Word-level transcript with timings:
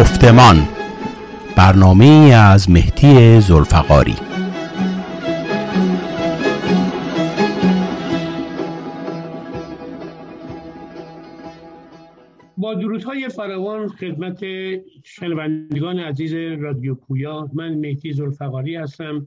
گفتمان. 0.00 0.68
برنامه 1.56 2.04
از 2.34 2.70
مهدی 2.70 3.40
زلفقاری. 3.40 4.14
با 12.56 12.74
درودهای 12.74 13.28
فراوان 13.28 13.88
خدمت 13.88 14.44
شنوندگان 15.04 15.98
عزیز 15.98 16.34
رادیو 16.34 16.94
پویا 16.94 17.48
من 17.52 17.74
مهدی 17.74 18.12
زلفقاری 18.12 18.76
هستم 18.76 19.26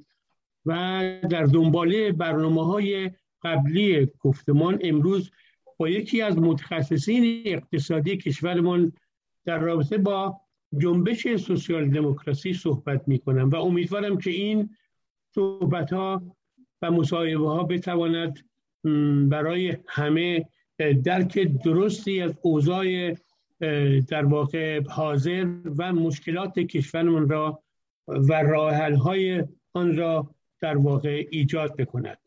و 0.65 1.01
در 1.29 1.43
دنباله 1.43 2.11
برنامه 2.11 2.65
های 2.65 3.11
قبلی 3.43 4.09
گفتمان 4.19 4.79
امروز 4.81 5.31
با 5.77 5.89
یکی 5.89 6.21
از 6.21 6.37
متخصصین 6.37 7.43
اقتصادی 7.45 8.17
کشورمان 8.17 8.91
در 9.45 9.57
رابطه 9.57 9.97
با 9.97 10.42
جنبش 10.77 11.35
سوسیال 11.35 11.89
دموکراسی 11.89 12.53
صحبت 12.53 13.07
می 13.07 13.19
کنم 13.19 13.49
و 13.49 13.55
امیدوارم 13.55 14.17
که 14.17 14.29
این 14.29 14.69
صحبت 15.35 15.93
ها 15.93 16.35
و 16.81 16.91
مصاحبه 16.91 17.47
ها 17.47 17.63
بتواند 17.63 18.49
برای 19.29 19.77
همه 19.87 20.45
درک 21.03 21.39
درستی 21.63 22.21
از 22.21 22.33
اوضاع 22.41 23.15
در 24.09 24.25
واقع 24.25 24.81
حاضر 24.89 25.55
و 25.77 25.93
مشکلات 25.93 26.59
کشورمان 26.59 27.29
را 27.29 27.63
و 28.07 28.33
راه 28.33 28.95
های 28.95 29.43
آن 29.73 29.97
را 29.97 30.35
در 30.59 30.77
واقع 30.77 31.25
ایجاد 31.31 31.75
بکند. 31.75 32.17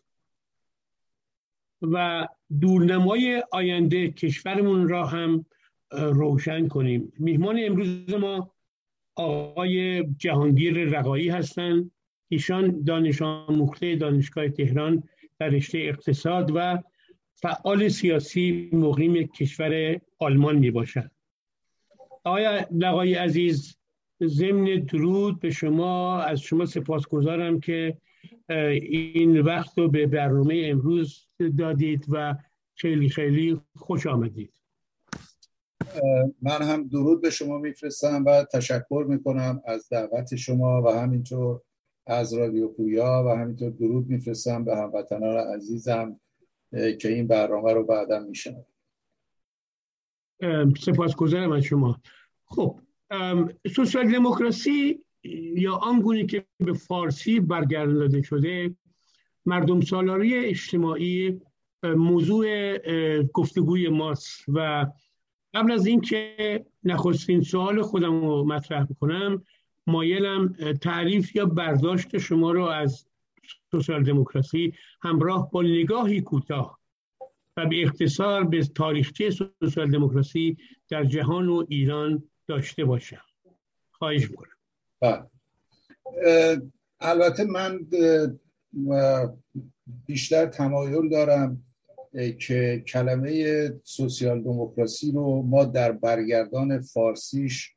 و 1.82 2.28
دورنمای 2.60 3.42
آینده 3.52 4.10
کشورمون 4.10 4.88
را 4.88 5.06
هم 5.06 5.44
روشن 5.90 6.68
کنیم. 6.68 7.12
میهمان 7.18 7.60
امروز 7.62 8.14
ما 8.14 8.52
آقای 9.14 10.04
جهانگیر 10.04 10.84
رقایی 10.84 11.28
هستند 11.28 11.90
ایشان 12.28 12.82
دانش 12.84 13.22
آموخته 13.22 13.96
دانشگاه 13.96 14.48
تهران 14.48 15.02
در 15.38 15.48
رشته 15.48 15.78
اقتصاد 15.78 16.52
و 16.54 16.82
فعال 17.34 17.88
سیاسی 17.88 18.70
مقیم 18.72 19.26
کشور 19.26 20.00
آلمان 20.18 20.56
می 20.56 20.70
باشد 20.70 21.10
آقای 22.24 22.66
لقای 22.70 23.14
عزیز 23.14 23.76
ضمن 24.22 24.64
درود 24.64 25.40
به 25.40 25.50
شما. 25.50 26.20
از 26.20 26.40
شما 26.40 26.66
سپاسگزارم 26.66 27.60
که 27.60 27.96
این 28.48 29.40
وقت 29.40 29.78
رو 29.78 29.88
به 29.88 30.06
برنامه 30.06 30.62
امروز 30.64 31.28
دادید 31.58 32.06
و 32.08 32.34
خیلی 32.74 33.08
خیلی 33.08 33.60
خوش 33.76 34.06
آمدید. 34.06 34.55
من 36.42 36.62
هم 36.62 36.88
درود 36.88 37.22
به 37.22 37.30
شما 37.30 37.58
میفرستم 37.58 38.24
و 38.24 38.44
تشکر 38.52 39.06
می‌کنم 39.08 39.62
از 39.66 39.88
دعوت 39.88 40.36
شما 40.36 40.82
و 40.82 40.88
همینطور 40.88 41.60
از 42.06 42.34
رادیو 42.34 42.68
پویا 42.68 43.24
و 43.26 43.28
همینطور 43.28 43.70
درود 43.70 44.08
میفرستم 44.08 44.64
به 44.64 44.76
هموطنان 44.76 45.36
عزیزم 45.36 46.20
که 46.72 47.08
این 47.08 47.26
برنامه 47.26 47.72
رو 47.72 47.84
بعدا 47.84 48.18
میشنم 48.18 48.66
سپاسگزارم 50.80 51.52
از 51.52 51.62
شما. 51.62 52.00
خب 52.44 52.80
سوسیال 53.74 54.12
دموکراسی 54.12 55.04
یا 55.56 55.74
آنگونه 55.74 56.26
که 56.26 56.44
به 56.58 56.72
فارسی 56.72 57.40
برگردانده 57.40 58.22
شده 58.22 58.74
مردم 59.46 59.80
سالاری 59.80 60.34
اجتماعی 60.34 61.40
موضوع 61.82 62.78
گفتگوی 63.22 63.88
ماست 63.88 64.44
و 64.48 64.86
قبل 65.56 65.72
از 65.72 65.86
اینکه 65.86 66.64
نخستین 66.84 67.42
سوال 67.42 67.82
خودم 67.82 68.20
رو 68.20 68.44
مطرح 68.44 68.86
کنم 69.00 69.42
مایلم 69.86 70.52
تعریف 70.82 71.36
یا 71.36 71.46
برداشت 71.46 72.18
شما 72.18 72.52
رو 72.52 72.64
از 72.64 73.06
سوسیال 73.70 74.02
دموکراسی 74.02 74.72
همراه 75.02 75.50
با 75.50 75.62
نگاهی 75.62 76.20
کوتاه 76.20 76.78
و 77.56 77.66
به 77.66 77.82
اختصار 77.82 78.44
به 78.44 78.64
تاریخچه 78.64 79.30
سوسیال 79.30 79.90
دموکراسی 79.90 80.56
در 80.88 81.04
جهان 81.04 81.48
و 81.48 81.64
ایران 81.68 82.22
داشته 82.46 82.84
باشم 82.84 83.24
خواهش 83.90 84.30
می‌کنم 84.30 84.56
بله. 85.00 85.22
البته 87.00 87.44
من 87.44 87.78
بیشتر 90.06 90.46
تمایل 90.46 91.08
دارم 91.08 91.62
که 92.38 92.82
کلمه 92.86 93.72
سوسیال 93.82 94.42
دموکراسی 94.42 95.12
رو 95.12 95.42
ما 95.42 95.64
در 95.64 95.92
برگردان 95.92 96.80
فارسیش 96.80 97.74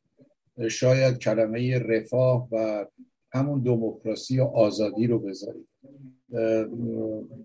شاید 0.69 1.17
کلمه 1.17 1.79
رفاه 1.79 2.47
و 2.51 2.85
همون 3.31 3.63
دموکراسی 3.63 4.39
و 4.39 4.43
آزادی 4.43 5.07
رو 5.07 5.19
بذاریم. 5.19 5.67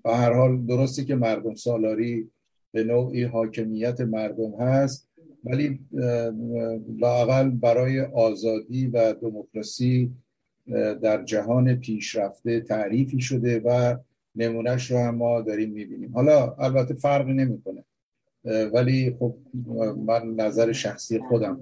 به 0.04 0.10
هر 0.16 0.32
حال 0.32 0.66
درسته 0.66 1.04
که 1.04 1.14
مردم 1.14 1.54
سالاری 1.54 2.30
به 2.72 2.84
نوعی 2.84 3.22
حاکمیت 3.22 4.00
مردم 4.00 4.60
هست 4.60 5.08
ولی 5.44 5.80
لاقل 6.98 7.50
برای 7.50 8.00
آزادی 8.00 8.86
و 8.86 9.12
دموکراسی 9.12 10.12
در 11.02 11.24
جهان 11.24 11.74
پیشرفته 11.74 12.60
تعریفی 12.60 13.20
شده 13.20 13.62
و 13.64 13.96
نمونهش 14.36 14.90
رو 14.90 14.98
هم 14.98 15.14
ما 15.14 15.40
داریم 15.40 15.70
می‌بینیم. 15.70 16.12
حالا 16.14 16.54
البته 16.58 16.94
فرقی 16.94 17.32
نمی‌کنه. 17.32 17.84
ولی 18.72 19.16
خب 19.18 19.34
من 19.96 20.34
نظر 20.34 20.72
شخصی 20.72 21.18
خودم 21.18 21.60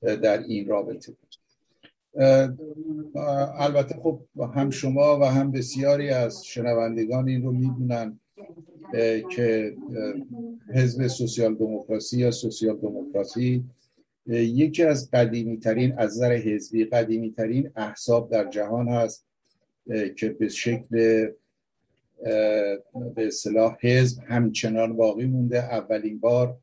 در 0.00 0.38
این 0.42 0.68
رابطه. 0.68 1.12
البته 3.58 3.94
خب 3.94 4.20
هم 4.54 4.70
شما 4.70 5.18
و 5.20 5.24
هم 5.24 5.50
بسیاری 5.50 6.10
از 6.10 6.44
شنوندگان 6.46 7.28
این 7.28 7.42
رو 7.42 7.52
می‌دونن 7.52 8.18
که 9.30 9.76
حزب 10.74 11.06
سوسیال 11.06 11.54
دموکراسی 11.54 12.18
یا 12.18 12.30
سوسیال 12.30 12.76
دموکراسی 12.76 13.64
یکی 14.26 14.82
از 14.82 15.10
قدیمی 15.10 15.56
ترین 15.56 15.98
از 15.98 16.16
نظر 16.16 16.32
حزبی 16.32 16.84
قدیمی 16.84 17.30
ترین 17.30 17.70
احزاب 17.76 18.30
در 18.30 18.50
جهان 18.50 18.88
هست 18.88 19.26
که 20.16 20.28
به 20.28 20.48
شکل 20.48 21.26
به 23.14 23.26
اصطلاح 23.26 23.76
حزب 23.80 24.22
همچنان 24.26 24.96
باقی 24.96 25.26
مونده. 25.26 25.58
اولین 25.58 26.20
بار 26.20 26.56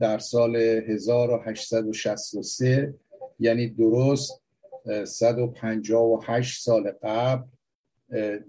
در 0.00 0.18
سال 0.18 0.56
1863 0.56 2.94
یعنی 3.38 3.68
درست 3.68 4.42
158 5.04 6.62
سال 6.62 6.92
قبل 7.02 7.44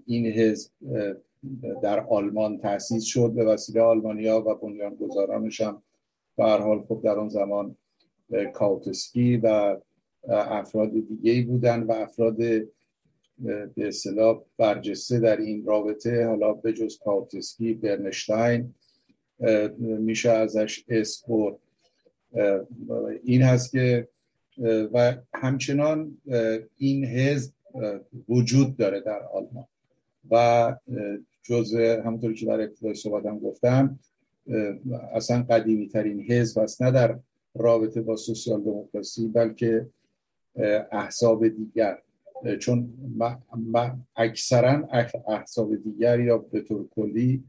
این 0.06 0.26
حزب 0.26 0.70
در 1.82 2.00
آلمان 2.00 2.58
تأسیس 2.58 3.04
شد. 3.04 3.32
به 3.32 3.44
وسیله 3.44 3.80
آلمانیا 3.80 4.44
و 4.46 4.54
بنیانگذارانش 4.54 5.60
هم 5.60 5.82
به 6.36 6.44
حال 6.44 6.84
خب 6.88 7.00
در 7.04 7.18
آن 7.18 7.28
زمان 7.28 7.76
کاوتسکی 8.52 9.36
و 9.36 9.76
افراد 10.28 10.90
دیگه 10.90 11.46
بودن 11.46 11.82
و 11.82 11.92
افراد 11.92 12.36
به 13.38 13.88
اصطلاح 13.88 14.42
برجسته 14.58 15.20
در 15.20 15.36
این 15.36 15.64
رابطه 15.66 16.26
حالا 16.26 16.52
به 16.52 16.72
جز 16.72 16.98
کاوتسکی 17.04 17.74
برنشتاین 17.74 18.74
میشه 19.78 20.30
ازش 20.30 20.84
اسپور 20.88 21.56
این 23.24 23.42
هست 23.42 23.72
که 23.72 24.08
و 24.92 25.16
همچنان 25.34 26.18
این 26.76 27.04
حزب 27.04 27.52
وجود 28.28 28.76
داره 28.76 29.00
در 29.00 29.22
آلمان. 29.22 29.66
و 30.30 30.74
جز 31.42 31.74
همونطوری 31.74 32.34
که 32.34 32.46
در 32.46 32.60
ابتدای 32.60 32.94
صحبتم 32.94 33.38
گفتم 33.38 33.98
اصلا 35.12 35.42
قدیمی 35.42 35.88
ترین 35.88 36.20
حزب 36.20 36.58
است 36.58 36.82
نه 36.82 36.90
در 36.90 37.18
رابطه 37.54 38.00
با 38.00 38.16
سوسیال 38.16 38.62
دموکراسی 38.62 39.28
بلکه 39.28 39.86
احزاب 40.92 41.48
دیگر. 41.48 41.98
چون 42.60 42.94
اکثرا 44.16 44.88
احزاب 45.28 45.76
دیگر 45.76 46.20
یا 46.20 46.38
به 46.38 46.60
طور 46.60 46.88
کلی 46.88 47.44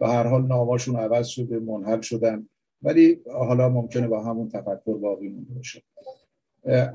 به 0.00 0.08
هر 0.08 0.26
حال 0.26 0.46
ناماشون 0.46 0.96
عوض 0.96 1.26
شده 1.26 1.58
منحل 1.58 2.00
شدن. 2.00 2.48
ولی 2.82 3.20
حالا 3.32 3.68
ممکنه 3.68 4.08
با 4.08 4.24
همون 4.24 4.48
تفکر 4.48 4.94
باقی 4.94 5.28
مونده 5.28 5.54
باشه. 5.54 5.82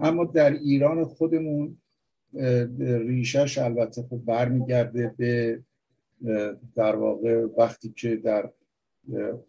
اما 0.01 0.25
در 0.25 0.51
ایران 0.51 1.05
خودمون 1.05 1.77
ریشش 2.79 3.57
البته 3.57 4.01
خب 4.01 4.17
برمیگرده 4.25 5.13
به 5.17 5.59
در 6.75 6.95
واقع 6.95 7.45
وقتی 7.57 7.93
که 7.97 8.15
در 8.15 8.49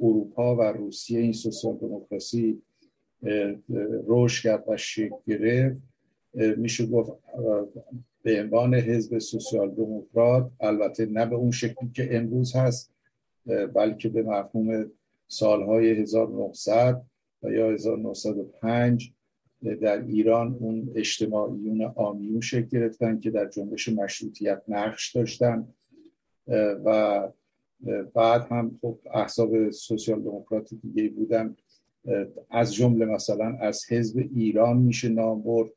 اروپا 0.00 0.56
و 0.56 0.62
روسیه 0.62 1.20
این 1.20 1.32
سوسیال 1.32 1.76
دموکراسی 1.76 2.62
رشد 4.06 4.42
کرد 4.42 4.64
و 4.68 4.76
شکل 4.76 5.16
گرفت. 5.26 5.93
میشه 6.34 6.86
گفت 6.86 7.12
به 8.22 8.40
عنوان 8.40 8.74
حزب 8.74 9.18
سوسیال 9.18 9.70
دموکرات 9.70 10.50
البته 10.60 11.06
نه 11.06 11.26
به 11.26 11.36
اون 11.36 11.50
شکلی 11.50 11.90
که 11.94 12.16
امروز 12.16 12.56
هست 12.56 12.90
بلکه 13.74 14.08
به 14.08 14.22
مفهوم 14.22 14.90
سالهای 15.28 15.90
1900 15.90 17.02
و 17.42 17.52
یا 17.52 17.70
1905 17.70 19.12
در 19.80 20.02
ایران 20.02 20.56
اون 20.60 20.92
اجتماعیون 20.94 21.82
آمیون 21.96 22.40
شکل 22.40 22.66
گرفتن 22.66 23.20
که 23.20 23.30
در 23.30 23.48
جنبش 23.48 23.88
مشروطیت 23.88 24.62
نقش 24.68 25.16
داشتن. 25.16 25.68
و 26.84 27.28
بعد 28.14 28.46
هم 28.50 28.78
خب 28.80 28.98
احزاب 29.14 29.70
سوسیال 29.70 30.20
دموکرات 30.22 30.74
دیگه 30.74 31.08
بودن. 31.08 31.56
از 32.50 32.74
جمله 32.74 33.04
مثلا 33.04 33.56
از 33.60 33.84
حزب 33.88 34.28
ایران 34.34 34.76
میشه 34.76 35.08
نام 35.08 35.42
برد. 35.42 35.70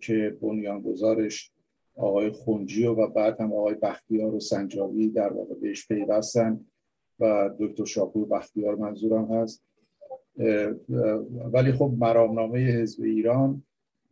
که 0.00 0.36
بنیانگذارش 0.42 1.52
آقای 1.96 2.30
خونجی 2.30 2.86
و 2.86 3.06
بعد 3.06 3.40
هم 3.40 3.52
آقای 3.52 3.74
بختیار 3.74 4.34
و 4.34 4.40
سنجاوی 4.40 5.08
در 5.08 5.32
واقع 5.32 5.54
بهش 5.54 5.88
پیوستن 5.88 6.60
و 7.20 7.50
دکتر 7.58 7.84
شاپور 7.84 8.28
بختیار 8.28 8.74
منظورم 8.74 9.32
هست. 9.32 9.62
ولی 11.52 11.72
خب 11.72 11.94
مرامنامه 11.98 12.58
حزب 12.58 13.02
ایران 13.02 13.62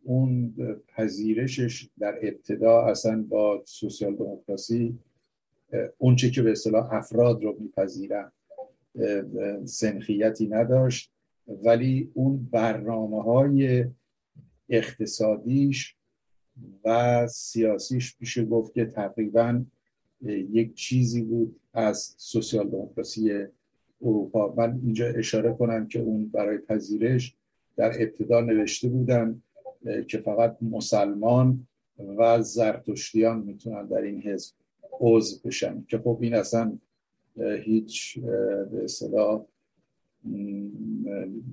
اون 0.03 0.55
پذیرشش 0.87 1.89
در 1.99 2.19
ابتدا 2.21 2.81
اصلا 2.81 3.25
با 3.29 3.61
سوسیال 3.65 4.15
دموکراسی 4.15 4.99
اونچه 5.97 6.29
که 6.29 6.41
به 6.41 6.51
اصطلاح 6.51 6.93
افراد 6.93 7.43
رو 7.43 7.55
میپذیرن 7.59 8.31
سنخیتی 9.65 10.47
نداشت. 10.47 11.11
ولی 11.47 12.11
اون 12.13 12.49
برنامه 12.51 13.23
های 13.23 13.85
اقتصادیش 14.69 15.95
و 16.85 17.27
سیاسیش 17.27 18.15
میشه 18.19 18.45
گفت 18.45 18.73
که 18.73 18.85
تقریبا 18.85 19.65
یک 20.51 20.73
چیزی 20.73 21.21
بود 21.21 21.59
از 21.73 22.15
سوسیال 22.17 22.69
دموکراسی 22.69 23.45
اروپا. 24.01 24.53
من 24.57 24.79
اینجا 24.83 25.07
اشاره 25.07 25.53
کنم 25.53 25.87
که 25.87 25.99
اون 25.99 26.27
برای 26.27 26.57
پذیرش 26.57 27.35
در 27.75 28.01
ابتدا 28.01 28.41
نوشته 28.41 28.89
بودن 28.89 29.41
که 30.07 30.17
فقط 30.17 30.57
مسلمان 30.61 31.67
و 32.17 32.41
زرتشتیان 32.41 33.39
می‌تونن 33.39 33.85
در 33.85 34.01
این 34.01 34.21
حزب 34.21 34.55
عضو 34.99 35.39
بشن. 35.45 35.85
که 35.87 35.97
خب 35.97 36.17
این 36.21 36.33
اصلا 36.33 36.77
هیچ 37.63 38.19
به 38.71 38.83
اصطلاح 38.83 39.45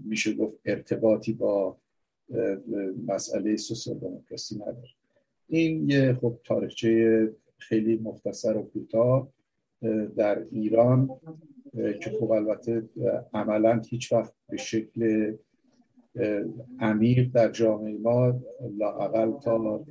میشه 0.04 0.34
گفت 0.34 0.58
ارتباطی 0.64 1.32
با 1.32 1.76
مسئله 3.06 3.56
سوسیال 3.56 3.98
دموکراسی 3.98 4.54
نداره. 4.56 4.88
این 5.48 5.90
یه 5.90 6.18
خب 6.20 6.38
تاریخچه 6.44 7.32
خیلی 7.58 7.96
مختصر 7.96 8.56
و 8.56 8.62
کوتاه 8.62 9.28
در 10.16 10.44
ایران 10.50 11.10
که 11.74 12.10
خب 12.20 12.30
البته 12.30 12.82
عملا 13.34 13.82
هیچ 13.88 14.12
وقت 14.12 14.32
به 14.48 14.56
شکل 14.56 15.32
عمیق 16.80 17.30
در 17.32 17.50
جامعه 17.50 17.98
ما 17.98 18.40
لاقل 18.78 19.32
تا 19.32 19.84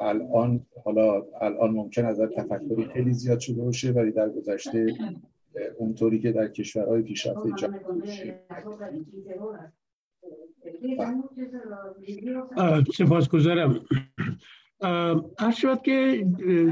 الان 0.00 0.66
حالا 0.84 1.26
الان 1.40 1.70
ممکن 1.70 2.04
از 2.04 2.20
تفکری 2.20 2.84
خیلی 2.84 3.12
زیاد 3.12 3.38
شده 3.38 3.62
باشه 3.62 3.92
ولی 3.92 4.10
در 4.10 4.28
گذشته 4.28 4.86
اونطوری 5.78 6.18
که 6.18 6.32
در 6.32 6.48
کشورهای 6.48 7.02
پیشرفته 7.02 7.50
جهان 7.58 7.92
سپاس 12.94 13.28
گذارم 13.28 13.84
هر 15.38 15.52
شد 15.52 15.82
که 15.82 16.26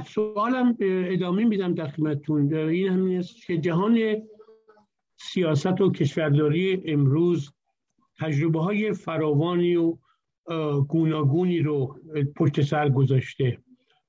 سوالم 0.06 0.76
ادامه 0.80 1.44
میدم 1.44 1.74
در 1.74 1.88
خدمتتون. 1.88 2.54
این 2.54 2.88
همین 2.88 3.18
است 3.18 3.46
که 3.46 3.58
جهان 3.58 4.22
سیاست 5.16 5.80
و 5.80 5.92
کشورداری 5.92 6.82
امروز 6.86 7.52
تجربه 8.20 8.60
های 8.60 8.92
فراوانی 8.92 9.76
و 9.76 9.96
گوناگونی 10.88 11.58
رو 11.58 12.00
پشت 12.36 12.60
سر 12.60 12.88
گذاشته. 12.88 13.58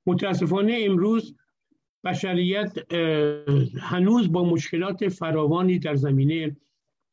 متاسفانه 0.06 0.77
امروز 0.81 1.35
بشریت 2.03 2.94
هنوز 3.81 4.31
با 4.31 4.44
مشکلات 4.44 5.07
فراوانی 5.07 5.80
در 5.80 5.95
زمینه 5.95 6.57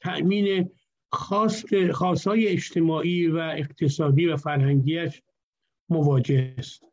تأمین 0.00 0.70
خواست 1.12 1.92
خواستهای 1.92 2.48
اجتماعی 2.48 3.26
و 3.26 3.36
اقتصادی 3.36 4.26
و 4.26 4.36
فرهنگیش 4.36 5.22
مواجه 5.88 6.54
است. 6.58 6.84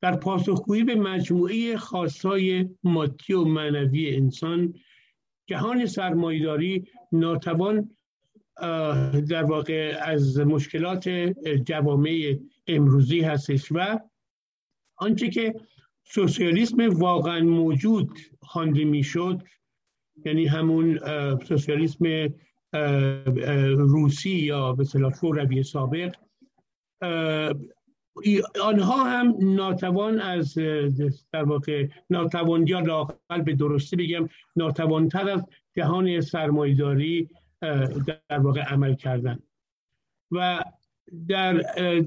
در 0.00 0.16
پاسخگویی 0.16 0.84
به 0.84 0.94
مجموعه 0.94 1.76
خواستهای 1.76 2.68
مادی 2.82 3.32
و 3.32 3.44
معنوی 3.44 4.16
انسان 4.16 4.74
جهان 5.46 5.86
سرمایداری 5.86 6.84
ناتوان 7.12 7.90
در 9.28 9.42
واقع 9.42 9.98
از 10.02 10.38
مشکلات 10.38 11.08
جوامع 11.66 12.38
امروزی 12.66 13.20
هستش 13.20 13.68
و 13.70 14.00
آنچه 14.96 15.28
که 15.28 15.54
سوسیالیسم 16.04 16.88
واقعا 16.88 17.40
موجود 17.40 18.18
خوانده 18.40 18.84
می‌شد 18.84 19.42
یعنی 20.24 20.46
همون 20.46 20.98
سوسیالیسم 21.48 22.28
روسی 23.76 24.30
یا 24.30 24.72
به 24.72 24.80
اصطلاح 24.80 25.14
شوروی 25.20 25.62
سابق 25.62 26.14
آنها 28.62 29.04
هم 29.04 29.34
ناتوان 29.40 30.20
از 30.20 30.54
در 31.32 31.44
واقع 31.44 31.88
ناتوان 32.10 32.66
یا 32.66 32.80
لاقل 32.80 33.42
به 33.44 33.54
درستی 33.54 33.96
بگم 33.96 34.28
ناتوانتر 34.56 35.28
از 35.30 35.44
جهان 35.76 36.20
سرمایداری 36.20 37.28
در 38.06 38.38
واقع 38.38 38.60
عمل 38.60 38.94
کردن. 38.94 39.38
و 40.30 40.64
در 41.28 41.52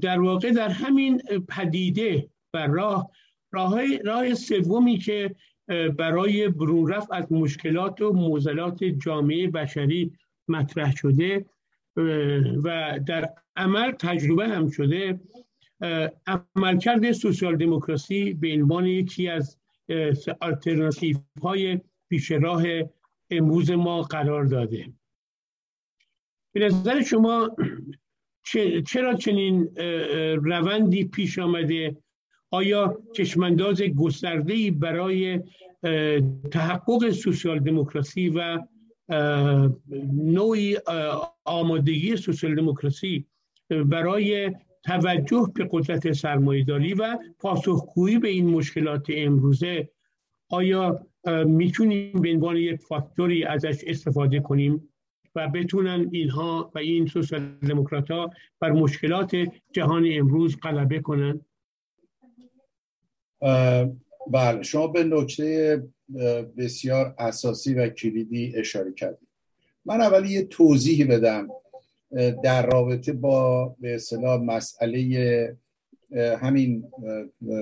در 0.00 0.20
واقع 0.20 0.50
در 0.52 0.68
همین 0.68 1.22
پدیده 1.48 2.28
و 2.54 2.66
راه 2.66 3.10
راه, 3.52 3.96
راه 4.04 4.34
سومی 4.34 4.98
که 4.98 5.34
برای 5.98 6.48
برون 6.48 6.92
رفت 6.92 7.12
از 7.12 7.32
مشکلات 7.32 8.00
و 8.00 8.12
موزلات 8.12 8.84
جامعه 8.84 9.50
بشری 9.50 10.12
مطرح 10.50 10.96
شده 10.96 11.46
و 12.64 12.98
در 13.06 13.34
عمل 13.56 13.92
تجربه 13.92 14.48
هم 14.48 14.68
شده. 14.70 15.20
عملکرد 16.56 17.12
سوسیال 17.12 17.56
دموکراسی 17.56 18.34
به 18.34 18.52
عنوان 18.52 18.86
یکی 18.86 19.28
از 19.28 19.58
آلترناتیو 20.40 21.16
های 21.42 21.80
پیش 22.08 22.30
راه 22.30 22.62
امروز 23.30 23.70
ما 23.70 24.02
قرار 24.02 24.44
داده. 24.44 24.92
به 26.52 26.60
نظر 26.60 27.02
شما 27.02 27.56
چرا 28.86 29.14
چنین 29.14 29.76
روندی 30.36 31.04
پیش 31.04 31.38
آمده؟ 31.38 31.96
آیا 32.50 33.02
چشمانداز 33.12 33.82
گسترده 33.82 34.70
برای 34.70 35.40
تحقق 36.50 37.10
سوسیال 37.10 37.58
دموکراسی 37.58 38.28
و 38.28 38.58
نوعی 40.14 40.76
آمادگی 41.44 42.16
سوسیال 42.16 42.54
دموکراسی 42.54 43.26
برای 43.86 44.54
توجه 44.84 45.52
به 45.54 45.68
قدرت 45.70 46.12
سرمایهداری 46.12 46.94
و 46.94 47.18
پاسخگویی 47.38 48.18
به 48.18 48.28
این 48.28 48.50
مشکلات 48.50 49.06
امروزه 49.08 49.88
آیا 50.50 51.06
می‌تونیم 51.46 52.20
به 52.20 52.32
عنوان 52.32 52.56
یک 52.56 52.80
فاکتوری 52.80 53.44
ازش 53.44 53.84
استفاده 53.86 54.40
کنیم 54.40 54.88
و 55.34 55.48
بتونن 55.48 56.08
اینها 56.12 56.72
و 56.74 56.78
این 56.78 57.06
سوسیال 57.06 57.58
دموکرات 57.68 58.10
ها 58.10 58.30
بر 58.60 58.70
مشکلات 58.70 59.36
جهان 59.72 60.06
امروز 60.12 60.56
غلبه 60.62 61.00
کنن؟ 61.00 61.40
بله 64.30 64.62
شما 64.62 64.86
به 64.86 65.04
نکته 65.04 65.82
بسیار 66.56 67.14
اساسی 67.18 67.74
و 67.74 67.88
کلیدی 67.88 68.52
اشاره 68.56 68.92
کردید 68.92 69.28
من 69.84 70.00
اولی 70.00 70.28
یه 70.28 70.44
توضیحی 70.44 71.04
بدم 71.04 71.48
در 72.42 72.66
رابطه 72.66 73.12
با 73.12 73.76
به 73.80 73.94
اصطلاح 73.94 74.40
مسئله 74.42 75.56
همین 76.16 76.84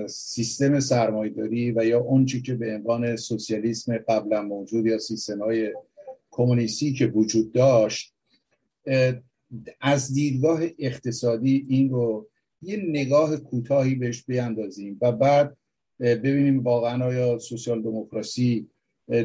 سیستم 0.09 0.79
سرمایداری 0.79 1.71
و 1.71 1.85
یا 1.85 1.99
اونچه 1.99 2.41
که 2.41 2.55
به 2.55 2.75
عنوان 2.75 3.15
سوسیالیسم 3.15 3.97
قبلا 3.97 4.41
موجود 4.41 4.85
یا 4.85 4.99
سیستم 4.99 5.39
های 5.39 5.73
کمونیستی 6.31 6.93
که 6.93 7.05
وجود 7.05 7.51
داشت 7.51 8.13
از 9.81 10.13
دیدگاه 10.13 10.61
اقتصادی 10.79 11.65
این 11.69 11.89
رو 11.89 12.29
یه 12.61 12.77
نگاه 12.77 13.37
کوتاهی 13.37 13.95
بهش 13.95 14.23
بیاندازیم 14.23 14.97
و 15.01 15.11
بعد 15.11 15.57
ببینیم 15.99 16.63
واقعا 16.63 17.05
آیا 17.05 17.37
سوسیال 17.37 17.81
دموکراسی 17.81 18.67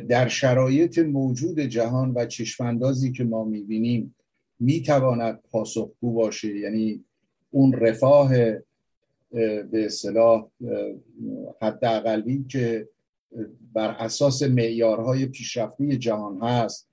در 0.08 0.28
شرایط 0.28 0.98
موجود 0.98 1.60
جهان 1.60 2.12
و 2.16 2.26
چشماندازی 2.26 3.12
که 3.12 3.24
ما 3.24 3.44
می‌بینیم 3.44 4.14
می‌تواند 4.60 5.40
پاسخگو 5.50 6.12
باشه؟ 6.12 6.56
یعنی 6.56 7.04
اون 7.50 7.72
رفاه 7.72 8.28
به 9.70 9.84
اصطلاح 9.86 10.50
حداقلی 11.62 12.44
که 12.48 12.88
بر 13.72 13.90
اساس 13.90 14.42
معیارهای 14.42 15.26
پیشرفته 15.26 15.96
جهان 15.96 16.42
هست 16.42 16.88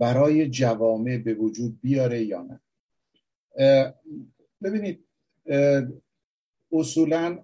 برای 0.00 0.48
جوامع 0.48 1.18
به 1.18 1.34
وجود 1.34 1.78
بیاره 1.82 2.24
یا 2.24 2.42
نه. 2.42 2.60
ببینید 4.62 5.04
اصولا 6.74 7.38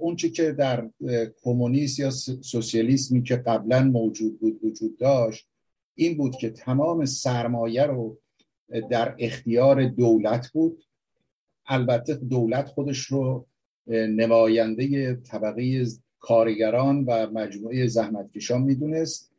اون 0.00 0.16
چی 0.16 0.30
که 0.30 0.52
در 0.52 0.90
کمونیست 1.42 1.98
یا 1.98 2.10
سوسیالیسمی 2.40 3.22
که 3.22 3.36
قبلا 3.36 3.84
موجود 3.84 4.40
بود 4.40 4.64
وجود 4.64 4.98
داشت 4.98 5.48
این 5.94 6.16
بود 6.16 6.36
که 6.36 6.50
تمام 6.50 7.04
سرمایه 7.04 7.82
رو 7.82 8.18
در 8.90 9.14
اختیار 9.18 9.84
دولت 9.86 10.48
بود. 10.52 10.84
البته 11.66 12.14
دولت 12.14 12.68
خودش 12.68 12.98
رو 12.98 13.46
نماینده 13.86 15.14
طبقه 15.14 15.86
کارگران 16.18 17.04
و 17.04 17.30
مجموعه 17.30 17.86
زحمتکشان 17.86 18.62
می‌دونست. 18.62 19.30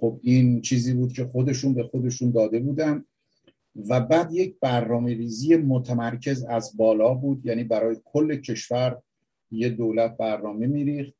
خب 0.00 0.20
این 0.22 0.60
چیزی 0.60 0.94
بود 0.94 1.12
که 1.12 1.24
خودشون 1.24 1.74
به 1.74 1.82
خودشون 1.82 2.30
داده 2.30 2.60
بودن. 2.60 3.04
و 3.76 4.00
بعد 4.00 4.32
یک 4.32 4.56
برنامه 4.60 5.14
ریزی 5.14 5.56
متمرکز 5.56 6.44
از 6.44 6.76
بالا 6.76 7.14
بود 7.14 7.46
یعنی 7.46 7.64
برای 7.64 7.96
کل 8.04 8.36
کشور 8.36 8.98
یه 9.50 9.68
دولت 9.68 10.16
برنامه 10.16 10.66
میریخت 10.66 11.14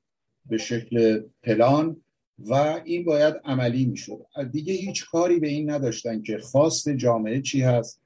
به 0.47 0.59
شکل 0.59 1.23
پلان 1.43 1.97
و 2.39 2.55
این 2.85 3.05
باید 3.05 3.35
عملی 3.45 3.87
می‌شد. 3.87 4.27
دیگه 4.53 4.73
هیچ 4.73 5.07
کاری 5.07 5.41
به 5.41 5.49
این 5.49 5.71
نداشتن 5.71 6.23
که 6.23 6.39
خواست 6.39 6.89
جامعه 6.89 7.41
چی 7.41 7.61
هست 7.61 8.01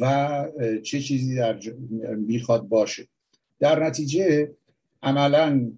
و 0.00 0.46
چه 0.82 1.00
چیزی 1.00 1.36
در 1.36 1.58
می‌خواد 2.16 2.68
باشه. 2.68 3.08
در 3.58 3.84
نتیجه 3.86 4.50
عملا 5.02 5.70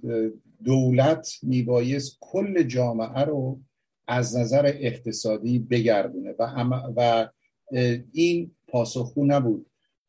دولت 0.65 1.29
میبایست 1.43 2.17
کل 2.21 2.63
جامعه 2.63 3.25
رو 3.25 3.61
از 4.07 4.37
نظر 4.37 4.73
اقتصادی 4.75 5.59
بگردونه 5.59 6.35
و, 6.39 6.45
و 6.97 7.29
این 8.13 8.51
پاسخگو 8.69 9.25
نبود. 9.25 9.67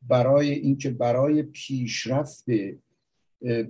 برای 0.08 0.50
اینکه 0.50 0.90
برای 0.90 1.42
پیشرفت 1.42 2.44
به 2.46 2.78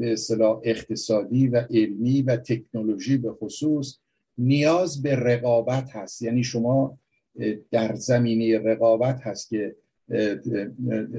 اصطلاح 0.00 0.60
اقتصادی 0.64 1.48
و 1.48 1.66
علمی 1.70 2.22
و 2.22 2.36
تکنولوژی 2.36 3.16
به 3.16 3.32
خصوص 3.32 3.98
نیاز 4.38 5.02
به 5.02 5.16
رقابت 5.16 5.90
هست. 5.90 6.22
یعنی 6.22 6.44
شما 6.44 6.98
در 7.70 7.94
زمینه 7.94 8.58
رقابت 8.58 9.20
هست 9.20 9.48
که 9.48 9.76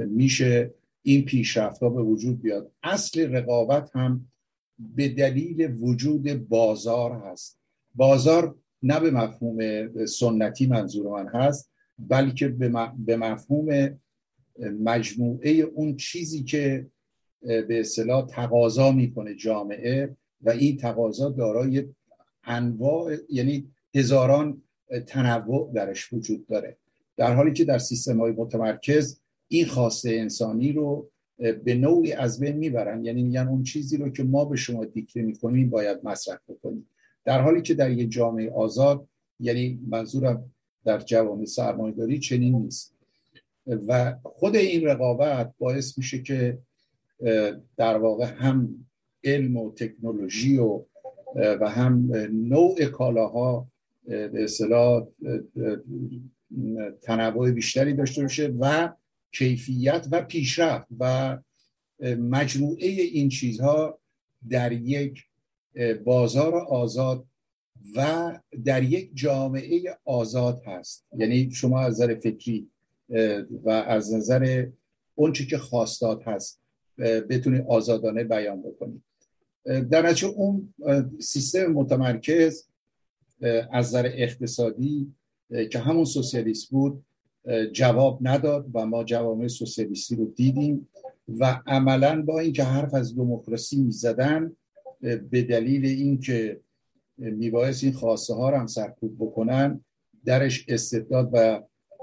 میشه 0.08 0.74
این 1.02 1.26
پیشرفت 1.26 1.84
ها 1.84 1.90
به 1.90 2.02
وجود 2.02 2.42
بیاد. 2.42 2.72
اصل 2.84 3.36
رقابت 3.36 3.90
هم 3.94 4.28
به 4.80 5.10
دلیل 5.10 5.76
وجود 5.80 6.50
بازار 6.50 7.12
هست. 7.12 7.60
بازار 7.96 8.56
نه 8.84 9.00
به 9.00 9.12
مفهوم 9.12 9.90
سنتی 10.06 10.68
منظور 10.68 11.24
من 11.24 11.28
هست 11.28 11.72
بلکه 12.00 12.48
به 12.98 13.18
مفهوم 13.18 14.00
مجموعه 14.80 15.52
اون 15.52 15.96
چیزی 15.98 16.44
که 16.44 16.88
به 17.42 17.80
اصطلاح 17.80 18.26
تقاضا 18.26 18.92
می‌کنه 18.92 19.36
جامعه 19.36 20.18
و 20.42 20.50
این 20.50 20.78
تقاضا 20.78 21.30
دارای 21.30 21.86
انواع 22.44 23.16
یعنی 23.30 23.72
هزاران 23.96 24.62
تنوع 25.08 25.72
درش 25.76 26.14
وجود 26.14 26.48
داره. 26.48 26.78
در 27.18 27.34
حالی 27.34 27.54
که 27.54 27.66
در 27.66 27.78
سیستم 27.78 28.20
های 28.20 28.32
متمرکز 28.32 29.22
این 29.48 29.66
خواسته 29.66 30.10
انسانی 30.10 30.74
رو 30.74 31.10
به 31.64 31.76
نوعی 31.76 32.14
از 32.14 32.40
بین 32.40 32.56
می‌برن. 32.56 33.06
یعنی 33.06 33.24
میگن 33.24 33.48
اون 33.48 33.64
چیزی 33.64 33.98
رو 33.98 34.10
که 34.10 34.24
ما 34.24 34.46
به 34.46 34.56
شما 34.56 34.86
دیکته 34.86 35.22
می‌کنیم 35.22 35.70
باید 35.70 36.00
مصرف 36.04 36.40
بکنیم. 36.48 36.90
در 37.26 37.42
حالی 37.42 37.62
که 37.62 37.74
در 37.74 37.92
یک 37.92 38.12
جامعه 38.12 38.52
آزاد 38.52 39.08
یعنی 39.40 39.80
منظورم 39.88 40.55
در 40.86 41.00
جوامع 41.00 41.46
سرمایه‌داری 41.46 42.20
چنین 42.20 42.56
نیست. 42.56 42.96
و 43.88 44.16
خود 44.24 44.56
این 44.56 44.86
رقابت 44.86 45.54
باعث 45.60 45.98
میشه 45.98 46.22
که 46.22 46.58
در 47.78 47.98
واقع 47.98 48.26
هم 48.26 48.86
علم 49.24 49.58
و 49.58 49.74
تکنولوژی 49.74 50.58
و 50.58 50.84
و 51.36 51.70
هم 51.70 52.12
نوع 52.32 52.86
کالاها 52.86 53.68
به 54.08 54.44
اصطلاح 54.44 55.08
تنوع 57.02 57.52
بیشتری 57.52 57.94
داشته 57.94 58.22
باشه 58.22 58.54
و 58.60 58.90
کیفیت 59.32 60.08
و 60.12 60.22
پیشرفت 60.22 60.88
و 61.00 61.38
مجموعه 62.20 62.88
این 62.88 63.30
چیزها 63.30 64.00
در 64.50 64.72
یک 64.72 65.24
بازار 66.04 66.56
آزاد 66.56 67.26
و 67.96 68.32
در 68.66 68.84
یک 68.84 69.12
جامعه 69.14 69.98
آزاد 70.06 70.62
هست. 70.66 71.06
یعنی 71.18 71.52
شما 71.52 71.80
از 71.80 71.94
نظر 71.94 72.16
فکری 72.16 72.68
و 73.64 73.70
از 73.70 74.14
نظر 74.14 74.68
اونچه 75.16 75.46
که 75.46 75.58
خواستاد 75.58 76.24
هست 76.24 76.62
بتونید 77.30 77.66
آزادانه 77.68 78.24
بیان 78.24 78.62
بکنید 78.62 79.04
در 79.66 80.02
نتیجه 80.02 80.28
اون 80.28 80.74
سیستم 81.20 81.66
متمرکز 81.66 82.68
از 83.72 83.88
نظر 83.88 84.12
اقتصادی 84.14 85.14
که 85.72 85.80
همون 85.80 86.06
سوسیالیست 86.06 86.70
بود 86.70 87.06
جواب 87.72 88.20
نداد 88.22 88.66
و 88.74 88.86
ما 88.86 89.04
جوامع 89.04 89.48
سوسیالیستی 89.48 90.16
رو 90.16 90.26
دیدیم 90.26 90.90
و 91.28 91.62
عملا 91.68 92.22
با 92.22 92.40
اینکه 92.40 92.64
حرف 92.64 92.94
از 92.94 93.16
دموکراسی 93.16 93.82
می‌زدن 93.82 94.56
به 95.02 95.42
دلیل 95.42 95.86
اینکه 95.86 96.62
میبایست 97.18 97.84
این 97.84 97.94
خواسته 97.94 98.34
ها 98.34 98.50
رو 98.50 98.58
هم 98.58 98.68
سرکوب 98.68 99.16
بکنن 99.20 99.82
درش 100.26 100.66
استبداد 100.68 101.30
و 101.34 101.62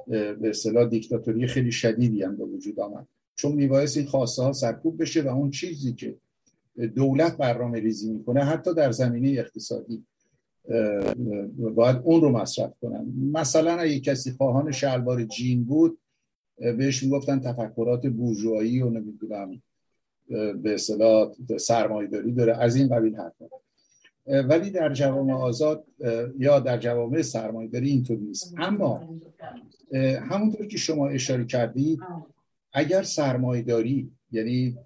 به 0.09 0.51
اصطلاح 0.51 0.89
دیکتاتوری 0.89 1.47
خیلی 1.47 1.73
شدیدی 1.73 2.23
هم 2.23 2.37
به 2.37 2.45
وجود 2.45 2.81
آمد. 2.81 3.07
چون 3.35 3.53
میبایست 3.53 3.97
این 3.97 4.07
خواسته 4.07 4.43
ها 4.43 4.53
سرکوب 4.53 5.03
بشه 5.03 5.23
و 5.23 5.29
اون 5.29 5.51
چیزی 5.51 5.93
که 5.93 6.17
دولت 6.95 7.37
برنامه 7.37 7.81
ریزی 7.81 8.13
می‌کنه 8.13 8.45
حتی 8.45 8.75
در 8.75 8.93
زمینه 8.93 9.29
اقتصادی 9.29 10.05
باید 11.59 11.97
اون 12.05 12.21
رو 12.21 12.29
مصرف 12.29 12.73
کنن. 12.81 13.13
مثلا 13.33 13.73
اگه 13.73 14.01
کسی 14.01 14.31
خواهان 14.31 14.73
شلوار 14.73 15.25
جین 15.25 15.65
بود 15.65 15.99
بهش 16.57 17.03
می‌گفتن 17.03 17.41
تفکرات 17.41 18.07
بورژوایی 18.07 18.83
و 18.83 18.91
نمی‌دونم 18.91 19.63
به 20.63 20.75
اصطلاح 20.75 21.33
سرمایه‌داری 21.59 22.33
داره. 22.33 22.57
از 22.57 22.77
این 22.77 22.89
قبیل 22.89 23.17
حرفا 23.17 23.47
ولی 24.27 24.71
در 24.71 24.93
جوامع 24.93 25.33
آزاد 25.33 25.85
یا 26.39 26.61
در 26.61 26.79
جوامع 26.79 27.23
سرمایه‌داری 27.23 27.89
اینطور 27.89 28.19
نیست. 28.19 28.55
اما 28.59 29.09
همونطور 30.31 30.67
که 30.67 30.77
شما 30.79 31.09
اشاره 31.09 31.45
کردید 31.45 32.01
اگر 32.73 33.03
سرمایه‌داری 33.03 34.11
یعنی 34.33 34.79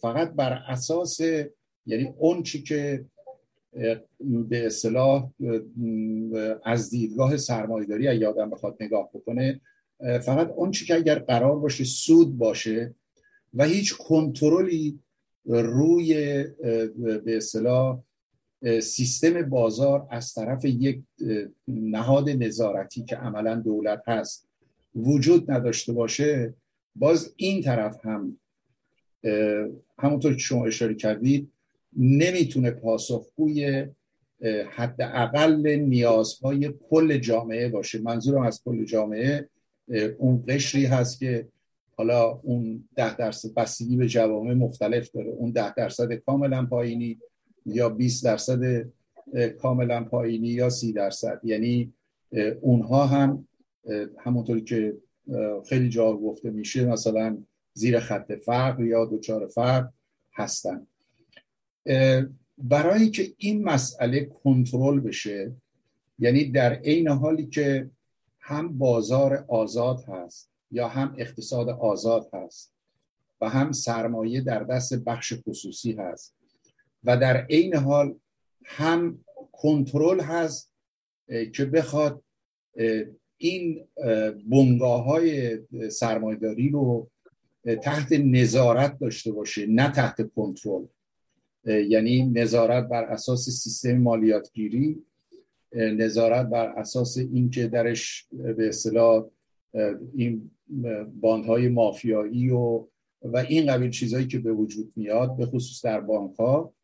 فقط 0.00 0.32
بر 0.32 0.52
اساس 0.52 1.20
یعنی 1.86 2.14
اون 2.18 2.42
چی 2.42 2.62
که 2.62 3.04
به 4.48 4.66
اصطلاح 4.66 5.30
از 6.64 6.90
دیدگاه 6.90 7.36
سرمایه‌داری 7.36 8.08
اگه 8.08 8.28
آدم 8.28 8.50
بخواد 8.50 8.76
نگاه 8.80 9.10
بکنه 9.14 9.60
فقط 10.00 10.50
اون 10.50 10.70
چی 10.70 10.86
که 10.86 10.94
اگر 10.94 11.18
قرار 11.18 11.58
باشه 11.58 11.84
سود 11.84 12.38
باشه 12.38 12.94
و 13.54 13.64
هیچ 13.64 13.96
کنترلی 13.96 14.98
روی 15.46 16.14
به 17.24 17.36
اصطلاح 17.36 18.02
سیستم 18.82 19.42
بازار 19.42 20.06
از 20.10 20.34
طرف 20.34 20.64
یک 20.64 21.02
نهاد 21.68 22.30
نظارتی 22.30 23.04
که 23.04 23.16
عملا 23.16 23.54
دولت 23.54 24.02
هست 24.06 24.48
وجود 24.94 25.50
نداشته 25.50 25.92
باشه 25.92 26.54
باز 26.94 27.34
این 27.36 27.62
طرف 27.62 28.06
هم 28.06 28.38
همونطور 29.98 30.32
که 30.32 30.38
شما 30.38 30.66
اشاره 30.66 30.94
کردید 30.94 31.52
نمی‌تونه 31.96 32.70
پاسخگوی 32.70 33.86
حداقل 34.70 35.66
نیازهای 35.76 36.74
کل 36.90 37.18
جامعه 37.18 37.68
باشه. 37.68 38.00
منظورم 38.00 38.42
از 38.42 38.62
کل 38.64 38.84
جامعه 38.84 39.48
اون 40.18 40.44
قشری 40.48 40.84
هست 40.86 41.18
که 41.18 41.48
حالا 41.96 42.40
اون 42.42 42.88
ده 42.96 43.16
درصد 43.16 43.54
بستگی 43.54 43.96
به 43.96 44.06
جوامع 44.06 44.54
مختلف 44.54 45.10
داره. 45.10 45.28
اون 45.28 45.50
ده 45.50 45.74
درصد 45.74 46.12
کاملا 46.12 46.66
پایینی. 46.66 47.18
یا 47.66 47.88
20 47.88 48.24
درصد 48.24 48.86
کاملا 49.62 50.04
پایینی 50.04 50.48
یا 50.48 50.70
سی 50.70 50.92
درصد. 50.92 51.40
یعنی 51.44 51.92
اونها 52.60 53.06
هم 53.06 53.48
همونطوری 54.18 54.60
که 54.60 54.96
خیلی 55.68 55.88
جا 55.88 56.12
گفته 56.16 56.50
میشه 56.50 56.84
مثلا 56.84 57.38
زیر 57.74 58.00
خط 58.00 58.32
فقر 58.32 58.84
یا 58.84 59.04
دوچار 59.04 59.46
فقر 59.46 59.88
هستن. 60.34 60.86
برای 62.58 63.10
که 63.10 63.32
این 63.36 63.64
مسئله 63.64 64.24
کنترل 64.24 65.00
بشه 65.00 65.52
یعنی 66.18 66.44
در 66.44 66.72
عین 66.72 67.08
حالی 67.08 67.46
که 67.46 67.90
هم 68.40 68.78
بازار 68.78 69.44
آزاد 69.48 70.04
هست 70.08 70.50
یا 70.70 70.88
هم 70.88 71.14
اقتصاد 71.18 71.68
آزاد 71.68 72.28
هست 72.32 72.72
و 73.40 73.48
هم 73.48 73.72
سرمایه 73.72 74.40
در 74.40 74.64
دست 74.64 74.94
بخش 74.94 75.32
خصوصی 75.48 75.92
هست 75.92 76.34
و 77.04 77.16
در 77.16 77.46
عین 77.46 77.74
حال 77.74 78.14
هم 78.64 79.24
کنترل 79.52 80.20
هست 80.20 80.72
که 81.54 81.64
بخواد 81.64 82.22
این 83.36 83.88
بنگاه 84.50 85.04
های 85.04 85.58
سرمایداری 85.90 86.68
رو 86.68 87.10
تحت 87.82 88.12
نظارت 88.12 88.98
داشته 88.98 89.32
باشه 89.32 89.66
نه 89.66 89.90
تحت 89.90 90.34
کنترل. 90.34 90.84
یعنی 91.64 92.26
نظارت 92.26 92.88
بر 92.88 93.04
اساس 93.04 93.50
سیستم 93.50 93.98
مالیاتگیری 93.98 95.02
نظارت 95.74 96.46
بر 96.46 96.68
اساس 96.68 97.18
اینکه 97.18 97.66
درش 97.66 98.26
به 98.32 98.68
اصطلاح 98.68 99.24
این 100.14 100.50
باندهای 101.20 101.68
مافیایی 101.68 102.50
و 102.50 102.86
و 103.22 103.36
این 103.36 103.66
قبیل 103.72 103.90
چیزهایی 103.90 104.26
که 104.26 104.38
به 104.38 104.52
وجود 104.52 104.92
میاد 104.96 105.36
به 105.36 105.46
خصوص 105.46 105.84
در 105.84 106.00
بانک 106.00 106.36
ها 106.36 106.74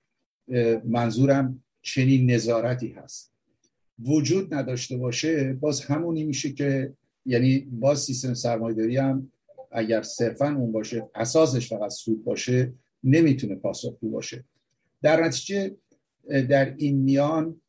منظورم 0.84 1.62
چنین 1.82 2.30
نظارتی 2.30 2.88
هست. 2.88 3.32
وجود 4.04 4.54
نداشته 4.54 4.96
باشه 4.96 5.52
باز 5.52 5.84
همونی 5.84 6.24
میشه 6.24 6.52
که 6.52 6.92
یعنی 7.26 7.58
باز 7.58 8.00
سیستم 8.00 8.34
سرمایداری 8.34 8.96
هم 8.96 9.32
اگر 9.72 10.02
صرفا 10.02 10.48
اون 10.48 10.72
باشه 10.72 11.08
اساسش 11.14 11.68
فقط 11.68 11.90
سود 11.90 12.24
باشه 12.24 12.72
نمی‌تونه 13.04 13.54
پاسخگو 13.54 14.10
باشه. 14.10 14.44
در 15.02 15.24
نتیجه 15.24 15.76
در 16.28 16.74
این 16.76 16.96
میان 16.96 17.60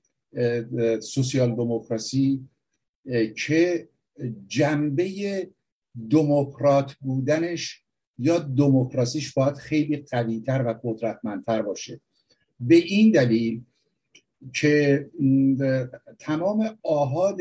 سوسیال 0.99 1.55
دموکراسی 1.55 2.47
که 3.45 3.89
جنبه 4.47 5.49
دموکرات 6.09 6.93
بودنش 6.93 7.83
یا 8.19 8.39
دموکراسیش 8.39 9.33
باید 9.33 9.55
خیلی 9.55 9.97
قویتر 9.97 10.63
و 10.67 10.79
قدرتمندتر 10.83 11.61
باشه. 11.61 12.01
به 12.59 12.75
این 12.75 13.11
دلیل 13.11 13.63
که 14.53 15.09
تمام 16.19 16.77
آهاد 16.83 17.39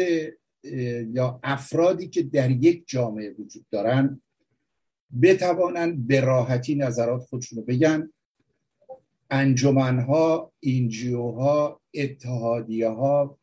یا 1.13 1.41
افرادی 1.43 2.09
که 2.09 2.23
در 2.23 2.51
یک 2.51 2.85
جامعه 2.87 3.31
وجود 3.39 3.67
دارن 3.71 4.21
بتوانند 5.23 6.07
به 6.07 6.21
راحتی 6.21 6.75
نظرات 6.75 7.23
خودشون 7.23 7.59
رو 7.59 7.65
بگن. 7.65 8.13
انجمنها 9.31 10.53
اینجیوها 10.61 11.81
اتحادیه 11.95 12.89
ها 12.89 13.39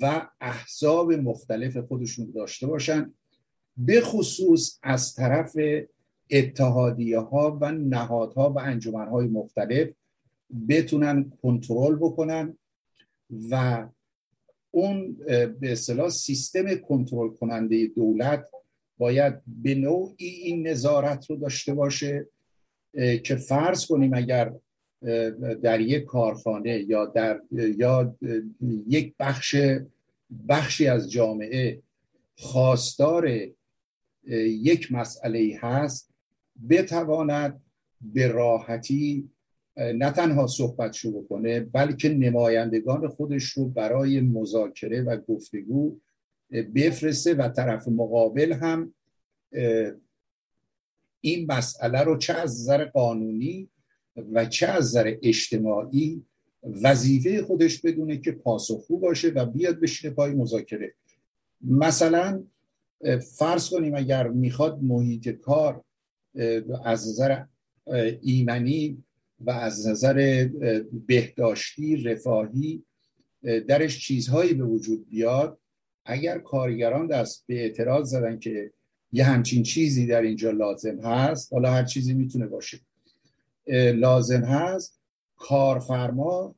و 0.00 0.28
احزاب 0.40 1.12
مختلف 1.12 1.76
خودشون 1.76 2.30
داشته 2.34 2.66
باشن 2.66 3.14
به 3.76 4.00
خصوص 4.00 4.78
از 4.82 5.14
طرف 5.14 5.56
اتحادیه 6.30 7.18
ها 7.18 7.58
و 7.60 7.72
نهادها 7.72 8.50
و 8.50 8.58
انجمنهای 8.58 9.26
مختلف. 9.26 9.88
بتونن 10.68 11.32
کنترل 11.42 11.96
بکنن 11.96 12.58
و 13.50 13.86
اون 14.70 15.16
به 15.60 15.72
اصطلاح 15.72 16.08
سیستم 16.08 16.74
کنترل 16.74 17.28
کننده 17.28 17.86
دولت 17.86 18.48
باید 18.98 19.42
به 19.46 19.74
نوعی 19.74 20.26
این 20.26 20.68
نظارت 20.68 21.30
رو 21.30 21.36
داشته 21.36 21.74
باشه 21.74 22.26
که 23.24 23.36
فرض 23.36 23.86
کنیم 23.86 24.14
اگر 24.14 24.54
در 25.62 25.80
یک 25.80 26.04
کارخانه 26.04 26.84
یا 26.88 27.06
در 27.06 27.40
یا 27.50 28.16
یک 28.86 29.14
بخش 29.18 29.56
بخشی 30.48 30.86
از 30.86 31.10
جامعه 31.10 31.82
خواستار 32.36 33.30
یک 34.46 34.92
مسئله 34.92 35.58
هست 35.60 36.10
بتواند 36.70 37.62
به 38.00 38.28
راحتی 38.28 39.30
نه 39.76 40.10
تنها 40.10 40.46
صحبت 40.46 40.96
بکنه 41.14 41.60
بلکه 41.60 42.08
نمایندگان 42.08 43.08
خودش 43.08 43.44
رو 43.44 43.68
برای 43.68 44.20
مذاکره 44.20 45.02
و 45.02 45.16
گفتگو 45.16 45.96
بفرسته 46.74 47.34
و 47.34 47.48
طرف 47.48 47.88
مقابل 47.88 48.52
هم 48.52 48.94
این 51.20 51.46
مسئله 51.52 52.00
رو 52.00 52.18
چه 52.18 52.34
از 52.34 52.60
نظر 52.60 52.84
قانونی 52.84 53.68
و 54.32 54.46
چه 54.46 54.66
از 54.66 54.84
نظر 54.84 55.16
اجتماعی 55.22 56.24
وظیفه 56.82 57.42
خودش 57.42 57.80
بدونه 57.80 58.18
که 58.18 58.32
پاسخگو 58.32 58.98
باشه 58.98 59.28
و 59.28 59.46
بیاد 59.46 59.80
بشینه 59.80 60.14
پای 60.14 60.32
مذاکره. 60.32 60.94
مثلا 61.60 62.44
فرض 63.38 63.70
کنیم 63.70 63.94
اگر 63.94 64.28
می‌خواد 64.28 64.82
محیط 64.82 65.28
کار 65.28 65.84
از 66.84 67.08
نظر 67.08 67.44
ایمنی 68.22 69.04
و 69.40 69.50
از 69.50 69.86
نظر 69.86 70.48
بهداشتی 71.06 71.96
رفاهی 71.96 72.82
درش 73.68 73.98
چیزهایی 73.98 74.54
به 74.54 74.64
وجود 74.64 75.08
بیاد. 75.08 75.58
اگر 76.04 76.38
کارگران 76.38 77.06
دست 77.06 77.44
به 77.46 77.60
اعتراض 77.60 78.10
زدن 78.10 78.38
که 78.38 78.70
یه 79.12 79.24
همچین 79.24 79.62
چیزی 79.62 80.06
در 80.06 80.22
اینجا 80.22 80.50
لازم 80.50 81.00
هست 81.00 81.52
حالا 81.52 81.70
هر 81.70 81.84
چیزی 81.84 82.14
می‌تونه 82.14 82.46
باشه. 82.46 82.80
لازم 83.94 84.40
هست 84.40 85.00
کارفرما 85.36 86.54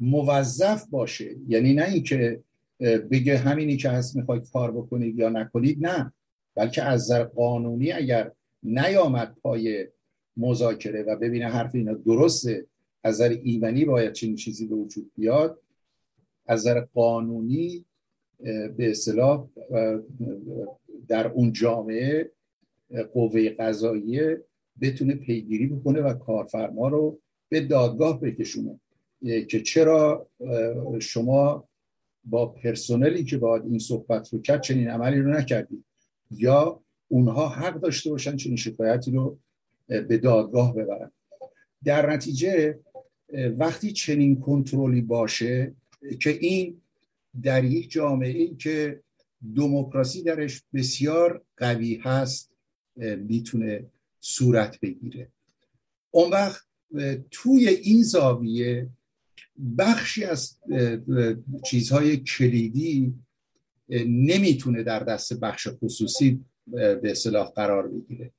موظف 0.00 0.86
باشه. 0.86 1.36
یعنی 1.48 1.74
نه 1.74 1.88
اینکه 1.88 2.40
بگه 2.80 3.38
همینی 3.38 3.76
که 3.76 3.90
هست 3.90 4.16
می‌خواید 4.16 4.50
کار 4.52 4.72
بکنید 4.72 5.18
یا 5.18 5.28
نکنید 5.28 5.86
نه. 5.86 6.12
بلکه 6.54 6.82
از 6.82 7.00
نظر 7.00 7.24
قانونی 7.24 7.92
اگر 7.92 8.32
نیامد 8.62 9.34
پای 9.42 9.86
مذاکره 10.40 11.02
و 11.02 11.16
ببینه 11.16 11.48
حرف 11.48 11.74
اینا 11.74 11.94
درسته. 11.94 12.66
از 13.04 13.14
نظر 13.14 13.36
ایمنی 13.42 13.84
باید 13.84 14.12
چنین 14.12 14.36
چیزی 14.36 14.66
به 14.66 14.74
وجود 14.74 15.10
بیاد. 15.16 15.60
از 16.46 16.60
نظر 16.60 16.80
قانونی 16.80 17.84
به 18.76 18.90
اصطلاح 18.90 19.48
در 21.08 21.26
اون 21.26 21.52
جامعه 21.52 22.30
قوه 23.12 23.50
قضاییه 23.50 24.44
بتونه 24.80 25.14
پیگیری 25.14 25.66
بکنه 25.66 26.00
و 26.00 26.14
کارفرما 26.14 26.88
رو 26.88 27.18
به 27.48 27.60
دادگاه 27.60 28.20
بکشونه. 28.20 28.80
که 29.48 29.60
چرا 29.60 30.28
شما 31.00 31.68
با 32.24 32.46
پرسنلی 32.46 33.24
که 33.24 33.38
باید 33.38 33.64
این 33.64 33.78
صحبت 33.78 34.32
رو 34.32 34.40
کرد 34.40 34.60
چنین 34.60 34.88
عملی 34.88 35.20
رو 35.20 35.30
نکردید؟ 35.30 35.84
یا 36.30 36.80
اونها 37.08 37.48
حق 37.48 37.80
داشته 37.80 38.10
باشن 38.10 38.36
چنین 38.36 38.56
شکایتی 38.56 39.10
رو 39.10 39.38
به 39.90 40.18
دادگاه 40.18 40.74
ببرن 40.74 41.10
در 41.84 42.12
نتیجه 42.12 42.78
وقتی 43.58 43.92
چنین 43.92 44.40
کنترلی 44.40 45.00
باشه 45.00 45.74
که 46.20 46.30
این 46.30 46.80
در 47.42 47.64
یک 47.64 47.90
جامعه 47.90 48.30
ای 48.30 48.56
که 48.56 49.00
دموکراسی 49.56 50.22
درش 50.22 50.62
بسیار 50.74 51.42
قوی 51.56 51.94
هست 51.94 52.50
می‌تونه 52.96 53.86
صورت 54.20 54.80
بگیره. 54.80 55.28
اون 56.10 56.30
وقت 56.30 56.64
توی 57.30 57.68
این 57.68 58.02
زاویه 58.02 58.88
بخشی 59.78 60.24
از 60.24 60.58
چیزهای 61.64 62.16
کلیدی 62.16 63.14
نمی‌تونه 64.06 64.82
در 64.82 65.00
دست 65.00 65.40
بخش 65.40 65.68
خصوصی 65.68 66.44
به 66.66 67.00
اصطلاح 67.04 67.50
قرار 67.50 67.88
بگیره. 67.88 68.30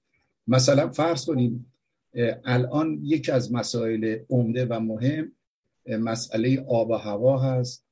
مثلا 0.51 0.89
فرض 0.89 1.25
کنیم 1.25 1.73
الان 2.45 2.99
یکی 3.03 3.31
از 3.31 3.53
مسائل 3.53 4.19
عمده 4.29 4.65
و 4.65 4.79
مهم 4.79 5.31
مسئله 5.87 6.65
آب 6.67 6.89
و 6.89 6.93
هوا 6.93 7.39
هست 7.39 7.85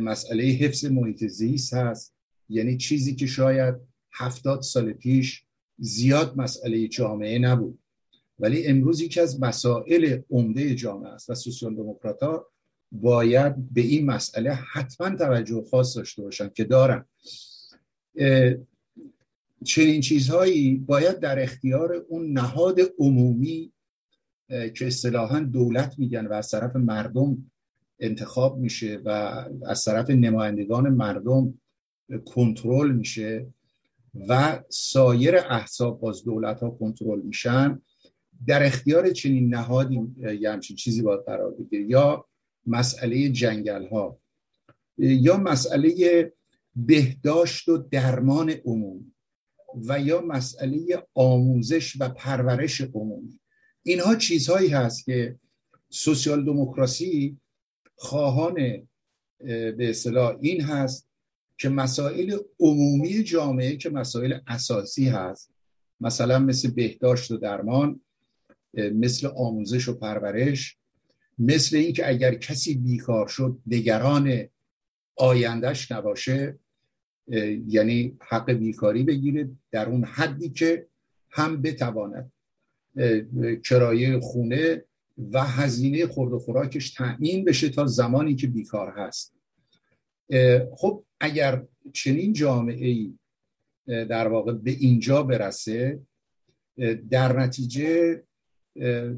مسئله 0.00 0.44
حفظ 0.44 0.84
محیط 0.84 1.24
زیست 1.24 1.74
هست. 1.74 2.14
یعنی 2.48 2.76
چیزی 2.76 3.14
که 3.14 3.26
شاید 3.26 3.74
هفتاد 4.12 4.62
سال 4.62 4.92
پیش 4.92 5.44
زیاد 5.78 6.36
مسئله 6.36 6.88
جامعه 6.88 7.38
نبود. 7.38 7.78
ولی 8.38 8.66
امروز 8.66 9.00
یکی 9.00 9.20
از 9.20 9.40
مسائل 9.40 10.20
عمده 10.30 10.74
جامعه 10.74 11.10
است 11.10 11.30
و 11.30 11.34
سوسیال 11.34 11.74
دموکرات 11.74 12.22
ها 12.22 12.46
باید 12.92 13.72
به 13.72 13.80
این 13.80 14.06
مسئله 14.06 14.52
حتما 14.52 15.16
توجه 15.16 15.64
خاص 15.70 15.96
داشته 15.96 16.22
باشن 16.22 16.48
که 16.48 16.64
دارن. 16.64 17.04
چنین 19.64 20.00
چیزهایی 20.00 20.74
باید 20.74 21.18
در 21.18 21.42
اختیار 21.42 21.92
اون 22.08 22.32
نهاد 22.32 22.80
عمومی 22.98 23.72
که 24.48 24.86
اصطلاحا 24.86 25.40
دولت 25.40 25.98
میگن 25.98 26.26
و 26.26 26.32
از 26.32 26.50
طرف 26.50 26.76
مردم 26.76 27.50
انتخاب 28.00 28.58
میشه 28.58 29.00
و 29.04 29.08
از 29.66 29.84
طرف 29.84 30.10
نمایندگان 30.10 30.88
مردم 30.88 31.54
کنترل 32.24 32.90
میشه 32.92 33.46
و 34.28 34.62
سایر 34.68 35.36
احزاب 35.36 36.00
باز 36.00 36.24
دولت 36.24 36.60
ها 36.60 36.70
کنترل 36.70 37.20
میشن. 37.20 37.80
در 38.46 38.66
اختیار 38.66 39.10
چنین 39.10 39.54
نهادی 39.54 40.00
یا 40.16 40.52
همچین 40.52 40.76
چیزی 40.76 41.02
باید 41.02 41.24
قرار 41.26 41.50
بگیره. 41.50 41.84
یا 41.84 42.24
مسئله 42.66 43.28
جنگل 43.28 43.86
ها 43.86 44.18
یا 44.98 45.36
مسئله 45.36 46.32
بهداشت 46.76 47.68
و 47.68 47.76
درمان 47.78 48.50
عمومی. 48.50 49.12
و 49.74 50.00
یا 50.00 50.20
مسئله 50.20 51.06
آموزش 51.14 51.96
و 52.00 52.08
پرورش 52.08 52.80
عمومی. 52.80 53.40
اینها 53.82 54.14
چیزهایی 54.14 54.68
هست 54.68 55.04
که 55.04 55.36
سوسیال 55.90 56.44
دموکراسی 56.44 57.36
خواهان 57.96 58.54
به 59.40 59.90
اصطلاح 59.90 60.36
این 60.40 60.60
هست 60.60 61.08
که 61.58 61.68
مسائل 61.68 62.38
عمومی 62.60 63.22
جامعه 63.22 63.76
که 63.76 63.90
مسائل 63.90 64.38
اساسی 64.46 65.08
هست. 65.08 65.50
مثلا 66.00 66.38
مثل 66.38 66.70
بهداشت 66.70 67.30
و 67.30 67.36
درمان 67.36 68.00
مثل 68.74 69.26
آموزش 69.26 69.88
و 69.88 69.94
پرورش 69.94 70.76
مثل 71.38 71.76
اینکه 71.76 72.08
اگر 72.08 72.34
کسی 72.34 72.74
بیکار 72.74 73.28
شد 73.28 73.58
نگران 73.66 74.48
آیندهش 75.16 75.92
نباشه. 75.92 76.58
یعنی 77.66 78.16
حق 78.20 78.52
بیکاری 78.52 79.02
بگیره 79.02 79.50
در 79.70 79.88
اون 79.88 80.04
حدی 80.04 80.50
که 80.50 80.86
هم 81.30 81.62
بتواند 81.62 82.32
کرایه 83.64 84.20
خونه 84.20 84.84
و 85.32 85.44
هزینه 85.44 86.06
خورد 86.06 86.32
و 86.32 86.38
خوراکش 86.38 86.90
تأمین 86.90 87.44
بشه 87.44 87.68
تا 87.68 87.86
زمانی 87.86 88.34
که 88.34 88.46
بیکار 88.46 88.90
هست. 88.96 89.34
خب 90.76 91.04
اگر 91.20 91.64
چنین 91.92 92.32
جامعه 92.32 92.86
ای 92.86 93.18
در 93.86 94.28
واقع 94.28 94.52
به 94.52 94.70
اینجا 94.70 95.22
برسه 95.22 96.00
در 97.10 97.40
نتیجه 97.40 98.22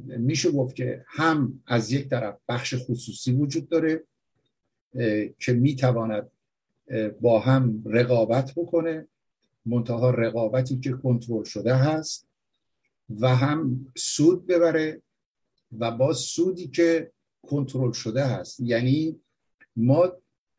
میشه 0.04 0.50
گفت 0.50 0.76
که 0.76 1.04
هم 1.06 1.62
از 1.66 1.92
یک 1.92 2.08
طرف 2.08 2.38
بخش 2.48 2.74
خصوصی 2.78 3.32
وجود 3.32 3.68
داره 3.68 4.04
که 5.38 5.52
می‌تواند 5.52 6.30
با 7.20 7.40
هم 7.40 7.82
رقابت 7.86 8.52
بکنه 8.56 9.08
منتها 9.66 10.10
رقابتی 10.10 10.80
که 10.80 10.92
کنترل 10.92 11.44
شده 11.44 11.74
هست 11.74 12.28
و 13.20 13.36
هم 13.36 13.86
سود 13.96 14.46
ببره 14.46 15.02
و 15.78 15.90
با 15.90 16.12
سودی 16.12 16.68
که 16.68 17.12
کنترل 17.42 17.92
شده 17.92 18.24
هست. 18.26 18.60
یعنی 18.60 19.20
ما 19.76 20.12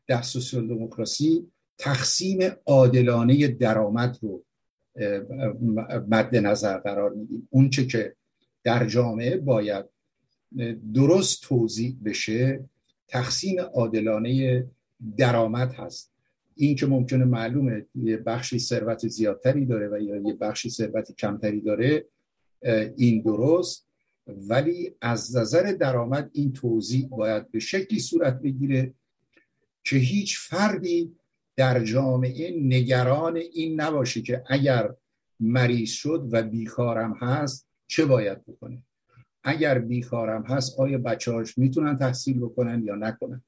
در 0.06 0.22
سوسیال 0.22 0.68
دموکراسی 0.68 1.50
تقسیم 1.78 2.38
عادلانه 2.66 3.48
درآمد 3.48 4.18
رو 4.22 4.44
مد 6.08 6.36
نظر 6.36 6.78
قرار 6.78 7.10
میدیم. 7.10 7.48
اونچه 7.50 7.86
که 7.86 8.16
در 8.64 8.86
جامعه 8.86 9.36
باید 9.36 9.84
درست 10.94 11.42
توضیح 11.42 11.96
بشه 12.04 12.64
تقسیم 13.08 13.60
عادلانه 13.60 14.66
درآمد 15.16 15.72
هست. 15.72 16.11
این 16.56 16.76
که 16.76 16.86
ممکنه 16.86 17.24
معلومه 17.24 17.86
یه 17.94 18.16
بخشی 18.16 18.58
ثروت 18.58 19.08
زیادتری 19.08 19.66
داره 19.66 19.88
و 19.88 20.00
یا 20.00 20.16
یه 20.16 20.34
بخشی 20.34 20.70
ثروت 20.70 21.16
کمتری 21.16 21.60
داره 21.60 22.06
این 22.96 23.22
درست. 23.22 23.86
ولی 24.26 24.94
از 25.00 25.36
نظر 25.36 25.72
درآمد 25.72 26.30
این 26.32 26.52
توضیح 26.52 27.08
باید 27.08 27.50
به 27.50 27.58
شکلی 27.58 27.98
صورت 27.98 28.42
بگیره 28.42 28.94
که 29.84 29.96
هیچ 29.96 30.38
فردی 30.38 31.16
در 31.56 31.84
جامعه 31.84 32.56
نگران 32.60 33.36
این 33.36 33.80
نباشه 33.80 34.22
که 34.22 34.42
اگر 34.46 34.94
مریض 35.40 35.90
شد 35.90 36.28
و 36.32 36.42
بیکارم 36.42 37.12
هست 37.12 37.68
چه 37.86 38.04
باید 38.04 38.44
بکنه؟ 38.46 38.82
اگر 39.44 39.78
بیکارم 39.78 40.42
هست 40.42 40.80
آیا 40.80 40.98
بچه‌هاش 40.98 41.58
می‌تونن 41.58 41.98
تحصیل 41.98 42.40
بکنن 42.40 42.82
یا 42.84 42.94
نکنن؟ 42.94 43.42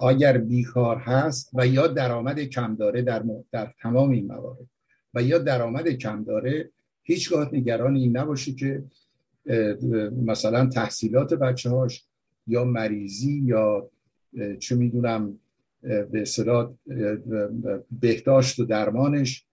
اگر 0.00 0.38
بیکار 0.38 0.96
هست 0.96 1.50
و 1.54 1.66
یا 1.66 1.86
درآمد 1.86 2.40
کم 2.40 2.74
داره 2.74 3.02
در, 3.02 3.24
در 3.52 3.72
تمام 3.82 4.10
این 4.10 4.26
موارد 4.26 4.66
و 5.14 5.22
یا 5.22 5.38
درآمد 5.38 5.88
کم 5.88 6.24
داره 6.24 6.70
هیچگاه 7.02 7.54
نگران 7.54 7.96
این 7.96 8.16
نباشه 8.16 8.52
که 8.52 8.84
مثلا 10.26 10.66
تحصیلات 10.66 11.34
بچه 11.34 11.70
هاش 11.70 12.04
یا 12.46 12.64
مریضی 12.64 13.42
یا 13.44 13.90
چه 14.58 14.74
می‌دونم 14.76 15.38
به 15.82 16.22
اصطلاح 16.22 16.72
بهداشت 18.00 18.58
و 18.58 18.64
درمانش 18.64 19.44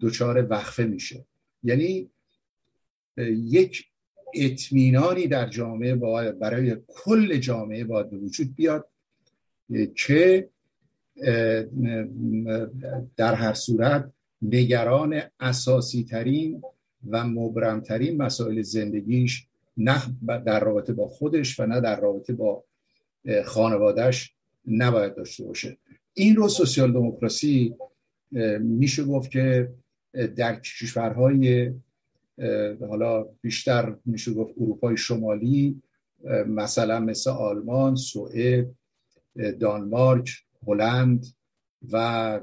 دچار 0.00 0.46
وقفه 0.50 0.84
میشه. 0.84 1.24
یعنی 1.64 2.10
یک 3.30 3.84
اطمینانی 4.34 5.26
در 5.26 5.48
جامعه 5.48 5.94
باید 5.94 6.38
برای 6.38 6.76
کل 6.88 7.36
جامعه 7.36 7.84
باید 7.84 8.14
وجود 8.14 8.54
بیاد 8.54 8.88
که 9.94 10.48
در 13.16 13.34
هر 13.34 13.52
صورت 13.52 14.12
نگران 14.42 15.20
اساسی 15.40 16.04
ترین 16.04 16.62
و 17.10 17.24
مبرمترین 17.24 18.16
مسائل 18.16 18.62
زندگیش 18.62 19.46
نه 19.76 20.02
در 20.26 20.60
رابطه 20.60 20.92
با 20.92 21.08
خودش 21.08 21.60
و 21.60 21.66
نه 21.66 21.80
در 21.80 22.00
رابطه 22.00 22.32
با 22.32 22.64
خانوادهش 23.44 24.32
نباید 24.66 25.14
داشته 25.14 25.44
باشه. 25.44 25.76
این 26.14 26.36
رو 26.36 26.48
سوسیال 26.48 26.92
دموکراسی 26.92 27.74
میشه 28.60 29.04
گفت 29.04 29.30
که 29.30 29.70
در 30.36 30.60
کشورهای 30.60 31.72
حالا 32.88 33.26
بیشتر 33.40 33.96
میشه 34.04 34.32
گفت 34.32 34.54
اروپای 34.60 34.96
شمالی 34.96 35.82
مثلا 36.46 37.00
مثل 37.00 37.30
آلمان، 37.30 37.96
سوئد، 37.96 38.66
دانمارک، 39.60 40.30
هلند 40.66 41.26
و 41.92 42.40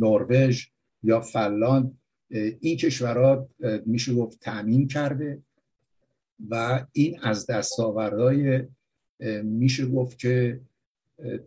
نروژ 0.00 0.66
یا 1.02 1.20
فنلاند 1.20 1.98
این 2.60 2.76
کشورها 2.76 3.48
میشه 3.86 4.14
گفت 4.14 4.40
تأمین 4.40 4.88
کرده 4.88 5.42
و 6.48 6.86
این 6.92 7.18
از 7.22 7.46
دستاوردهای 7.46 8.62
میشه 9.42 9.86
گفت 9.86 10.18
که 10.18 10.60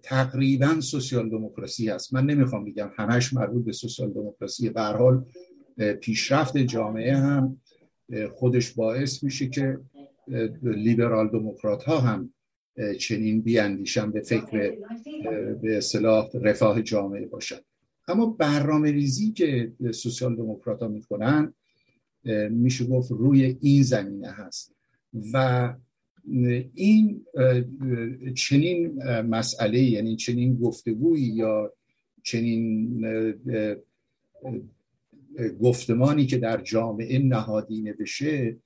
تقریبا 0.04 0.82
سوسیال 0.82 1.30
دموکراسی 1.30 1.90
هست. 1.90 2.14
من 2.14 2.26
نمی‌خوام 2.26 2.66
بگم 2.66 2.92
همش 2.96 3.34
مربوط 3.34 3.66
به 3.66 3.72
سوسیال 3.72 4.14
دموکراسی 4.14 4.70
به 4.70 4.82
حال 4.82 5.26
پیشرفت 6.02 6.58
جامعه 6.58 7.18
هم 7.18 7.62
خودش 8.32 8.72
باعث 8.72 9.24
میشه 9.24 9.48
که 9.50 9.80
لیبرال 10.64 11.30
دموکرات 11.30 11.84
ها 11.84 12.00
هم 12.00 12.34
چنین 13.00 13.42
بیاندیشن 13.42 14.12
به 14.12 14.22
فکر 14.22 14.78
به 15.62 15.78
اصطلاح 15.78 16.30
رفاه 16.34 16.82
جامعه 16.82 17.26
باشن 17.26 17.60
اما 18.08 18.26
برنامه 18.26 18.92
ریزی 18.92 19.32
که 19.32 19.72
سوسیال 19.92 20.36
دموکرات 20.36 20.82
ها 20.82 20.88
می‌کنن 20.88 21.54
میشه 22.50 22.86
گفت 22.86 23.12
روی 23.12 23.58
این 23.62 23.84
زمینه 23.84 24.30
هست. 24.30 24.76
و 25.34 25.74
این 26.74 27.26
چنین 28.36 29.04
مسئله 29.22 29.80
یعنی 29.80 30.16
چنین 30.16 30.56
گفتگویی 30.56 31.24
یا 31.24 31.74
چنین 32.24 33.06
گفتمانی 35.62 36.26
که 36.26 36.38
در 36.38 36.62
جامعه 36.62 37.20
نهادینه 37.20 37.94
بشه 37.94 38.58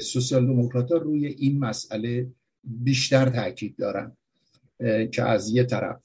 سوسیال 0.00 0.46
دموکرات 0.46 0.92
ها 0.92 0.98
روی 0.98 1.26
این 1.26 1.58
مسئله 1.58 2.30
بیشتر 2.64 3.28
تاکید 3.28 3.76
دارن 3.76 4.16
که 5.12 5.22
از 5.22 5.50
یه 5.50 5.64
طرف 5.64 6.00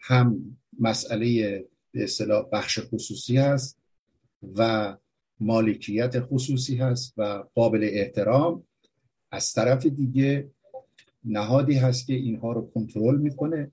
هم 0.00 0.56
مسئله 0.80 1.64
به 1.92 2.04
اصطلاح 2.04 2.48
بخش 2.52 2.78
خصوصی 2.78 3.36
هست 3.36 3.78
و 4.56 4.96
مالکیت 5.40 6.20
خصوصی 6.20 6.76
هست 6.76 7.14
و 7.16 7.44
قابل 7.54 7.88
احترام. 7.92 8.62
از 9.30 9.52
طرف 9.52 9.86
دیگه 9.86 10.50
نهادی 11.24 11.74
هست 11.74 12.06
که 12.06 12.14
اینها 12.14 12.52
رو 12.52 12.70
کنترل 12.74 13.18
می‌کنه 13.18 13.72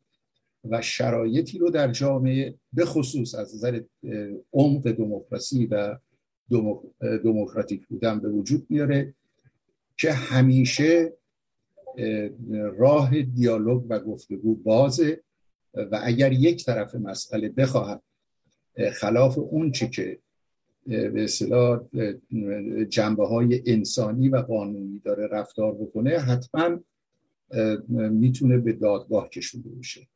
و 0.70 0.82
شرایطی 0.82 1.58
رو 1.58 1.70
در 1.70 1.92
جامعه 1.92 2.56
به 2.74 2.86
خصوص 2.86 3.36
از 3.36 3.56
نظر 3.56 3.82
عمق 4.54 4.92
دموکراسی 4.92 5.66
و 5.66 5.98
دموکراتیک 7.00 7.88
بودن 7.88 8.20
به 8.20 8.30
وجود 8.30 8.66
میاره 8.70 9.14
که 9.98 10.12
همیشه 10.14 11.14
راه 12.78 13.22
دیالوگ 13.22 13.86
و 13.90 14.00
گفتگو 14.00 14.56
بازه 14.56 15.22
و 15.74 16.00
اگر 16.04 16.32
یک 16.32 16.66
طرف 16.66 16.96
مسئله 16.96 17.50
بخواهد 17.50 18.02
خلاف 18.94 19.38
اون 19.38 19.72
چی 19.72 19.90
که 19.90 20.20
به 20.88 21.24
اصطلاح 21.24 21.82
جنبه 22.90 23.28
های 23.28 23.64
انسانی 23.66 24.30
و 24.30 24.38
قانونی 24.38 25.00
داره 25.00 25.28
رفتار 25.28 25.74
بکنه 25.74 26.10
حتما 26.10 26.80
می‌تونه 27.90 28.58
به 28.58 28.74
دادگاه 28.74 29.30
کشونده 29.30 29.70
بشه 29.70 30.08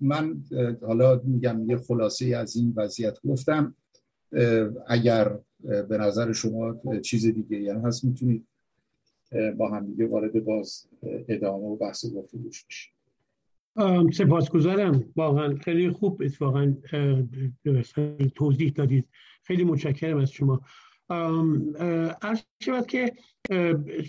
من 0.00 0.42
حالا 0.82 1.20
میگم 1.24 1.70
یه 1.70 1.76
خلاصه 1.76 2.36
از 2.36 2.56
این 2.56 2.72
وضعیت 2.76 3.18
گفتم. 3.28 3.74
اگر 4.86 5.38
به 5.62 5.98
نظر 5.98 6.32
شما 6.32 6.80
چیز 7.02 7.26
دیگه 7.26 7.60
یعنی 7.60 7.80
هست 7.80 8.04
می‌تونید 8.04 8.46
با 9.56 9.70
هم 9.70 9.86
دیگه 9.86 10.06
وارد 10.06 10.44
باز 10.44 10.88
ادامه 11.28 11.64
و 11.64 11.76
بحث 11.76 12.06
گفتگوش 12.06 12.64
بشید 12.64 12.92
سپاسگزارم. 14.12 15.12
واقعا 15.16 15.54
خیلی 15.54 15.90
خوب 15.90 16.22
اتفاقا 16.22 16.74
توضیح 18.34 18.72
دادید. 18.72 19.08
خیلی 19.42 19.64
متشکرم 19.64 20.18
از 20.18 20.32
شما. 20.32 20.60
عرض 22.22 22.42
شود 22.62 22.86
که 22.86 23.12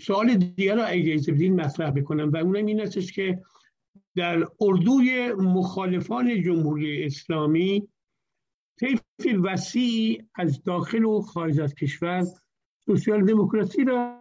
سوال 0.02 0.34
دیگر 0.34 0.76
را 0.76 0.84
اجازه 0.84 1.32
بدین 1.32 1.60
مطرح 1.60 1.90
بکنم 1.90 2.30
و 2.30 2.36
اونم 2.36 2.66
این 2.66 2.80
استش 2.80 3.12
که 3.12 3.42
در 4.16 4.46
اردوی 4.60 5.32
مخالفان 5.32 6.42
جمهوری 6.42 7.04
اسلامی 7.04 7.88
طیف 8.80 9.00
وسیعی 9.42 10.22
از 10.34 10.62
داخل 10.62 11.04
و 11.04 11.20
خارج 11.20 11.60
از 11.60 11.74
کشور 11.74 12.24
سوسیال 12.86 13.24
دموکراسی 13.24 13.84
را 13.84 14.18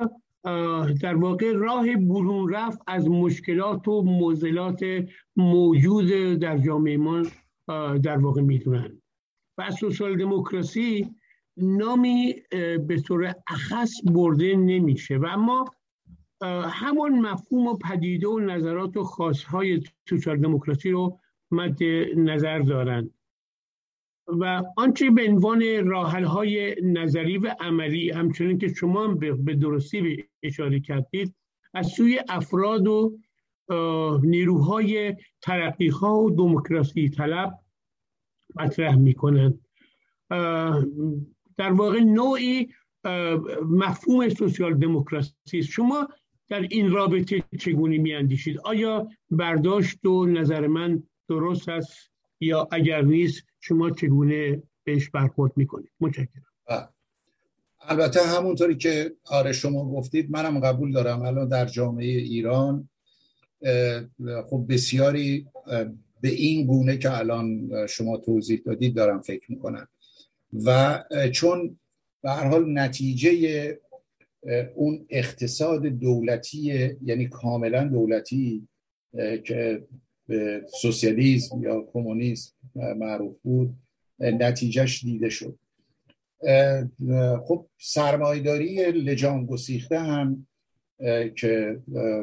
در 1.01 1.15
واقع 1.15 1.51
راه 1.51 1.95
برون 1.95 2.53
رفت 2.53 2.81
از 2.87 3.09
مشکلات 3.09 3.87
و 3.87 4.01
موزلات 4.01 4.85
موجود 5.35 6.09
در 6.39 6.57
جامعه 6.57 6.97
ما 6.97 7.23
در 8.03 8.17
واقع 8.17 8.41
می‌دونن. 8.41 9.01
و 9.57 9.71
سوسیال 9.71 10.17
دموکراسی 10.17 11.15
نامی 11.57 12.35
به 12.87 13.01
طور 13.05 13.35
اخص 13.47 13.91
برده 14.05 14.55
نمیشه. 14.55 15.17
و 15.17 15.25
اما 15.25 15.65
همون 16.63 17.21
مفهوم 17.21 17.67
و 17.67 17.77
پدیده 17.77 18.27
و 18.27 18.39
نظرات 18.39 18.97
و 18.97 19.03
خاصهای 19.03 19.83
سوسیال 20.09 20.37
دموکراسی 20.37 20.91
رو 20.91 21.19
مد 21.51 21.83
نظر 22.15 22.59
دارند 22.59 23.13
و 24.27 24.63
آنچه 24.77 25.09
به 25.09 25.29
عنوان 25.29 25.87
راحل 25.87 26.23
های 26.23 26.75
نظری 26.83 27.37
و 27.37 27.55
عملی 27.59 28.11
همچنین 28.11 28.57
که 28.57 28.67
شما 28.67 29.07
به 29.07 29.55
درستی 29.55 30.25
اشاره 30.43 30.79
کردید 30.79 31.35
از 31.73 31.87
سوی 31.87 32.21
افراد 32.29 32.87
و 32.87 33.17
نیروهای 34.23 35.15
ترقیخا 35.41 36.15
و 36.15 36.31
دموکراسی 36.31 37.09
طلب 37.09 37.59
مطرح 38.55 38.95
می‌کنند. 38.95 39.59
در 41.57 41.71
واقع 41.71 41.99
نوعی 41.99 42.69
مفهوم 43.69 44.29
سوسیال 44.29 44.73
دموکراسی 44.73 45.63
شما 45.63 46.07
در 46.49 46.61
این 46.61 46.91
رابطه 46.91 47.43
چگونه 47.59 47.97
میاندیشید؟ 47.97 48.59
آیا 48.59 49.07
برداشت 49.31 50.05
و 50.05 50.25
نظر 50.25 50.67
من 50.67 51.03
درست 51.29 51.69
است 51.69 52.11
یا 52.39 52.67
اگر 52.71 53.01
نیست 53.01 53.43
شما 53.59 53.89
چگونه 53.89 54.63
بهش 54.83 55.09
برخورد 55.09 55.51
می‌کنید؟ 55.55 55.91
متشکرم. 55.99 56.92
البته 57.87 58.21
همونطوری 58.21 58.75
که 58.75 59.13
آره 59.25 59.51
شما 59.51 59.85
گفتید 59.85 60.31
منم 60.31 60.59
قبول 60.59 60.91
دارم. 60.91 61.21
الان 61.21 61.47
در 61.47 61.65
جامعه 61.65 62.05
ایران 62.07 62.89
خب 64.49 64.65
بسیاری 64.69 65.47
به 66.21 66.29
این 66.29 66.67
گونه 66.67 66.97
که 66.97 67.17
الان 67.17 67.71
شما 67.87 68.17
توضیح 68.17 68.61
دادید 68.65 68.95
دارم 68.95 69.21
فکر 69.21 69.51
می‌کنم. 69.51 69.87
و 70.65 71.03
چون 71.31 71.79
به 72.21 72.31
هر 72.31 72.47
حال 72.47 72.79
نتیجه 72.79 73.79
اون 74.75 75.05
اقتصاد 75.09 75.85
دولتی 75.85 76.89
یعنی 77.03 77.27
کاملا 77.27 77.83
دولتی 77.83 78.67
که 79.43 79.83
به 80.27 80.65
سوسیالیسم 80.81 81.63
یا 81.63 81.81
کمونیسم 81.93 82.53
معروف 82.75 83.35
بود 83.43 83.75
نتیجهش 84.19 85.03
دیده 85.03 85.29
شد. 85.29 85.57
خب 87.47 87.65
سرمایداری 87.77 88.91
لجان 88.91 89.45
گسیخته 89.45 89.99
هم 89.99 90.47
که 91.35 91.79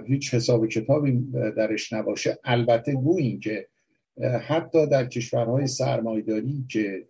هیچ 0.06 0.35
حساب 0.35 0.66
کتابی 0.66 1.12
درش 1.33 1.92
نباشه. 1.92 2.38
البته 2.44 2.94
گوییم 2.94 3.40
که 3.40 3.66
حتی 4.48 4.87
در 4.87 5.06
کشورهای 5.06 5.66
سرمایداری 5.66 6.64
که 6.68 7.06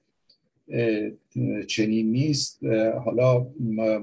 چنین 1.67 2.13
نیست 2.13 2.65
حالا 3.05 3.47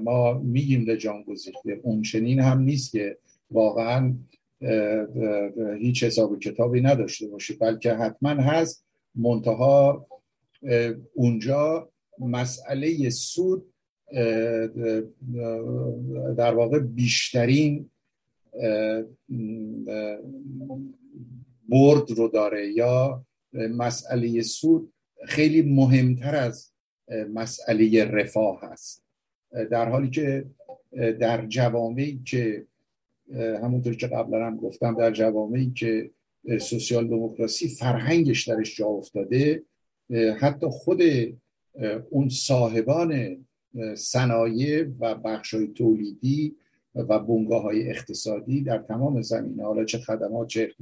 ما 0.02 0.38
میگیم 0.38 0.84
لجان 0.84 1.22
گسیخته 1.22 1.80
اون 1.82 2.02
چنین 2.02 2.40
هم 2.40 2.60
نیست 2.60 2.92
که 2.92 3.18
واقعا 3.50 4.14
هیچ 5.78 6.02
حساب 6.02 6.38
کتابی 6.38 6.80
نداشته 6.80 7.26
باشه. 7.26 7.54
بلکه 7.54 7.92
حتما 7.92 8.30
هست 8.30 8.84
منتها 9.14 10.06
اونجا 11.14 11.88
مسئله 12.20 13.10
سود 13.10 13.72
در 16.36 16.54
واقع 16.54 16.78
بیشترین 16.78 17.90
برد 21.68 22.10
رو 22.10 22.28
داره 22.28 22.72
یا 22.72 23.24
مسئله 23.52 24.42
سود 24.42 24.92
خیلی 25.24 25.62
مهمتر 25.62 26.36
از 26.36 26.72
مسئله 27.32 28.04
رفاه 28.04 28.60
هست. 28.62 29.04
در 29.70 29.88
حالی 29.88 30.10
که 30.10 30.44
در 31.20 31.46
جوامعی 31.46 32.22
که 32.24 32.66
همونطور 33.34 33.94
که 33.94 34.06
قبلا 34.06 34.46
هم 34.46 34.56
گفتم 34.56 34.94
در 34.98 35.10
جوامعی 35.10 35.70
که 35.70 36.10
سوسیال 36.60 37.08
دموکراسی 37.08 37.68
فرهنگش 37.68 38.48
درش 38.48 38.76
جا 38.76 38.86
افتاده 38.86 39.62
حتی 40.38 40.66
خود 40.70 41.00
اون 42.10 42.28
صاحبان 42.28 43.36
صنایع 43.96 44.86
و 45.00 45.14
بخش 45.14 45.54
تولیدی 45.74 46.56
و 46.94 47.18
بنگاه 47.18 47.62
های 47.62 47.90
اقتصادی 47.90 48.62
در 48.62 48.78
تمام 48.78 49.22
زمینه 49.22 49.62
حالا 49.62 49.84
چه 49.84 49.98
خدمات 49.98 50.46
چه 50.46 50.72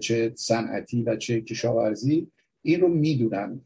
چه 0.00 0.32
صنعتی 0.34 1.02
و 1.02 1.16
چه 1.16 1.40
کشاورزی 1.40 2.26
این 2.62 2.80
رو 2.80 2.88
می‌دونن. 2.88 3.60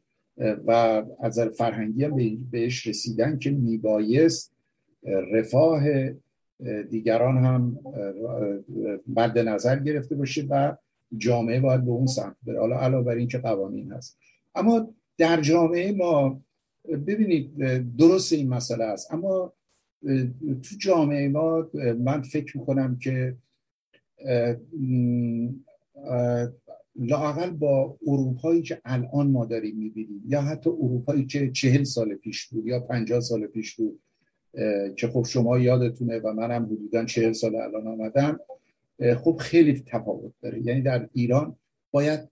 و 0.67 1.03
از 1.21 1.41
فرهنگی 1.41 2.05
هم 2.05 2.17
بهش 2.51 2.87
رسیدن 2.87 3.38
که 3.38 3.51
میبایست 3.51 4.53
رفاه 5.33 5.83
دیگران 6.91 7.37
هم 7.37 7.79
مد 9.17 9.38
نظر 9.38 9.79
گرفته 9.79 10.15
باشه 10.15 10.47
و 10.51 10.77
جامعه 11.17 11.61
باید 11.61 11.85
به 11.85 11.91
اون 11.91 12.07
سمت 12.07 12.37
بره. 12.47 12.61
حالا 12.61 12.79
علاوه 12.79 13.05
بر 13.05 13.15
این 13.15 13.29
که 13.29 13.38
قوانین 13.38 13.93
هست. 13.93 14.19
اما 14.55 14.95
در 15.18 15.40
جامعه 15.40 15.92
ما 15.92 16.42
ببینید 17.07 17.57
درست 17.96 18.33
این 18.33 18.48
مسئله 18.48 18.85
است. 18.85 19.14
اما 19.14 19.53
تو 20.42 20.77
جامعه 20.79 21.29
ما 21.29 21.70
من 21.98 22.22
فکر 22.22 22.59
می‌کنم 22.59 22.98
که 22.98 23.37
لاقل 26.96 27.51
با 27.51 27.98
اروپایی 28.07 28.62
که 28.62 28.81
الان 28.85 29.31
ما 29.31 29.44
داریم 29.44 29.77
می‌بینیم 29.77 30.22
یا 30.27 30.42
حتی 30.42 30.70
اروپایی 30.70 31.27
که 31.27 31.51
چهل 31.51 31.85
سال 31.85 32.14
پیش 32.14 32.46
بود 32.46 32.66
یا 32.66 32.81
پنجاه 32.81 33.20
سال 33.20 33.46
پیش 33.46 33.75
بود 33.75 34.01
که 34.96 35.09
خب 35.09 35.25
شما 35.25 35.59
یادتونه 35.59 36.18
و 36.18 36.33
منم 36.33 36.64
حدودا 36.64 37.05
چهل 37.05 37.33
سال 37.33 37.57
الان 37.57 37.87
آمدم 37.87 38.40
خب 39.16 39.37
خیلی 39.40 39.83
تفاوت 39.87 40.33
داره. 40.42 40.66
یعنی 40.66 40.83
در 40.83 41.09
ایران 41.12 41.57
باید 41.90 42.29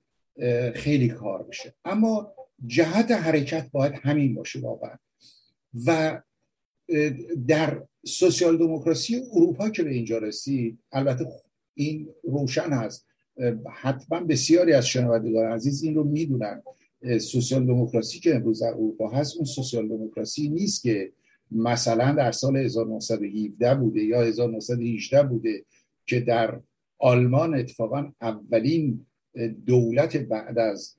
خیلی 0.74 1.08
کار 1.08 1.42
بشه. 1.42 1.74
اما 1.84 2.32
جهت 2.66 3.10
حرکت 3.10 3.70
باید 3.72 3.92
همین 3.94 4.34
باشه 4.34 4.60
واقعا. 4.60 4.96
و 5.86 6.20
در 7.48 7.82
سوسیال 8.06 8.58
دموکراسی 8.58 9.22
اروپا 9.32 9.70
که 9.70 9.82
به 9.82 9.90
اینجا 9.90 10.18
رسید 10.18 10.78
البته 10.92 11.26
این 11.74 12.08
روشن 12.24 12.70
هست 12.70 13.06
حتما 13.72 14.20
بسیاری 14.20 14.72
از 14.72 14.86
شنوندگان 14.86 15.52
عزیز 15.52 15.82
این 15.82 15.94
رو 15.94 16.04
می‌دونن. 16.04 16.62
سوسیال 17.20 17.66
دموکراسی 17.66 18.20
که 18.20 18.34
امروز 18.34 18.62
در 18.62 18.68
اروپا 18.68 19.08
هست 19.08 19.36
اون 19.36 19.44
سوسیال 19.44 19.88
دموکراسی 19.88 20.48
نیست 20.48 20.82
که 20.82 21.12
مثلا 21.50 22.12
در 22.12 22.32
سال 22.32 22.56
1917 22.56 23.74
بوده 23.74 24.04
یا 24.04 24.22
1918 24.22 25.22
بوده 25.22 25.64
که 26.06 26.20
در 26.20 26.60
آلمان 26.98 27.54
اتفاقا 27.54 28.12
اولین 28.20 29.06
دولت 29.66 30.16
بعد 30.16 30.58
از 30.58 30.96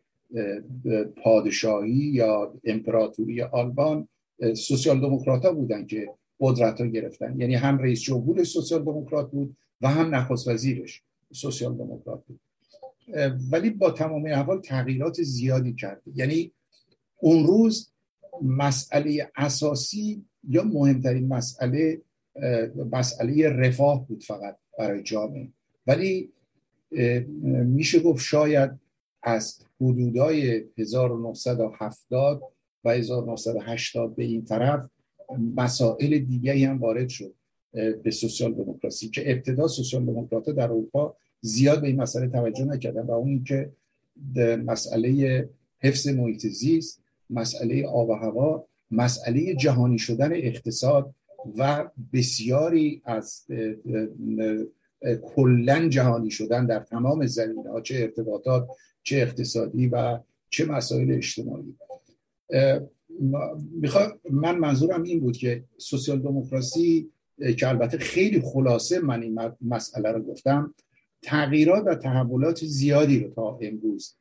پادشاهی 1.24 1.91
یا 1.91 2.54
امپراتوری 2.63 3.41
آلمان 3.41 4.08
سوسیال 4.56 5.02
دموکرات 5.02 5.46
ها 5.46 5.54
بودن 5.54 5.86
که 5.86 6.10
قدرت 6.39 6.82
ها 6.82 6.88
گرفتن. 6.88 7.39
یعنی 7.39 7.56
هم 7.56 7.78
رئیس 7.78 8.02
جمهور 8.02 8.44
سوسیال 8.44 8.84
دموکرات 8.84 9.32
بود 9.32 9.58
و 9.82 9.88
هم 9.88 10.15
نخست 10.15 10.48
وزیرش 10.48 11.02
سوسیال 11.32 11.78
دموکرات 11.78 12.24
بود 12.26 12.39
ولی 13.52 13.70
با 13.70 13.91
تمام 13.91 14.26
احوال 14.26 14.62
تغییرات 14.62 15.22
زیادی 15.22 15.74
کرد. 15.74 16.02
یعنی 16.15 16.52
اون 17.17 17.48
روز 17.48 17.91
مسئله 18.41 19.32
اساسی 19.36 20.26
یا 20.50 20.63
مهمترین 20.63 21.28
مسئله 21.28 22.02
مسئله 22.91 23.50
رفاه 23.50 24.08
بود 24.08 24.24
فقط 24.24 24.58
برای 24.80 25.04
جامعه. 25.04 25.48
ولی 25.88 26.32
میشه 27.65 28.00
گفت 28.00 28.24
شاید 28.24 28.72
از 29.24 29.65
حدودای 29.82 30.63
1970 30.78 32.41
و 32.84 32.89
1980 32.89 34.15
به 34.15 34.24
این 34.24 34.46
طرف 34.46 34.89
مسائل 35.56 36.20
دیگه 36.20 36.67
هم 36.67 36.80
وارد 36.80 37.10
شد 37.10 37.34
به 38.04 38.12
سوسیال 38.12 38.54
دموکراسی 38.54 39.10
که 39.10 39.32
ابتدا 39.32 39.67
سوسیال 39.67 40.06
دموکرات 40.06 40.50
در 40.50 40.63
اروپا 40.63 41.15
زیاد 41.41 41.82
به 41.82 41.88
این 41.88 42.02
مسئله 42.02 42.28
توجه 42.28 42.65
نکردن 42.65 43.02
و 43.02 43.12
اون 43.12 43.44
که 43.44 43.72
مسئله 44.65 45.50
حفظ 45.80 46.08
محیط 46.08 46.48
زیست 46.48 47.02
مسئله 47.30 47.88
آب 47.88 48.10
و 48.10 48.13
هوا 48.13 48.65
مسئله 48.91 49.56
جهانی 49.56 50.00
شدن 50.00 50.34
اقتصاد 50.34 51.15
و 51.58 51.89
بسیاری 52.13 53.02
از 53.06 53.46
کلا 55.36 55.88
جهانی 55.89 56.32
شدن 56.32 56.65
در 56.65 56.80
تمام 56.80 57.26
زمینه 57.26 57.72
ها 57.72 57.82
چه 57.82 57.96
ارتباطات 57.96 58.67
چه 59.04 59.18
اقتصادی 59.18 59.88
و 59.88 60.20
چه 60.50 60.66
مسائل 60.66 61.12
اجتماعی. 61.12 61.76
من 64.32 64.58
منظورم 64.58 65.04
این 65.04 65.20
بود 65.20 65.38
که 65.38 65.64
سوسیال 65.78 66.20
دموکراسی 66.20 67.10
که 67.58 67.70
البته 67.70 67.98
خیلی 67.98 68.42
خلاصه 68.42 69.00
من 69.00 69.22
این 69.22 69.40
مسئله 69.62 70.12
رو 70.12 70.22
گفتم 70.22 70.74
تغییرات 71.22 71.84
و 71.88 71.96
تحولات 71.96 72.66
زیادی 72.66 73.20
رو 73.20 73.30
تا 73.30 73.60
امروز 73.62 74.16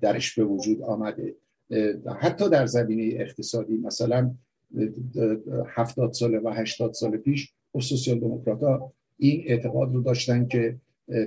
درش 0.00 0.38
به 0.38 0.44
وجود 0.44 0.82
آمده. 0.82 1.34
حتی 2.18 2.50
در 2.50 2.66
زمینه 2.66 3.14
اقتصادی 3.20 3.76
مثلا 3.76 4.34
هفتاد 5.66 6.12
سال 6.12 6.34
و 6.44 6.50
هشتاد 6.50 6.92
سال 6.92 7.16
پیش 7.16 7.52
و 7.74 7.80
سوسیال 7.80 8.20
دموکرات 8.20 8.80
این 9.18 9.44
اعتقاد 9.46 9.94
رو 9.94 10.02
داشتن 10.02 10.46
که 10.46 10.76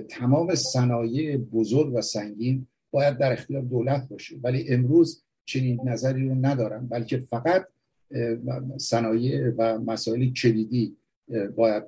تمام 0.08 0.54
صنایع 0.54 1.36
بزرگ 1.36 1.94
و 1.94 2.00
سنگین 2.00 2.66
باید 2.90 3.18
در 3.18 3.32
اختیار 3.32 3.62
دولت 3.62 4.08
باشه. 4.08 4.36
ولی 4.42 4.68
امروز 4.68 5.22
چنین 5.44 5.80
نظری 5.84 6.28
رو 6.28 6.34
ندارن 6.34 6.86
بلکه 6.86 7.18
فقط 7.18 7.66
صنایع 8.76 9.50
و 9.56 9.78
مسائل 9.78 10.30
کلیدی 10.30 10.96
باید 11.56 11.82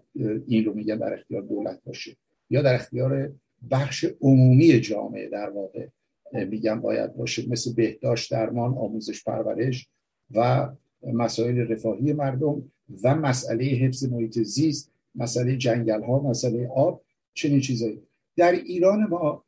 این 0.46 0.64
رو 0.64 0.74
میگن 0.74 0.96
در 0.96 1.14
اختیار 1.14 1.42
دولت 1.42 1.80
باشه. 1.85 2.16
یا 2.50 2.62
در 2.62 2.74
اختیار 2.74 3.32
بخش 3.70 4.06
عمومی 4.20 4.80
جامعه 4.80 5.28
در 5.28 5.50
واقع 5.50 5.87
میگن 6.32 6.80
باید 6.80 7.16
باشه. 7.16 7.48
مثل 7.48 7.74
بهداشت 7.74 8.32
درمان 8.32 8.74
آموزش 8.74 9.24
پرورش 9.24 9.88
و 10.35 10.68
مسائل 11.02 11.59
رفاهی 11.59 12.12
مردم 12.12 12.62
و 13.02 13.14
مسئله 13.14 13.64
حفظ 13.64 14.04
محیط 14.04 14.38
زیست 14.38 14.92
مسئله 15.14 15.56
جنگل 15.56 16.02
ها 16.02 16.20
مسئله 16.20 16.68
آب 16.68 17.02
چنین 17.37 17.61
چیزایی. 17.61 18.03
در 18.37 18.53
ایران 18.53 19.07
ما 19.07 19.44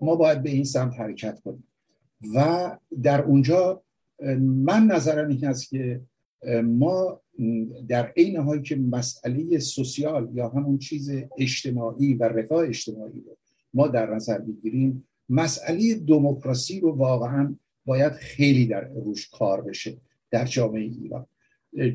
ما 0.00 0.16
باید 0.16 0.42
به 0.42 0.50
این 0.50 0.64
سمت 0.64 0.94
حرکت 0.94 1.40
کنیم. 1.40 1.64
و 2.34 2.70
در 3.02 3.22
اونجا 3.22 3.82
من 4.40 4.86
نظرم 4.86 5.28
این 5.28 5.46
است 5.46 5.70
که 5.70 6.00
ما 6.64 7.20
در 7.88 8.12
عین 8.16 8.36
حالی 8.36 8.62
که 8.62 8.76
مسئله 8.76 9.58
سوسیال 9.58 10.30
یا 10.34 10.48
همون 10.48 10.78
چیز 10.78 11.10
اجتماعی 11.38 12.14
و 12.14 12.24
رفاه 12.24 12.68
اجتماعی 12.68 13.12
رو 13.26 13.36
ما 13.74 13.88
در 13.88 14.14
نظر 14.14 14.38
بگیریم 14.38 15.08
مسئله 15.28 15.94
دموکراسی 15.94 16.80
رو 16.80 16.92
واقعا 16.92 17.54
باید 17.86 18.12
خیلی 18.12 18.66
در 18.66 18.88
روش 18.88 19.28
کار 19.28 19.60
بشه 19.60 19.96
در 20.30 20.44
جامعه 20.44 20.82
ایران. 20.82 21.26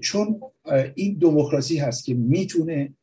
چون 0.02 0.42
این 0.96 1.18
دموکراسی 1.18 1.78
هست 1.78 2.06
که 2.06 2.14
می‌تونه 2.14 2.94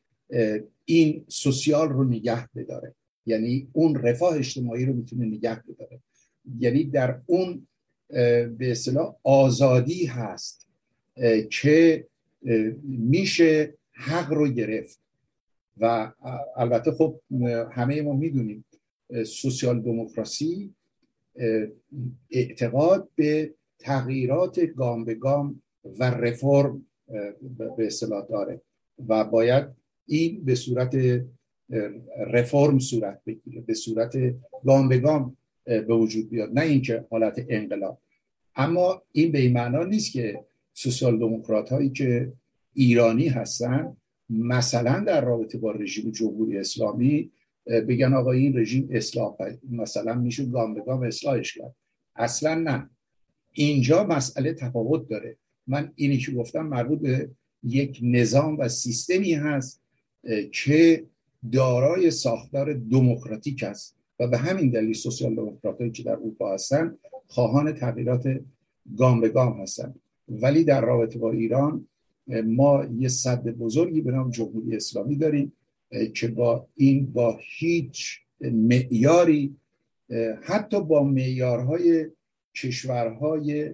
این 0.85 1.25
سوسیال 1.27 1.89
رو 1.89 2.03
نگه 2.03 2.49
بداره. 2.55 2.95
یعنی 3.25 3.67
اون 3.73 3.95
رفاه 3.95 4.37
اجتماعی 4.37 4.85
رو 4.85 4.93
می‌تونه 4.93 5.25
نگه 5.25 5.55
بداره. 5.55 5.99
یعنی 6.59 6.83
در 6.83 7.21
اون 7.25 7.67
به 8.57 8.71
اصطلاح 8.71 9.15
آزادی 9.23 10.05
هست 10.05 10.67
که 11.51 12.07
میشه 12.83 13.73
حق 13.91 14.33
رو 14.33 14.47
گرفت. 14.47 14.99
و 15.77 16.11
البته 16.55 16.91
خب 16.91 17.19
همه 17.71 18.01
ما 18.01 18.13
می‌دونیم 18.13 18.65
سوسیال 19.25 19.81
دموکراسی 19.81 20.73
اعتقاد 22.31 23.09
به 23.15 23.53
تغییرات 23.79 24.59
گام 24.59 25.05
به 25.05 25.15
گام 25.15 25.61
و 25.99 26.03
رفرم 26.03 26.85
به 27.77 27.85
اصطلاح 27.87 28.25
داره. 28.25 28.61
و 29.07 29.23
باید 29.23 29.65
این 30.07 30.45
به 30.45 30.55
صورت 30.55 30.95
رفرم 32.27 32.79
صورت 32.79 33.21
بگیره 33.25 33.61
به 33.61 33.73
صورت 33.73 34.17
گام 34.65 34.89
به 34.89 34.97
گام 34.97 35.37
به 35.65 35.95
وجود 35.95 36.29
بیاد 36.29 36.53
نه 36.53 36.61
اینکه 36.61 37.05
حالت 37.11 37.45
انقلاب. 37.49 38.01
اما 38.55 39.01
این 39.11 39.31
به 39.31 39.39
این 39.39 39.53
معنا 39.53 39.83
نیست 39.83 40.11
که 40.11 40.45
سوسیال 40.73 41.19
دموکرات 41.19 41.69
هایی 41.69 41.89
که 41.89 42.33
ایرانی 42.73 43.27
هستن 43.27 43.97
مثلا 44.29 44.99
در 44.99 45.25
رابطه 45.25 45.57
با 45.57 45.71
رژیم 45.71 46.11
جمهوری 46.11 46.57
اسلامی 46.57 47.31
بگن 47.67 48.13
آقا 48.13 48.31
این 48.31 48.57
رژیم 48.57 48.89
اصلاح 48.91 49.35
مثلا 49.71 50.13
میشه 50.13 50.45
گام 50.45 50.73
به 50.73 50.81
گام 50.81 51.03
اصلاحش 51.03 51.53
کرد. 51.53 51.75
اصلا 52.15 52.55
نه. 52.55 52.89
اینجا 53.51 54.03
مسئله 54.03 54.53
تفاوت 54.53 55.09
داره. 55.09 55.37
من 55.67 55.91
اینی 55.95 56.17
که 56.17 56.31
گفتم 56.31 56.65
مربوط 56.65 56.99
به 56.99 57.29
یک 57.63 57.99
نظام 58.03 58.59
و 58.59 58.67
سیستمی 58.69 59.33
هست 59.33 59.84
که 60.51 61.05
دارای 61.51 62.11
ساختار 62.11 62.73
دموکراتیک 62.73 63.63
است 63.63 63.95
و 64.19 64.27
به 64.27 64.37
همین 64.37 64.69
دلیل 64.69 64.93
سوسیال 64.93 65.35
دموکرات 65.35 65.93
که 65.93 66.03
در 66.03 66.11
اروپا 66.11 66.53
هستن 66.53 66.97
خواهان 67.27 67.73
تغییرات 67.73 68.41
گام 68.97 69.21
به 69.21 69.29
گام 69.29 69.61
هستن 69.61 69.95
ولی 70.29 70.63
در 70.63 70.81
رابطه 70.81 71.19
با 71.19 71.31
ایران 71.31 71.87
ما 72.45 72.85
یه 72.85 73.07
صد 73.07 73.47
بزرگی 73.47 74.01
به 74.01 74.11
نام 74.11 74.29
جمهوری 74.29 74.75
اسلامی 74.75 75.15
داریم 75.15 75.53
که 76.15 76.27
با 76.27 76.67
این 76.75 77.05
با 77.13 77.39
هیچ 77.41 78.19
معیاری 78.41 79.55
حتی 80.41 80.81
با 80.81 81.03
معیارهای 81.03 82.11
کشورهای 82.55 83.73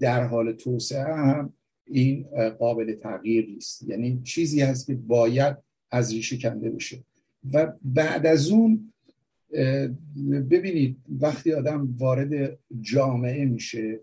در 0.00 0.24
حال 0.24 0.52
توسعه 0.52 1.14
هم 1.14 1.52
این 1.92 2.26
قابل 2.58 2.94
تغییر 2.94 3.46
نیست. 3.46 3.82
یعنی 3.82 4.20
چیزی 4.24 4.60
هست 4.60 4.86
که 4.86 4.94
باید 4.94 5.56
از 5.90 6.12
ریشه 6.12 6.38
کنده 6.38 6.70
بشه. 6.70 7.04
و 7.52 7.72
بعد 7.84 8.26
از 8.26 8.50
اون 8.50 8.92
ببینید 10.50 10.96
وقتی 11.20 11.52
آدم 11.52 11.94
وارد 11.98 12.58
جامعه 12.80 13.44
میشه 13.44 14.00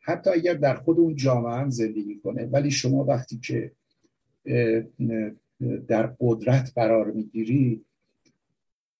حتی 0.00 0.30
اگر 0.30 0.54
در 0.54 0.74
خود 0.74 0.98
اون 0.98 1.16
جامعه 1.16 1.54
هم 1.54 1.70
زندگی 1.70 2.16
کنه 2.16 2.44
ولی 2.44 2.70
شما 2.70 3.04
وقتی 3.04 3.38
که 3.38 3.72
در 5.88 6.14
قدرت 6.20 6.72
قرار 6.74 7.10
می‌گیری 7.10 7.84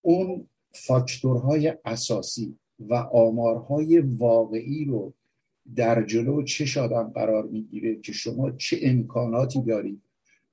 اون 0.02 0.48
فاکتورهای 0.70 1.74
اساسی 1.84 2.56
و 2.78 2.94
آمارهای 2.94 3.98
واقعی 3.98 4.84
رو 4.84 5.14
در 5.76 6.02
جلو 6.02 6.42
چه 6.42 6.80
آدم 6.80 7.02
قرار 7.14 7.46
می‌گیره 7.46 7.96
که 7.96 8.12
شما 8.12 8.50
چه 8.50 8.78
امکاناتی 8.82 9.62
دارید 9.62 10.02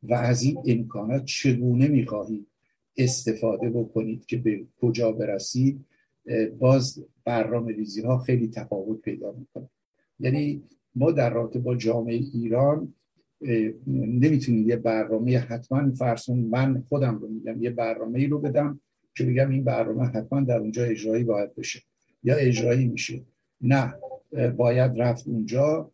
و 0.04 0.14
از 0.14 0.44
این 0.44 0.58
امکانات 0.66 1.26
چگونه 1.26 1.88
می‌خواهید 1.88 2.48
استفاده 2.98 3.70
بکنید 3.70 4.26
که 4.26 4.38
به 4.38 4.66
کجا 4.82 5.12
برسید 5.12 5.86
باز 6.60 7.06
برنامه 7.26 7.74
ریزی 7.74 8.02
ها 8.02 8.18
خیلی 8.18 8.48
تفاوت 8.48 9.02
پیدا 9.02 9.32
می‌کنه. 9.32 9.70
یعنی 10.20 10.64
ما 10.96 11.12
در 11.12 11.34
رابطه 11.34 11.60
با 11.60 11.76
جامعه 11.76 12.16
ایران 12.16 12.94
نمی‌تونیم 13.88 14.70
یه 14.70 14.76
برنامه 14.76 15.38
حتما 15.38 15.94
فرسون 15.94 16.40
من 16.40 16.84
خودم 16.90 17.18
رو 17.18 17.28
میگم 17.28 17.64
یه 17.64 17.70
برنامه 17.70 18.20
ای 18.20 18.28
رو 18.28 18.40
بدم 18.40 18.80
که 19.18 19.24
بگم 19.24 19.50
این 19.50 19.64
برنامه 19.64 20.04
حتما 20.04 20.42
در 20.42 20.58
اونجا 20.58 20.84
اجرایی 20.84 21.24
باید 21.24 21.56
بشه 21.56 21.82
یا 22.24 22.36
اجرایی 22.36 22.88
میشه. 22.88 23.22
نه 23.62 23.94
باید 24.58 25.02
رفت 25.02 25.28
اونجا 25.28 25.92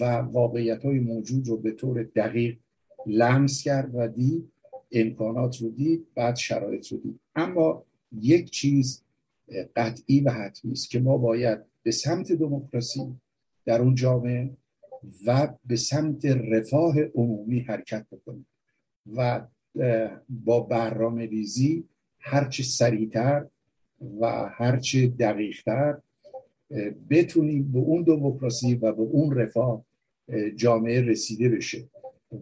و 0.00 0.04
واقعیت 0.04 0.84
های 0.84 1.00
موجود 1.00 1.48
رو 1.48 1.56
به 1.56 1.70
طور 1.70 2.02
دقیق 2.02 2.58
لمس 3.06 3.62
کرد 3.62 3.90
و 3.94 4.08
دید 4.08 4.52
امکانات 4.92 5.62
رو 5.62 5.70
دید 5.70 6.06
بعد 6.14 6.36
شرایط 6.36 6.92
رو 6.92 6.98
دید. 6.98 7.20
اما 7.34 7.84
یک 8.12 8.50
چیز 8.50 9.04
قطعی 9.76 10.20
و 10.20 10.30
حتمی 10.30 10.72
است 10.72 10.90
که 10.90 11.00
ما 11.00 11.18
باید 11.18 11.58
به 11.82 11.90
سمت 11.90 12.32
دموکراسی 12.32 13.14
در 13.64 13.80
اون 13.80 13.94
جامعه 13.94 14.50
و 15.26 15.54
به 15.64 15.76
سمت 15.76 16.24
رفاه 16.24 17.00
عمومی 17.00 17.60
حرکت 17.60 18.06
بکنیم 18.12 18.46
و 19.16 19.46
با 20.28 20.60
برنامه 20.60 21.26
ریزی 21.26 21.84
هرچه 22.20 22.62
سریعتر 22.62 23.46
و 24.20 24.48
هرچه 24.48 25.06
دقیقتر 25.06 25.98
بتونیم 27.10 27.72
به 27.72 27.78
اون 27.78 28.02
دموکراسی 28.02 28.74
و 28.74 28.92
به 28.92 29.02
اون 29.02 29.34
رفاه 29.36 29.84
جامعه 30.56 31.00
رسیده 31.00 31.48
بشه. 31.48 31.88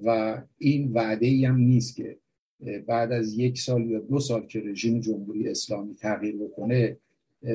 و 0.05 0.39
این 0.59 0.93
وعده 0.93 1.27
ای 1.27 1.45
هم 1.45 1.57
نیست 1.57 1.97
که 1.97 2.17
بعد 2.87 3.13
از 3.13 3.39
یک 3.39 3.59
سال 3.59 3.91
یا 3.91 4.01
دو 4.01 4.21
سال 4.21 4.47
که 4.47 4.61
رژیم 4.61 5.01
جمهوری 5.01 5.49
اسلامی 5.49 5.95
تغییر 5.95 6.37
بکنه 6.37 6.97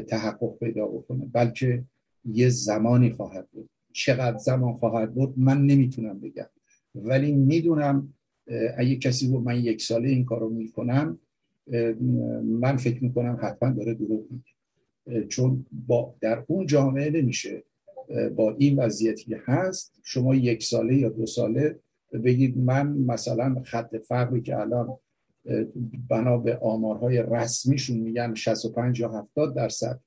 تحقق 0.08 0.58
پیدا 0.60 0.88
بکنه. 0.88 1.26
بلکه 1.34 1.84
یه 2.26 2.50
زمانی 2.50 3.10
خواهد 3.10 3.48
بود. 3.52 3.70
چقدر 3.94 4.38
زمان 4.38 4.74
خواهد 4.74 5.14
بود 5.14 5.34
من 5.38 5.66
نمی‌تونم 5.66 6.20
بگم. 6.20 6.50
ولی 6.96 7.32
می‌دونم 7.32 8.14
اگه 8.78 8.96
کسی 8.96 9.28
بود 9.28 9.44
من 9.44 9.60
یک 9.60 9.82
ساله 9.82 10.10
این 10.10 10.26
کارو 10.26 10.50
می‌کنم 10.50 11.20
من 12.44 12.78
فکر 12.78 13.04
می‌کنم 13.04 13.40
حتما 13.42 13.70
داره 13.70 13.94
دروغ 13.94 14.26
میگه. 14.32 14.55
چون 15.30 15.66
با 15.88 16.16
در 16.22 16.44
اون 16.48 16.66
جامعه 16.66 17.10
نمیشه 17.10 17.64
با 18.36 18.56
این 18.58 18.80
وضعیتی 18.80 19.36
هست 19.46 20.00
شما 20.04 20.36
یک 20.36 20.64
ساله 20.64 20.96
یا 20.96 21.10
دو 21.10 21.26
ساله 21.26 21.80
بگید 22.24 22.58
من 22.58 22.88
مثلا 22.88 23.62
خط 23.64 23.96
فقری 23.96 24.42
که 24.42 24.58
الان 24.58 24.98
بنا 26.10 26.38
به 26.38 26.58
آمارهای 26.58 27.24
رسمیشون 27.24 27.98
میگن 27.98 28.34
65 28.34 29.00
یا 29.00 29.10
70 29.10 29.56
درصد 29.56 30.00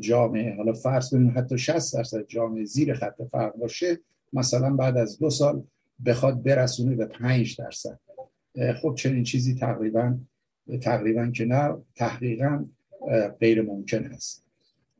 جامعه 0.00 0.56
حالا 0.56 0.72
فرض 0.72 1.10
کنیم 1.10 1.32
حتی 1.36 1.58
60 1.58 1.94
درصد 1.94 2.26
جامعه 2.26 2.64
زیر 2.64 2.94
خط 2.94 3.22
فقر 3.30 3.50
باشه 3.50 3.98
مثلا 4.32 4.76
بعد 4.76 4.96
از 4.96 5.18
دو 5.18 5.30
سال 5.30 5.62
بخواد 6.06 6.42
برسونه 6.42 6.96
به 6.96 7.06
5 7.06 7.56
درصد. 7.58 8.00
خب 8.82 8.94
چنین 8.94 9.22
چیزی 9.22 9.54
تقریبا 9.54 10.18
تقریبا 10.82 11.30
که 11.30 11.44
نه 11.44 11.76
تحقیقا 11.94 12.64
غیر 13.40 13.62
ممکن 13.62 14.04
است. 14.04 14.44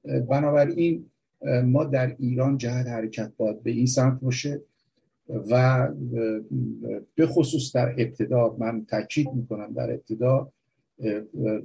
بنابراین 0.05 1.11
ما 1.65 1.85
در 1.85 2.17
ایران 2.19 2.59
جهت 2.59 2.87
حرکت 2.87 3.33
باید 3.37 3.63
به 3.63 3.71
این 3.71 3.87
سمت 3.87 4.21
باشه 4.21 4.61
و 5.29 5.89
به 7.15 7.27
خصوص 7.27 7.77
در 7.77 7.89
ابتدا 7.99 8.57
من 8.59 8.85
تاکید 8.85 9.29
می‌کنم 9.33 9.73
در 9.73 9.93
ابتدا 9.93 10.53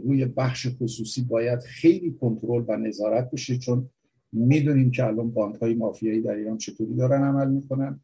روی 0.03 0.25
بخش 0.25 0.67
خصوصی 0.79 1.21
باید 1.21 1.59
خیلی 1.59 2.11
کنترل 2.21 2.65
و 2.67 2.77
نظارت 2.77 3.31
بشه 3.31 3.57
چون 3.57 3.89
می‌دونیم 4.31 4.91
که 4.91 5.05
الان 5.05 5.31
بانک 5.31 5.55
های 5.55 5.73
مافیایی 5.73 6.21
در 6.21 6.35
ایران 6.35 6.57
چطوری 6.57 6.95
دارن 6.95 7.23
عمل 7.23 7.51
می‌کنن 7.51 7.99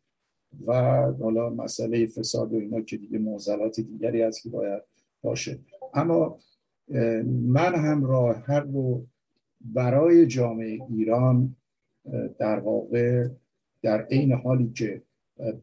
و 0.68 0.74
حالا 1.22 1.50
مسئله 1.50 2.06
فساد 2.06 2.54
و 2.54 2.56
اینا 2.56 2.82
که 2.82 2.98
دیگه 2.98 3.20
معضلات 3.20 3.80
دیگری 3.80 4.22
هست 4.22 4.44
که 4.44 4.50
باید 4.50 4.84
باشه. 5.22 5.60
اما 5.94 6.40
من 7.26 7.76
هم 7.76 8.06
راه 8.06 8.60
رو 8.60 9.06
برای 9.62 10.28
جامعه 10.28 10.80
ایران 10.90 11.56
در 12.40 12.60
واقع 12.60 13.28
در 13.82 14.06
عین 14.06 14.32
حالی 14.34 14.72
که 14.76 15.02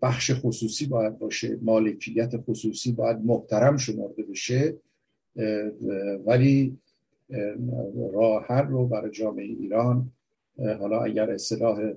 بخش 0.03 0.31
خصوصی 0.35 0.87
باید 0.87 1.19
باشه 1.19 1.59
مالکیت 1.63 2.37
خصوصی 2.37 2.93
باید 2.93 3.17
محترم 3.25 3.77
شمرده 3.77 4.23
بشه 4.23 4.77
ولی 6.27 6.79
راه 8.13 8.61
رو 8.63 8.87
برای 8.87 9.11
جامعه 9.11 9.45
ایران 9.45 10.13
حالا 10.59 11.01
اگر 11.01 11.31
اصطلاح 11.31 11.93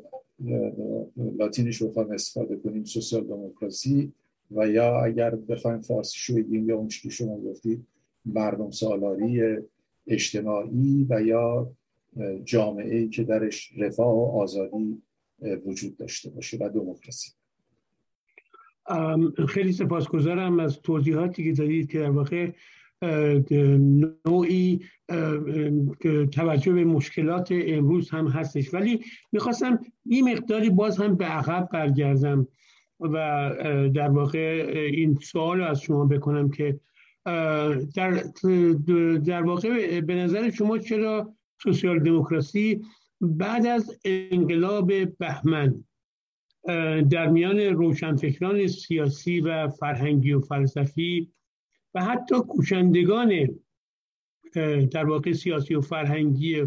لاتینش 1.17 1.77
رو 1.77 1.99
استفاده 2.13 2.55
کنیم 2.55 2.83
سوسیال 2.83 3.23
دموکراسی 3.23 4.13
و 4.51 4.67
یا 4.67 5.03
اگر 5.03 5.35
بخوایم 5.35 5.81
فارسی 5.81 6.17
شو 6.17 6.35
بگیم 6.35 6.69
یا 6.69 6.77
اون 6.77 6.87
که 6.87 7.09
شما 7.09 7.37
گفتید 7.37 7.87
مردم 8.33 8.71
سالاری 8.71 9.57
اجتماعی 10.07 11.07
و 11.09 11.21
یا 11.21 11.71
جامعه 12.43 13.07
که 13.07 13.23
درش 13.23 13.71
رفاه 13.77 14.15
و 14.15 14.41
آزادی 14.41 15.01
وجود 15.65 15.97
داشته 15.97 16.29
باشه 16.29 16.57
و 16.57 16.69
دموکراسی. 16.69 17.31
خیلی 19.47 19.71
سپاسگزارم 19.71 20.59
از 20.59 20.81
توضیحاتی 20.81 21.43
که 21.43 21.51
دادید 21.61 21.91
که 21.91 21.99
در 21.99 22.09
واقع 22.09 22.51
نوعی 24.25 24.79
توجه 26.31 26.73
به 26.73 26.83
مشکلات 26.83 27.49
امروز 27.51 28.09
هم 28.09 28.27
هستش. 28.27 28.73
ولی 28.73 28.99
می‌خواستم 29.31 29.79
این 30.05 30.31
مقداری 30.31 30.69
باز 30.69 30.97
هم 30.97 31.15
به 31.15 31.25
عقب 31.25 31.69
برگردم 31.73 32.47
و 32.99 33.51
در 33.93 34.09
واقع 34.09 34.73
این 34.93 35.15
سوال 35.15 35.61
از 35.61 35.81
شما 35.81 36.05
بکنم 36.05 36.49
که 36.49 36.79
در, 37.95 38.23
در 39.25 39.41
واقع 39.41 40.01
به 40.01 40.15
نظر 40.15 40.51
شما 40.51 40.77
چرا 40.77 41.33
سوسیال 41.63 41.99
دموکراسی 41.99 42.81
بعد 43.21 43.65
از 43.65 43.99
انقلاب 44.05 45.17
بهمن 45.17 45.83
در 47.09 47.27
میان 47.27 47.59
روشنفکران 47.59 48.67
سیاسی 48.67 49.39
و 49.39 49.69
فرهنگی 49.69 50.33
و 50.33 50.41
فلسفی 50.41 51.31
و 51.93 52.03
حتی 52.03 52.35
کوشندگان 52.35 53.59
در 54.91 55.05
واقع 55.05 55.31
سیاسی 55.31 55.75
و 55.75 55.81
فرهنگی 55.81 56.63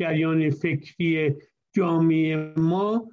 جریان 0.00 0.50
فکری 0.50 1.34
جامعه 1.72 2.54
ما 2.56 3.10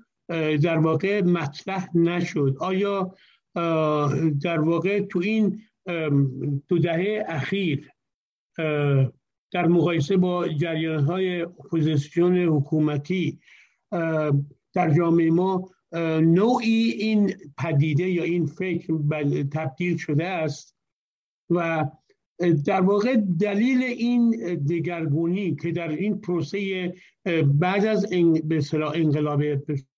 در 0.62 0.78
واقع 0.78 1.22
مطرح 1.22 1.98
نشد. 1.98 2.56
آیا 2.60 3.16
در 4.42 4.60
واقع 4.60 5.02
تو 5.02 5.20
این 5.20 5.62
دو 6.68 6.80
دهه 6.80 7.24
اخیر 7.28 7.92
در 9.52 9.68
مقایسه 9.68 10.18
با 10.18 10.48
جریان 10.48 11.04
های 11.04 11.42
اپوزیسیون 11.42 12.38
حکومتی 12.38 13.40
در 14.74 14.94
جامعه 14.98 15.32
ما 15.32 15.70
نوعی 16.22 16.92
این 16.92 17.34
پدیده 17.58 18.10
یا 18.10 18.24
این 18.24 18.46
فکر 18.46 18.94
تبدیل 19.52 19.98
شده 19.98 20.28
است 20.28 20.76
و 21.50 21.86
در 22.66 22.82
واقع 22.82 23.16
دلیل 23.40 23.84
این 23.84 24.30
دگرگونی 24.56 25.56
که 25.56 25.72
در 25.72 25.90
این 25.90 26.22
پروسه 26.22 26.94
بعد 27.54 27.86
از 27.86 28.10
به 28.44 28.62
انقلاب 28.96 29.42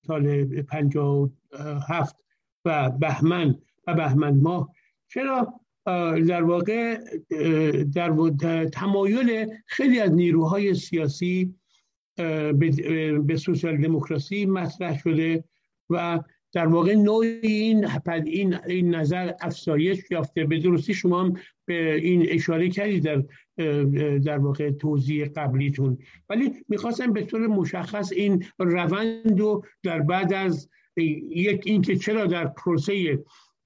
سال 0.07 0.45
57 0.61 2.15
و 2.65 2.89
بهمن 2.89 3.57
و 3.87 3.93
بهمن 3.93 4.37
ماه 4.37 4.75
چرا 5.07 5.60
در 6.27 6.43
واقع 6.43 6.97
در 7.93 8.65
تمایل 8.65 9.47
خیلی 9.65 9.99
از 9.99 10.11
نیروهای 10.11 10.73
سیاسی 10.73 11.55
به 13.25 13.35
سوسیال 13.37 13.77
دموکراسی 13.77 14.45
مطرح 14.45 14.99
شده 14.99 15.43
و 15.89 16.19
در 16.53 16.67
واقع 16.67 16.95
نوع 16.95 17.25
این 17.43 17.87
این 18.65 18.95
نظر 18.95 19.33
افزایش 19.41 19.99
یافته. 20.11 20.45
به 20.45 20.59
درستی 20.59 20.93
شما 20.93 21.23
هم 21.23 21.33
به 21.65 21.95
این 21.95 22.25
اشاره 22.29 22.69
کردید 22.69 23.03
در 23.03 23.23
در 24.17 24.37
واقع 24.37 24.71
توضیح 24.71 25.25
قبلیتون. 25.25 25.97
ولی 26.29 26.51
می‌خواستم 26.69 27.13
به 27.13 27.23
طور 27.23 27.47
مشخص 27.47 28.11
این 28.11 28.45
روند 28.59 29.39
رو 29.39 29.65
در 29.83 29.99
بعد 29.99 30.33
از 30.33 30.69
یک 30.97 31.63
اینکه 31.65 31.95
چرا 31.95 32.25
در 32.25 32.47
پروسه 32.47 33.19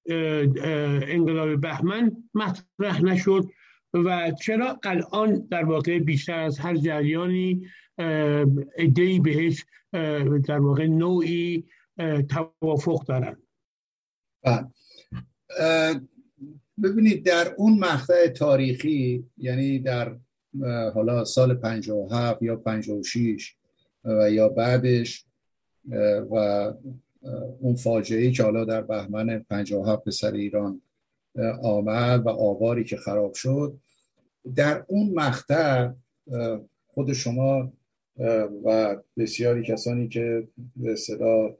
انقلاب 0.10 1.62
بهمن 1.62 2.12
مطرح 2.34 3.01
نشد 3.01 3.49
و 3.93 4.32
چرا 4.41 4.80
الان 4.84 5.47
در 5.51 5.66
واقع 5.66 5.99
بیشتر 5.99 6.39
از 6.39 6.60
هر 6.60 6.76
جریانی 6.76 7.68
ادهی 8.78 9.20
بهش 9.20 9.66
در 10.47 10.60
واقع 10.60 10.88
نوعی 10.88 11.66
توافق 12.30 13.06
دارن 13.06 13.38
بله. 14.43 14.68
ببینید 16.84 17.26
در 17.26 17.53
اون 17.58 17.80
مقطع 17.80 18.28
تاریخی 18.28 19.26
یعنی 19.38 19.80
در 19.80 20.18
حالا 20.93 21.26
سال 21.26 21.53
57 21.53 22.41
یا 22.41 22.56
56 22.56 23.56
و 24.03 24.32
یا 24.32 24.49
بعدش 24.49 25.26
و 26.32 26.74
اون 27.59 27.76
فاجعه 27.76 28.32
که 28.32 28.43
حالا 28.43 28.65
در 28.65 28.82
بهمن 28.82 29.39
57 29.39 30.03
به 30.03 30.11
سر 30.11 30.32
ایران 30.32 30.82
آمد 31.63 32.26
و 32.26 32.30
آواری 32.30 32.84
که 32.84 32.97
خراب 32.97 33.34
شد 33.34 33.78
در 34.55 34.86
اون 34.88 35.09
مقطع 35.13 35.89
خود 36.88 37.13
شما 37.13 37.71
و 38.65 38.97
بسیاری 39.17 39.63
کسانی 39.63 40.07
که 40.07 40.47
به 40.76 40.95
صدا 40.95 41.55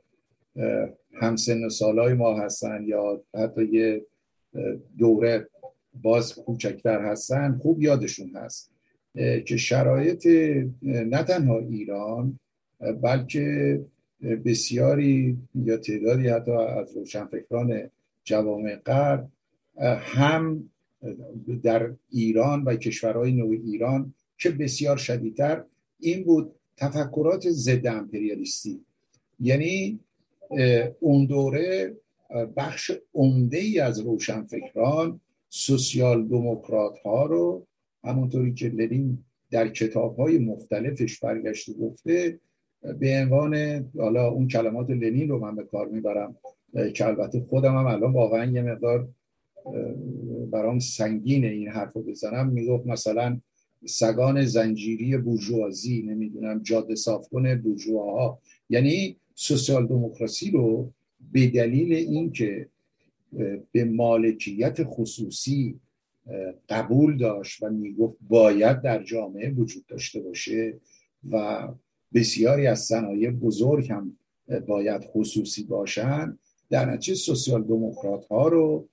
همسن 1.14 1.70
سالای 1.70 2.14
ما 2.14 2.40
هستن 2.40 2.84
یا 2.88 3.24
حتی 3.38 3.66
یه 3.66 4.06
دوره 4.98 5.48
باز 6.02 6.36
کوچکتر 6.36 7.02
هستن 7.02 7.60
خوب 7.62 7.82
یادشون 7.82 8.32
هست 8.36 8.72
که 9.46 9.58
شرایط 9.58 10.28
نه 10.82 11.24
تنها 11.24 11.60
ایران 11.60 12.40
بلکه 13.02 13.80
بسیاری 14.22 15.38
یا 15.56 15.78
تعدادی 15.78 16.28
حتی 16.28 16.52
از 16.52 16.98
روشنفکران 16.98 17.90
جوامع 18.24 18.76
غرب 18.76 19.30
هم 20.00 20.70
در 21.64 21.92
ایران 22.12 22.64
و 22.64 22.76
کشورهای 22.76 23.32
نوع 23.32 23.52
ایران 23.52 24.14
که 24.38 24.50
بسیار 24.50 24.98
شدیدتر 24.98 25.64
این 26.00 26.24
بود 26.24 26.52
تفکرات 26.78 27.50
ضد 27.50 27.88
امپریالیستی. 27.88 28.82
یعنی 29.40 30.00
اون 31.00 31.26
دوره 31.26 31.96
بخش 32.58 32.92
عمده 33.14 33.58
ای 33.58 33.80
از 33.80 34.00
روشنفکران 34.00 35.20
سوسیال 35.50 36.28
دموکرات 36.28 37.00
ها 37.00 37.26
رو 37.26 37.66
همونطوری 38.04 38.54
که 38.54 38.70
لنین 38.70 39.24
در 39.52 39.70
کتاب 39.70 40.18
های 40.18 40.38
مختلفش 40.38 41.20
برگشت 41.20 41.78
گفته 41.78 42.40
به 43.00 43.22
عنوان 43.22 43.86
حالا 43.98 44.28
اون 44.28 44.48
کلمات 44.48 44.90
لنین 44.90 45.30
رو 45.30 45.40
من 45.40 45.56
به 45.56 45.64
کار 45.64 45.88
می‌برم 45.88 46.36
که 46.94 47.08
البته 47.08 47.40
خودم 47.40 47.78
هم 47.78 47.86
الان 47.86 48.14
واقعا 48.14 48.52
یه 48.52 48.62
مقدار 48.62 49.08
برام 50.52 50.80
سنگین 50.80 51.46
این 51.46 51.68
حرف 51.68 51.94
رو 51.94 52.04
بزنم. 52.04 52.50
می‌گفت 52.50 52.88
مثلا 52.88 53.42
سگان 53.86 54.46
زنجیری 54.46 55.18
بورژوازی 55.18 56.02
نمی‌دونم 56.02 56.60
جاده 56.64 56.96
صافکن 56.96 57.56
بورژواها. 57.56 58.40
یعنی 58.70 59.18
سوسیال 59.36 59.88
دموکراسی 59.88 60.52
رو 60.52 60.92
به 61.32 61.48
دلیل 61.48 61.94
اینکه 61.94 62.70
به 63.72 63.86
مالکیت 63.86 64.84
خصوصی 64.84 65.80
قبول 66.70 67.18
داشت 67.18 67.64
و 67.64 67.70
می‌گفت 67.70 68.18
باید 68.30 68.82
در 68.82 69.04
جامعه 69.04 69.50
وجود 69.50 69.86
داشته 69.86 70.20
باشه 70.20 70.74
و 71.32 71.68
بسیاری 72.16 72.68
از 72.68 72.80
صنایع 72.80 73.32
بزرگ 73.32 73.92
هم 73.92 74.18
باید 74.68 75.06
خصوصی 75.06 75.64
باشن. 75.64 76.38
در 76.70 76.86
نتیجه 76.94 77.16
سوسیال 77.16 77.64
دموکرات 77.64 78.26
ها 78.26 78.48
رو 78.48 78.90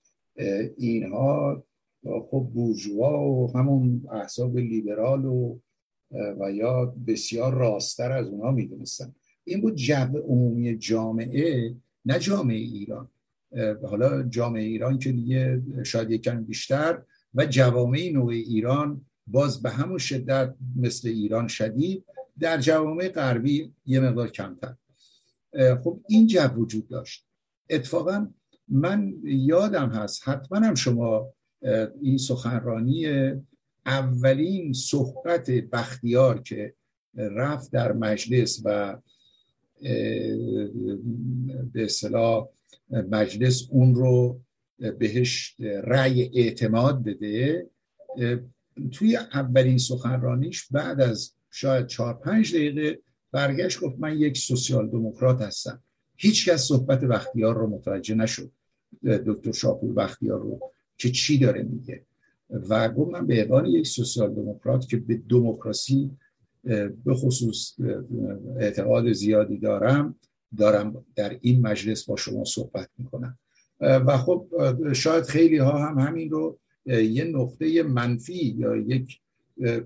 اینها 0.77 1.65
خب 2.05 2.51
بورژوا 2.55 3.31
و 3.31 3.57
همون 3.57 4.03
احزاب 4.13 4.59
لیبرال 4.59 5.25
و 5.25 5.59
و 6.41 6.53
یا 6.53 6.95
بسیار 7.07 7.55
راستر 7.55 8.13
از 8.13 8.27
اونها 8.27 8.51
می‌دونستن. 8.51 9.15
این 9.45 9.61
بود 9.61 9.75
جو 9.75 10.19
عمومی 10.29 10.77
جامعه 10.77 11.75
نه 12.05 12.19
جامعه 12.19 12.59
ایران. 12.59 13.09
حالا 13.83 14.23
جامعه 14.23 14.63
ایران 14.63 14.99
که 14.99 15.13
دیگه 15.13 15.63
شاید 15.83 16.11
یکم 16.11 16.45
بیشتر 16.45 17.03
و 17.35 17.47
جوامع 17.47 18.11
نوع 18.13 18.33
ایران 18.33 19.07
باز 19.27 19.63
به 19.63 19.71
همون 19.71 19.99
شدت 19.99 20.55
مثل 20.77 21.09
ایران 21.09 21.49
شدید 21.49 22.05
در 22.41 22.61
جوامع 22.61 23.09
غربی 23.09 23.75
یه 23.87 24.01
مقدار 24.01 24.31
کمتر. 24.31 24.75
خب 25.85 26.01
این 26.09 26.27
جو 26.27 26.49
وجود 26.49 26.89
داشت. 26.89 27.27
اتفاقا 27.71 28.33
من 28.69 29.15
یادم 29.25 29.91
هست 29.91 30.29
حتما 30.29 30.59
هم 30.59 30.75
شما 30.75 31.33
این 32.03 32.19
سخنرانی 32.19 33.07
اولین 33.87 34.73
صحبت 34.73 35.51
بختیار 35.51 36.43
که 36.43 36.75
رفت 37.15 37.73
در 37.73 37.93
مجلس 37.93 38.63
و 38.65 38.99
به 41.73 41.85
اصطلاح 41.85 42.49
مجلس 42.91 43.69
اون 43.71 43.95
رو 43.95 44.41
بهش 44.99 45.57
رأی 45.85 46.31
اعتماد 46.35 47.05
بده 47.05 47.71
توی 48.93 49.17
اولین 49.17 49.79
سخنرانیش 49.79 50.67
بعد 50.71 51.01
از 51.01 51.35
شاید 51.53 51.87
چهار 51.87 52.15
پنج 52.15 52.55
دقیقه 52.55 52.99
برگشت 53.33 53.81
گفت 53.81 53.97
من 53.99 54.19
یک 54.19 54.37
سوسیال 54.37 54.89
دموکرات 54.89 55.43
هستم. 55.43 55.83
هیچ 56.17 56.49
کس 56.49 56.63
صحبت 56.63 57.01
بختیار 57.01 57.57
رو 57.57 57.67
متوجه 57.67 58.15
نشد. 58.15 58.51
دکتر 59.03 59.53
شاپور 59.53 59.93
بختیار 59.95 60.41
رو 60.41 60.61
که 60.99 61.11
چی 61.11 61.39
داره 61.39 61.63
میگه. 61.63 62.05
و 62.69 62.89
گفت 62.89 63.11
من 63.11 63.27
به 63.27 63.45
عنوان 63.45 63.67
یک 63.67 63.87
سوسیال 63.87 64.35
دموکرات 64.35 64.89
که 64.89 64.97
به 64.97 65.23
دموکراسی 65.29 66.11
به 67.05 67.15
خصوص 67.15 67.75
اعتقاد 68.61 69.13
زیادی 69.13 69.59
دارم 69.59 70.19
دارم 70.59 71.05
در 71.17 71.39
این 71.41 71.67
مجلس 71.67 72.05
با 72.05 72.17
شما 72.17 72.45
صحبت 72.45 72.89
می‌کنم. 72.99 73.39
و 73.81 74.19
خب 74.19 74.49
شاید 74.93 75.25
خیلی 75.25 75.57
ها 75.57 75.87
هم 75.87 75.99
همین 75.99 76.31
رو 76.31 76.59
یه 76.87 77.25
نقطه 77.25 77.83
منفی 77.83 78.55
یا 78.59 78.77
یک 78.77 79.22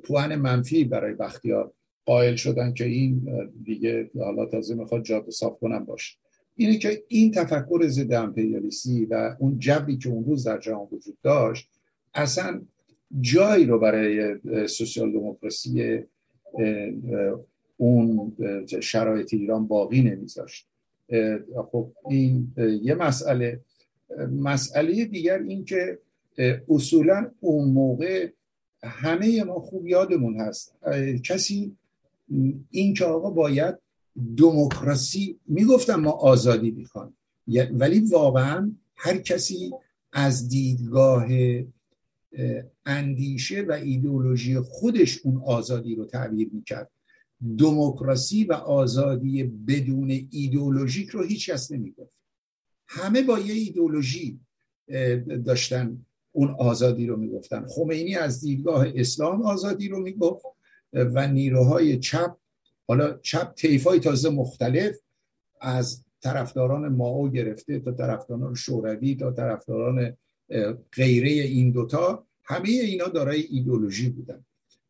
پوان 0.02 0.36
منفی 0.36 0.84
برای 0.84 1.14
بختیار 1.14 1.72
قائل 2.04 2.36
شدن 2.36 2.74
که 2.74 2.84
این 2.84 3.28
دیگه 3.64 4.10
حالا 4.18 4.46
تازه 4.46 4.74
می‌خواد 4.74 5.02
جاده 5.02 5.30
صاف 5.30 5.58
کنم 5.58 5.84
باشه. 5.84 6.16
اینه 6.56 6.78
که 6.78 7.02
این 7.08 7.30
تفکر 7.30 7.86
ضد 7.86 8.12
امپریالیستی 8.12 9.04
و 9.04 9.36
اون 9.38 9.58
جبری 9.58 9.96
که 9.96 10.08
اون 10.08 10.24
روز 10.24 10.44
در 10.44 10.58
جهان 10.58 10.88
وجود 10.92 11.16
داشت 11.22 11.68
اصلا 12.14 12.62
جایی 13.20 13.66
رو 13.66 13.78
برای 13.78 14.38
سوسیال 14.68 15.12
دموکراسی 15.12 16.00
اون 17.76 18.36
شرایط 18.80 19.34
ایران 19.34 19.66
باقی 19.66 20.02
نمیذاشت. 20.02 20.66
خب 21.72 21.92
این 22.10 22.52
یه 22.82 22.94
مسئله. 22.94 23.60
مسئله 24.40 25.04
دیگر 25.04 25.38
این 25.38 25.64
که 25.64 25.98
اصولا 26.68 27.30
اون 27.40 27.68
موقع 27.68 28.28
همه 28.82 29.44
ما 29.44 29.60
خوب 29.60 29.86
یادمون 29.86 30.40
هست. 30.40 30.74
کسی 31.24 31.76
این 32.70 32.94
که 32.94 33.04
آقا 33.04 33.30
باید 33.30 33.74
دموکراسی 34.36 35.38
می‌گفتم 35.46 36.00
ما 36.00 36.10
آزادی 36.10 36.70
می‌خوان 36.70 37.12
ولی 37.70 38.00
واقعا 38.00 38.72
هر 38.96 39.16
کسی 39.16 39.70
از 40.12 40.48
دیدگاه 40.48 41.26
اندیشه 42.86 43.62
و 43.62 43.72
ایدئولوژی 43.72 44.58
خودش 44.58 45.18
اون 45.24 45.42
آزادی 45.46 45.94
رو 45.94 46.04
تعبیر 46.04 46.48
می‌کرد. 46.52 46.90
دموکراسی 47.58 48.44
و 48.44 48.52
آزادی 48.52 49.42
بدون 49.42 50.28
ایدئولوژیک 50.30 51.08
رو 51.08 51.22
هیچ 51.22 51.50
کس 51.50 51.72
نمی‌گفت. 51.72 52.12
همه 52.86 53.22
با 53.22 53.38
یه 53.38 53.54
ایدئولوژی 53.54 54.40
داشتن 55.44 56.05
اون 56.36 56.56
آزادی 56.58 57.06
رو 57.06 57.16
می‌گفتن. 57.16 57.66
خمینی 57.68 58.14
از 58.14 58.40
دیدگاه 58.40 58.86
اسلام 58.94 59.42
آزادی 59.42 59.88
رو 59.88 60.02
می‌گفت 60.02 60.44
و 60.92 61.28
نیروهای 61.28 61.98
چپ 61.98 62.36
حالا 62.88 63.18
چپ 63.22 63.54
تیفای 63.54 64.00
تازه 64.00 64.30
مختلف 64.30 64.96
از 65.60 66.04
طرفداران 66.20 66.88
ماو 66.88 67.28
گرفته 67.28 67.78
تا 67.78 67.92
طرفداران 67.92 68.54
شوروی 68.54 69.14
تا 69.14 69.32
طرفداران 69.32 70.16
غیره 70.92 71.28
این 71.28 71.70
دوتا 71.70 72.24
همه 72.44 72.68
اینا 72.68 73.08
دارای 73.08 73.40
ایدولوژی 73.40 74.08
بودن. 74.08 74.44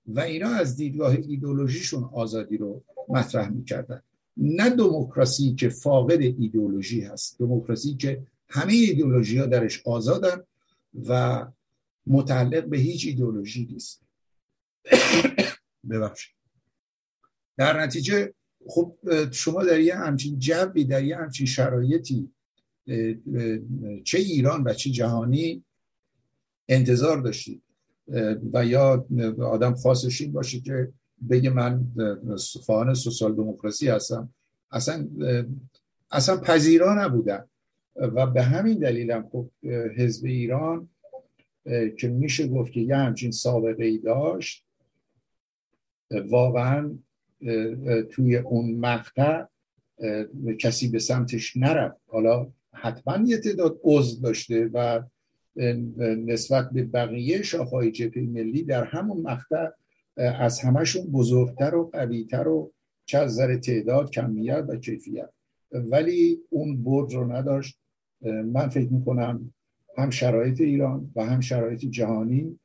و 0.06 0.20
اینا 0.20 0.48
از 0.48 0.76
دیدگاه 0.76 1.16
ایدولوژیشون 1.28 2.10
آزادی 2.12 2.56
رو 2.56 2.82
مطرح 3.08 3.48
می‌کردن. 3.48 4.02
نه 4.36 4.70
دموکراسی 4.70 5.54
که 5.54 5.68
فاقد 5.68 6.20
ایدولوژی 6.20 7.00
هست. 7.00 7.38
دموکراسی 7.38 7.94
که 7.94 8.22
همه 8.48 8.72
ایدولوژی 8.72 9.38
ها 9.38 9.46
درش 9.46 9.82
آزادن 9.86 10.42
و 11.08 11.46
متعلق 12.06 12.64
به 12.64 12.78
هیچ 12.78 13.06
ایدولوژی 13.06 13.66
نیست. 13.72 14.02
ببخشید. 15.90 16.34
در 17.56 17.80
نتیجه 17.80 18.34
خب 18.68 18.98
شما 19.32 19.64
در 19.64 19.80
یه 19.80 19.96
همچین 19.96 20.38
جبی 20.38 20.84
در 20.84 21.04
یه 21.04 21.16
همچین 21.16 21.46
شرایطی 21.46 22.30
چه 24.04 24.18
ایران 24.18 24.64
و 24.64 24.74
چه 24.74 24.90
جهانی 24.90 25.64
انتظار 26.68 27.20
داشتید. 27.20 27.62
و 28.52 28.66
یا 28.66 29.06
آدم 29.40 29.74
خاصش 29.74 30.20
این 30.20 30.32
باشه 30.32 30.60
که 30.60 30.92
بگه 31.30 31.50
من 31.50 31.86
خواهان 32.64 32.94
سوسیال 32.94 33.34
دموکراسی 33.34 33.88
هستم. 33.88 34.34
اصلا 34.70 35.08
اصلا 36.10 36.36
پذیرا 36.36 37.04
نبودن. 37.04 37.44
و 37.98 38.26
به 38.26 38.42
همین 38.42 38.78
دلیل 38.78 39.10
هم 39.10 39.28
خب 39.32 39.48
حزب 39.96 40.26
ایران 40.26 40.88
که 41.98 42.08
میشه 42.08 42.48
گفت 42.48 42.72
که 42.72 42.80
یه 42.80 42.96
همچین 42.96 43.30
سابقه 43.30 43.84
ای 43.84 43.98
داشت 43.98 44.66
واقعا 46.10 46.98
توی 48.10 48.36
اون 48.36 48.74
مقطع 48.74 49.44
کسی 50.58 50.88
به 50.88 50.98
سمتش 50.98 51.56
نرفت. 51.56 52.00
حالا 52.06 52.52
حتما 52.72 53.18
یه 53.26 53.38
تعداد 53.38 53.80
عضو 53.82 54.20
داشته 54.20 54.70
و 54.72 55.02
نسبت 56.26 56.70
به 56.70 56.84
بقیه 56.84 57.42
شاخهای 57.42 57.90
جبهه 57.90 58.22
ملی 58.22 58.62
در 58.62 58.84
همون 58.84 59.20
مقطع 59.20 59.68
از 60.16 60.60
همشون 60.60 61.06
بزرگتر 61.06 61.74
و 61.74 61.90
قویتر 61.92 62.48
و 62.48 62.72
چه 63.06 63.18
از 63.18 63.38
تعداد 63.38 64.10
کمیت 64.10 64.64
و 64.68 64.76
کیفیت. 64.76 65.30
ولی 65.72 66.38
اون 66.50 66.84
برد 66.84 67.12
رو 67.12 67.32
نداشت. 67.32 67.78
من 68.22 68.68
فکر 68.68 68.92
می‌کنم 68.92 69.52
هم 69.98 70.10
شرایط 70.10 70.60
ایران 70.60 71.10
و 71.16 71.26
هم 71.26 71.40
شرایط 71.40 71.84
جهانی 71.84 72.58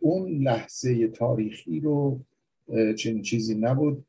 اون 0.00 0.30
لحظه 0.30 1.08
تاریخی 1.08 1.80
رو 1.80 2.20
چنین 2.98 3.22
چیزی 3.22 3.54
نبود. 3.54 4.06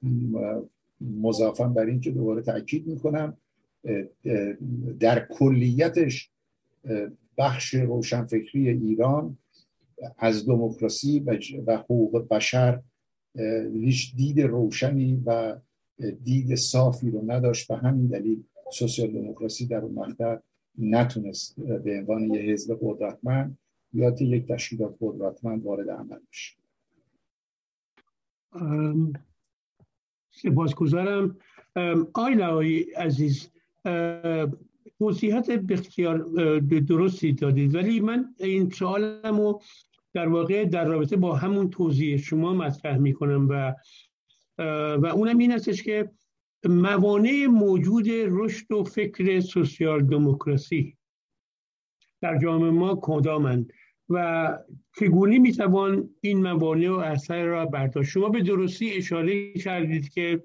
مضافا 1.02 1.68
بر 1.68 1.86
این 1.86 2.00
که 2.00 2.12
دوباره 2.12 2.42
تاکید 2.42 2.88
می‌کنم 2.88 3.38
در 5.00 5.28
کلیتش 5.30 6.30
بخش 7.38 7.74
روشنفکری 7.74 8.70
ایران 8.70 9.38
از 10.18 10.46
دموکراسی 10.46 11.20
و 11.66 11.78
حقوق 11.78 12.28
بشر 12.28 12.82
هیچ 13.74 14.16
دید 14.16 14.42
روشنی 14.42 15.24
و 15.26 15.56
دید 16.24 16.56
صافی 16.56 17.12
رو 17.12 17.32
نداشت. 17.32 17.72
و 17.72 17.76
همین 17.76 18.08
دلیل 18.08 18.44
سوسیال 18.72 19.12
دموکراسی 19.12 19.66
در 19.66 19.78
اون 19.78 19.94
مقطع 19.94 20.38
نتونست 20.78 21.60
به 21.60 22.00
عنوان 22.00 22.34
یه 22.34 22.42
حزب 22.42 22.80
قدرتمند 22.82 23.58
یا 23.94 24.16
یک 24.20 24.48
تشکیلات 24.48 24.96
قدرتمند 25.02 25.64
وارد 25.66 25.90
عمل 25.90 26.20
بشه. 26.32 26.56
سپاسگزارم. 30.32 31.38
آی 32.14 32.80
عزیز 32.82 33.50
توضیحات 35.00 35.52
بسیار 35.52 36.18
درستی 36.88 37.34
دادید 37.34 37.76
ولی 37.76 38.00
من 38.00 38.36
این 38.40 38.70
سوالم 38.70 39.38
رو 39.38 39.62
در 40.14 40.28
واقع 40.28 40.66
در 40.66 40.86
رابطه 40.86 41.16
با 41.16 41.36
همون 41.36 41.70
توضیح 41.70 42.18
شما 42.18 42.54
مطرح 42.54 42.98
می 42.98 43.14
کنم 43.14 43.50
و 43.50 43.76
و 44.96 45.06
اونم 45.06 45.38
این 45.38 45.52
هستش 45.52 45.84
که 45.84 46.12
موانع 46.66 47.46
موجود 47.46 48.06
رشد 48.10 48.72
و 48.72 48.84
فکر 48.84 49.40
سوسیال 49.40 50.04
دموکراسی 50.04 50.98
در 52.22 52.38
جامعه 52.38 52.72
ما 52.72 53.00
کدامند 53.02 53.74
و 54.10 54.58
چگونه 55.00 55.40
می‌توان 55.40 56.10
این 56.22 56.42
موانع 56.42 56.90
و 56.90 56.94
اثر 56.94 57.46
را 57.46 57.66
برداشت؟ 57.66 58.10
شما 58.10 58.30
به 58.30 58.42
درستی 58.42 58.92
اشاره 58.92 59.54
کردید 59.54 60.10
که 60.10 60.44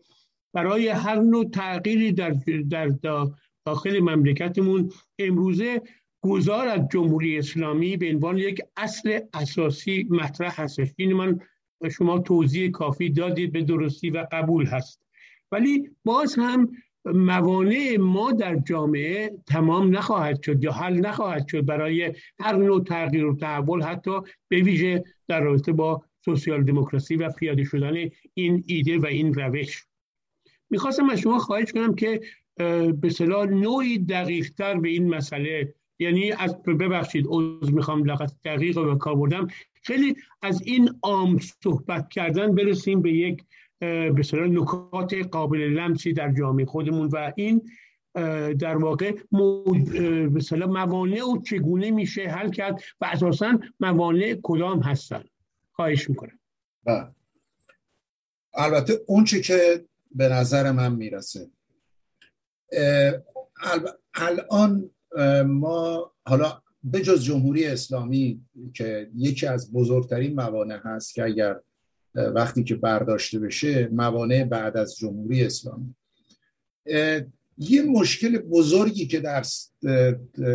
برای 0.55 0.89
هر 0.89 1.21
نوع 1.21 1.51
تغییری 1.51 2.13
در, 2.13 2.35
در 2.71 2.93
داخل 3.65 4.01
مملکتمون 4.01 4.93
امروزه 5.19 5.83
گذار 6.21 6.69
از 6.69 6.81
جمهوری 6.93 7.39
اسلامی 7.39 7.97
به 7.97 8.11
عنوان 8.11 8.39
یک 8.39 8.63
اصل 8.77 9.21
اساسی 9.35 10.07
مطرح 10.11 10.61
هستش. 10.61 10.89
این 10.97 11.13
من 11.13 11.41
شما 11.91 12.19
توضیح 12.19 12.71
کافی 12.71 13.11
دادید 13.11 13.53
به 13.53 13.63
درستی 13.63 14.11
و 14.11 14.27
قبول 14.33 14.67
هست. 14.67 15.06
ولی 15.53 15.91
باز 16.05 16.35
هم 16.39 16.69
موانع 17.05 17.97
ما 18.01 18.33
در 18.33 18.57
جامعه 18.57 19.39
تمام 19.47 19.97
نخواهد 19.97 20.43
شد 20.43 20.65
یا 20.65 20.73
حل 20.73 20.95
نخواهد 21.07 21.49
شد 21.49 21.67
برای 21.67 22.15
هر 22.41 22.57
نوع 22.57 22.85
تغییر 22.85 23.25
و 23.25 23.37
تحول 23.37 23.83
حتی 23.83 24.21
به 24.49 24.63
ویژه 24.63 25.05
در 25.29 25.41
رابطه 25.41 25.73
با 25.73 26.03
سوسیال 26.25 26.63
دموکراسی 26.63 27.17
و 27.17 27.31
پیاده 27.31 27.65
شدن 27.65 28.11
این 28.35 28.65
ایده 28.67 28.99
و 28.99 29.07
این 29.07 29.35
روش. 29.35 29.87
می‌خواستم 30.71 31.11
از 31.11 31.19
شما 31.19 31.39
خواهش 31.39 31.73
کنم 31.73 31.95
که 31.95 32.21
به 33.01 33.11
صلاح 33.11 33.47
نوعی 33.47 33.99
دقیقتر 33.99 34.75
به 34.75 34.89
این 34.89 35.15
مسئله 35.15 35.75
یعنی 35.99 36.33
از 36.33 36.63
ببخشید 36.63 37.27
عذر 37.29 37.73
می‌خوام 37.73 38.05
لغت 38.05 38.33
دقیق 38.45 38.79
و 38.79 38.95
کار 38.95 39.15
بردم. 39.15 39.49
خیلی 39.83 40.17
از 40.43 40.63
این 40.63 40.91
عام 41.03 41.39
صحبت 41.63 42.09
کردن 42.09 42.55
برسیم 42.55 43.03
به 43.03 43.13
یک 43.13 43.43
به 43.81 44.23
نکات 44.35 45.15
قابل 45.15 45.59
لمسی 45.59 46.13
در 46.13 46.33
جامعه 46.33 46.67
خودمون 46.67 47.09
و 47.09 47.33
این 47.37 47.71
در 48.59 48.77
واقع 48.77 49.13
به 49.31 50.67
موانع 50.67 51.23
و 51.23 51.43
چگونه 51.43 51.91
میشه 51.91 52.23
حل 52.23 52.51
کرد 52.51 52.81
و 53.01 53.05
اساسا 53.13 53.59
موانع 53.81 54.41
کدام 54.43 54.81
هستن. 54.81 55.25
خواهش 55.73 56.11
می‌کنم. 56.11 56.39
بله. 56.85 57.07
البته 58.55 59.01
اون 59.07 59.25
چی 59.25 59.41
که 59.41 59.85
به 60.15 60.29
نظر 60.29 60.73
من 60.73 60.95
می‌رسه. 60.95 61.51
الان 64.15 64.91
ما 65.47 66.13
حالا 66.27 66.63
به 66.85 67.01
جز 67.01 67.25
جمهوری 67.25 67.67
اسلامی 67.67 68.41
که 68.75 69.11
یکی 69.15 69.47
از 69.47 69.73
بزرگترین 69.73 70.35
موانع 70.35 70.79
هست 70.85 71.15
که 71.15 71.25
اگر 71.25 71.61
وقتی 72.17 72.65
که 72.65 72.75
برداشته 72.75 73.39
بشه 73.39 73.89
موانع 73.93 74.45
بعد 74.45 74.77
از 74.77 74.97
جمهوری 74.97 75.45
اسلامی. 75.45 75.95
یه 77.59 77.83
مشکل 77.83 78.39
بزرگی 78.39 79.07
که 79.07 79.21
در 79.21 79.43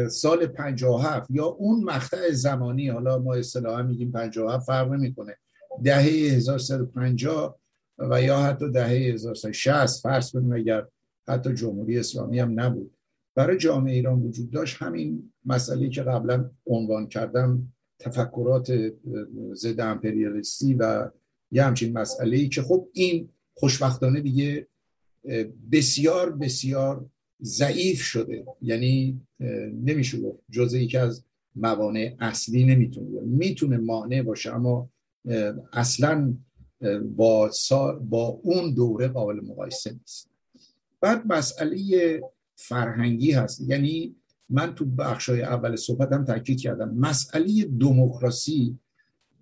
سال 0.10 0.48
57 0.48 1.32
یا 1.32 1.46
اون 1.46 1.84
مقطع 1.84 2.32
زمانی 2.32 2.90
حالا 2.90 3.20
ما 3.20 3.36
اصطلاحا 3.36 3.84
میگیم 3.84 4.12
57 4.12 4.66
فرق 4.66 4.92
نمی‌کنه. 4.92 5.38
دهه 5.84 6.36
1350 6.36 7.60
و 7.98 8.22
یا 8.22 8.40
حتی 8.40 8.72
دهه 8.72 8.90
1360 8.90 10.02
فرض 10.02 10.32
کنیم 10.32 10.54
اگر 10.54 10.88
حتی 11.28 11.54
جمهوری 11.54 12.00
اسلامی 12.00 12.40
هم 12.40 12.60
نبود. 12.60 12.92
برای 13.36 13.58
جامعه 13.58 13.94
ایران 13.94 14.20
وجود 14.20 14.52
داشت. 14.52 14.78
همین 14.82 15.32
مسئله 15.46 15.90
که 15.90 16.04
قبلا 16.04 16.50
عنوان 16.66 17.08
کردم 17.08 17.74
تفکرات 18.00 18.72
ضد 19.54 19.80
امپریالیستی 19.80 20.74
و 20.74 21.10
یه 21.52 21.64
همچین 21.64 21.94
مسئله 21.98 22.38
ای 22.38 22.50
که 22.50 22.62
خب 22.62 22.88
این 22.94 23.30
خوشبختانه 23.54 24.22
دیگه 24.22 24.68
بسیار 25.72 26.32
بسیار 26.32 27.06
ضعیف 27.42 28.02
شده. 28.02 28.46
یعنی 28.62 29.22
نمیشه 29.84 30.22
گفت 30.22 30.40
جزء 30.50 30.78
یکی 30.78 30.98
از 30.98 31.24
موانع 31.56 32.16
اصلی 32.20 32.64
نمی‌تونه 32.64 33.22
می‌تونه 33.22 33.78
مانع 33.78 34.22
باشه 34.22 34.56
اما 34.56 34.90
اصلا 35.74 36.34
با, 37.16 37.52
با 38.10 38.40
اون 38.44 38.74
دوره 38.74 39.08
قابل 39.08 39.40
مقایسه 39.46 39.92
نیست. 39.92 40.30
بعد 41.02 41.28
مسئله 41.28 42.22
فرهنگی 42.56 43.32
هست. 43.32 43.62
یعنی 43.62 44.16
من 44.50 44.76
تو 44.76 44.86
بخشای 44.86 45.42
اول 45.42 45.76
صحبتم 45.76 46.26
تاکید 46.26 46.62
کردم. 46.62 46.94
مسئله 46.94 47.64
دموکراسی 47.64 48.80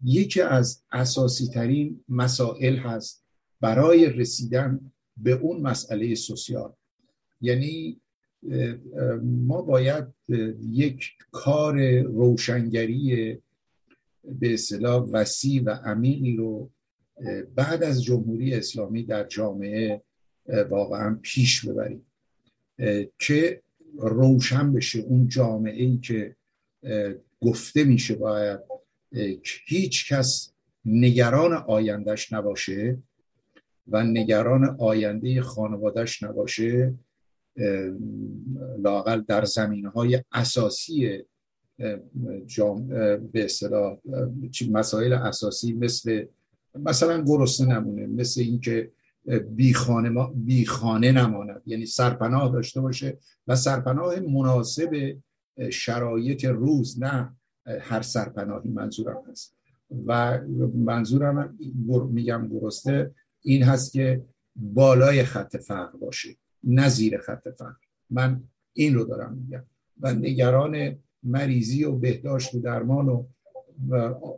یکی 0.03 0.41
از 0.41 0.83
اساسی 0.91 1.47
ترین 1.47 2.03
مسائل 2.09 2.75
هست 2.75 3.23
برای 3.61 4.09
رسیدن 4.09 4.91
به 5.17 5.31
اون 5.31 5.61
مسئله 5.61 6.15
سوسیال. 6.15 6.73
یعنی 7.41 8.01
ما 9.23 9.61
باید 9.61 10.05
یک 10.69 11.09
کار 11.31 12.01
روشنگری 12.01 13.37
به 14.23 14.53
اصطلاح 14.53 15.03
وسیع 15.11 15.63
و 15.63 15.69
عمیقی 15.69 16.35
رو 16.35 16.69
بعد 17.55 17.83
از 17.83 18.03
جمهوری 18.03 18.53
اسلامی 18.53 19.03
در 19.03 19.27
جامعه 19.27 20.01
واقعا 20.69 21.19
پیش 21.21 21.65
ببریم. 21.65 22.05
که 23.19 23.61
روشن 23.97 24.73
بشه 24.73 24.99
اون 24.99 25.27
جامعه 25.27 25.83
ای 25.83 25.97
که 25.97 26.35
گفته 27.41 27.83
میشه 27.83 28.15
باید 28.15 28.59
هیچ 29.67 30.13
کس 30.13 30.53
نگران 30.85 31.53
آیندهش 31.53 32.33
نباشه 32.33 32.97
و 33.87 34.03
نگران 34.03 34.75
آینده 34.79 35.41
خانوادهش 35.41 36.23
نباشه 36.23 36.95
لاقل 38.77 39.21
در 39.21 39.45
زمین 39.45 39.85
های 39.85 40.23
اساسی 40.31 41.23
به 43.31 43.45
اصطلاح 43.45 43.97
مسائل 44.69 45.13
اساسی 45.13 45.73
مثل 45.73 46.25
مثلا 46.75 47.23
گرسنه 47.23 47.79
نمونه 47.79 48.07
مثل 48.07 48.41
اینکه 48.41 48.91
بی 49.49 49.73
خانه, 49.73 50.27
بی 50.35 50.65
خانه 50.65 51.11
نماند. 51.11 51.61
یعنی 51.65 51.85
سرپناه 51.85 52.51
داشته 52.51 52.81
باشه 52.81 53.17
و 53.47 53.55
سرپناه 53.55 54.19
مناسب 54.19 55.17
شرایط 55.71 56.45
روز 56.45 56.99
نه 56.99 57.35
هر 57.81 58.01
سرپناهی 58.01 58.69
منظورم 58.69 59.23
هست. 59.31 59.55
و 60.05 60.39
منظورم 60.75 61.57
میگم 62.09 62.47
درسته 62.47 63.11
این 63.41 63.63
هست 63.63 63.93
که 63.93 64.25
بالای 64.55 65.23
خط 65.23 65.57
فقر 65.57 65.97
باشه 65.97 66.29
نه 66.63 66.89
زیر 66.89 67.17
خط 67.17 67.47
فقر. 67.57 67.73
من 68.09 68.43
این 68.73 68.95
رو 68.95 69.03
دارم 69.03 69.33
میگم. 69.33 69.63
و 69.99 70.13
نگران 70.13 70.97
مریضی 71.23 71.83
و 71.83 71.91
بهداشت 71.91 72.55
و 72.55 72.59
درمان 72.59 73.09
و 73.09 73.25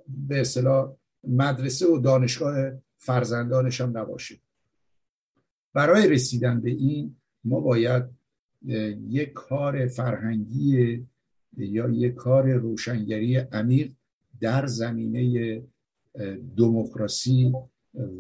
به 0.08 0.42
اصطلاح 0.42 0.94
مدرسه 1.24 1.88
و 1.88 2.00
دانشگاه 2.00 2.72
فرزندانش 2.98 3.82
هم 3.82 3.98
نباشه 3.98 4.40
برای 5.74 6.10
رسیدن 6.10 6.62
به 6.62 6.70
این 6.70 7.16
ما 7.44 7.60
باید 7.60 8.04
یک 9.10 9.34
کار 9.34 9.88
فرهنگی 9.88 11.06
یا 11.58 11.90
یک 11.90 12.16
کار 12.16 12.54
روشنگری 12.54 13.36
عمیق 13.36 13.92
در 14.42 14.68
زمینه 14.68 15.62
دموکراسی 16.58 17.54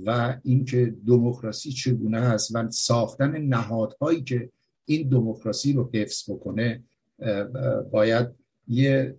و 0.05 0.39
اینکه 0.43 0.95
دموکراسی 1.07 1.71
چگونه 1.71 2.17
است 2.17 2.55
و 2.55 2.71
ساختن 2.71 3.37
نهادهایی 3.37 4.21
که 4.21 4.49
این 4.85 5.09
دموکراسی 5.09 5.73
رو 5.73 5.89
حفظ 5.93 6.29
بکنه 6.29 6.83
باید 7.91 8.27
یه 8.67 9.15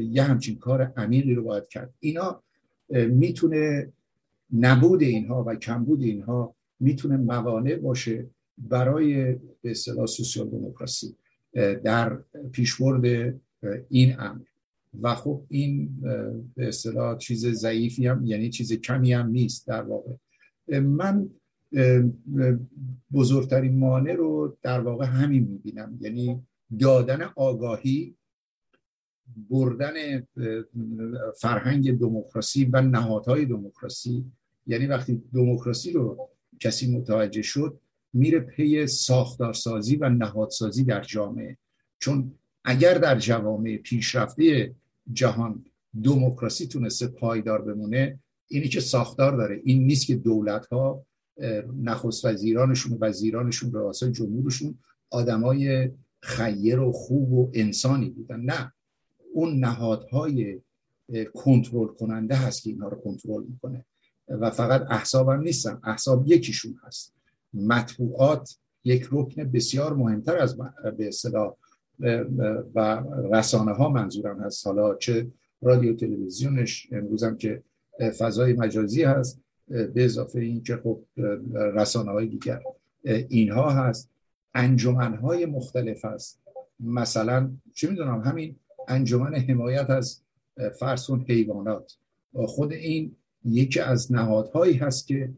یه 0.00 0.22
همچین 0.22 0.58
کار 0.58 0.82
عمیقی 0.82 1.34
رو 1.34 1.44
باید 1.44 1.68
کرد. 1.68 1.94
اینا 2.00 2.42
می‌تونه 2.90 3.92
نبود 4.52 5.02
اینها 5.02 5.44
و 5.46 5.54
کمبود 5.54 6.02
اینها 6.02 6.54
می‌تونه 6.80 7.16
موانع 7.16 7.76
باشه 7.76 8.26
برای 8.58 9.32
به 9.32 9.70
اصطلاح 9.70 10.06
سوسیال 10.06 10.48
دموکراسی. 10.48 11.16
در 11.54 12.18
پیشبرد 12.52 13.34
این 13.88 14.20
امر. 14.20 14.40
و 15.02 15.14
خب 15.14 15.42
این 15.48 16.00
به 16.56 16.68
اصطلاح 16.68 17.18
چیز 17.18 17.46
ضعیفی 17.46 18.06
هم 18.06 18.26
یعنی 18.26 18.50
چیز 18.50 18.72
کمی 18.72 19.12
هم 19.12 19.28
نیست 19.28 19.66
در 19.66 19.82
واقع. 19.82 20.12
من 20.80 21.30
بزرگترین 23.12 23.78
مانع 23.78 24.12
رو 24.12 24.56
در 24.62 24.80
واقع 24.80 25.06
همین 25.06 25.42
می‌بینم. 25.42 25.98
یعنی 26.00 26.42
دادن 26.78 27.22
آگاهی 27.36 28.14
بردن 29.50 30.26
فرهنگ 31.40 31.98
دموکراسی 31.98 32.64
و 32.64 32.80
نهادهای 32.80 33.44
دموکراسی. 33.44 34.24
یعنی 34.66 34.86
وقتی 34.86 35.22
دموکراسی 35.34 35.92
رو 35.92 36.28
کسی 36.60 36.96
متوجه 36.96 37.42
شد 37.42 37.80
میره 38.12 38.40
پی 38.40 38.86
ساختارسازی 38.86 39.96
و 39.96 40.08
نهادسازی 40.08 40.84
در 40.84 41.02
جامعه. 41.02 41.56
چون 41.98 42.32
اگر 42.64 42.94
در 42.94 43.18
جوامع 43.18 43.76
پیشرفته 43.76 44.74
جهان 45.12 45.64
دموکراسی 46.04 46.66
تونسته 46.66 47.06
پایدار 47.06 47.62
بمونه 47.62 48.18
اینی 48.48 48.68
که 48.68 48.80
ساختار 48.80 49.36
داره. 49.36 49.60
این 49.64 49.86
نیست 49.86 50.06
که 50.06 50.16
دولت 50.16 50.66
ها 50.66 51.06
نخست 51.82 52.24
وزیرانشون 52.24 52.92
و 52.92 53.04
وزیرانشون 53.04 53.72
رؤسای 53.72 54.12
جمهورشون 54.12 54.78
آدمای 55.10 55.90
خیر 56.20 56.80
و 56.80 56.92
خوب 56.92 57.32
و 57.32 57.50
انسانی 57.54 58.10
بودن. 58.10 58.40
نه. 58.40 58.72
اون 59.32 59.58
نهادهای 59.58 60.60
کنترل 61.34 61.88
کننده 61.88 62.36
هست 62.36 62.62
که 62.62 62.70
اینها 62.70 62.88
رو 62.88 62.96
کنترل 62.96 63.44
می‌کنه. 63.44 63.84
و 64.28 64.50
فقط 64.50 64.86
احساب 64.90 65.28
هم 65.28 65.40
نیستن. 65.40 65.80
احساب 65.84 66.24
یکیشون 66.26 66.80
هست. 66.86 67.14
مطبوعات 67.54 68.56
یک 68.84 69.08
رکن 69.12 69.44
بسیار 69.44 69.94
مهمتر 69.94 70.38
از 70.38 70.56
به 70.98 71.08
اصطلاح 71.08 71.54
و 72.74 73.04
رسانه 73.32 73.72
ها 73.72 73.88
منظورم 73.88 74.40
هست. 74.40 74.66
حالا 74.66 74.94
چه 74.94 75.30
رادیو 75.62 75.96
تلویزیونش 75.96 76.88
امروزم 76.92 77.36
که 77.36 77.62
فضای 78.18 78.52
مجازی 78.52 79.02
هست 79.02 79.40
به 79.68 80.04
اضافه 80.04 80.40
این 80.40 80.62
که 80.62 80.76
خب 80.76 81.02
رسانه 81.54 82.10
های 82.10 82.26
دیگر 82.26 82.60
اینها 83.28 83.70
هست. 83.70 84.10
انجمن 84.54 85.14
های 85.14 85.46
مختلف 85.46 86.04
هست. 86.04 86.40
مثلا 86.80 87.52
چه 87.74 87.90
می‌دونم 87.90 88.20
همین 88.20 88.56
انجمن 88.88 89.34
حمایت 89.34 89.90
از 89.90 90.22
فرسون 90.78 91.24
حیوانات. 91.28 91.96
خود 92.32 92.72
این 92.72 93.16
یکی 93.44 93.80
از 93.80 94.12
نهادهایی 94.12 94.74
هست 94.74 95.06
که 95.06 95.32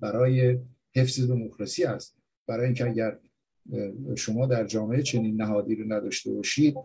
برای 0.00 0.58
حفظ 0.96 1.28
دموکراسی 1.28 1.84
است. 1.84 2.16
برای 2.46 2.64
اینکه 2.64 2.86
اگر 2.86 3.18
شما 4.16 4.46
در 4.46 4.66
جامعه 4.66 5.02
چنین 5.02 5.42
نهادی 5.42 5.74
رو 5.74 5.92
نداشته 5.92 6.32
باشید 6.32 6.76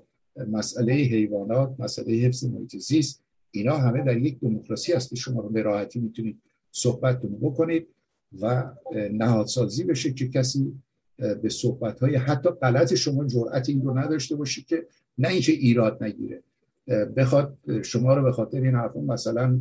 مسئله 0.50 0.94
حیوانات 0.94 1.76
مسئله 1.80 2.14
حفظ 2.14 2.44
محیط 2.44 2.78
زیست 2.78 3.24
اینا 3.52 3.78
همه 3.78 4.04
در 4.04 4.18
یک 4.18 4.40
دموکراسی 4.40 4.94
هست 4.94 5.10
که 5.10 5.16
شما 5.16 5.42
رو 5.42 5.50
به 5.50 5.62
راحتی 5.62 6.00
می‌تونید 6.00 6.42
صحبتتون 6.72 7.38
بکنید 7.42 7.88
و 8.42 8.72
نهادسازی 9.12 9.84
بشه 9.84 10.14
که 10.14 10.28
کسی 10.28 10.82
به 11.18 11.50
صحبت 11.50 12.00
های 12.00 12.16
حتی 12.16 12.50
غلط 12.50 12.94
شما 12.94 13.28
جرأت 13.28 13.70
این 13.70 13.82
رو 13.82 13.98
نداشته 13.98 14.36
باشید 14.36 14.66
که 14.66 14.88
نه 15.18 15.28
اینکه 15.28 15.52
ایراد 15.52 16.04
نگیره. 16.04 16.44
بخواد 17.18 17.58
شما 17.82 18.14
رو 18.14 18.24
به 18.24 18.32
خاطر 18.32 18.62
این 18.62 18.76
حرف 18.76 18.96
مثلا 18.96 19.60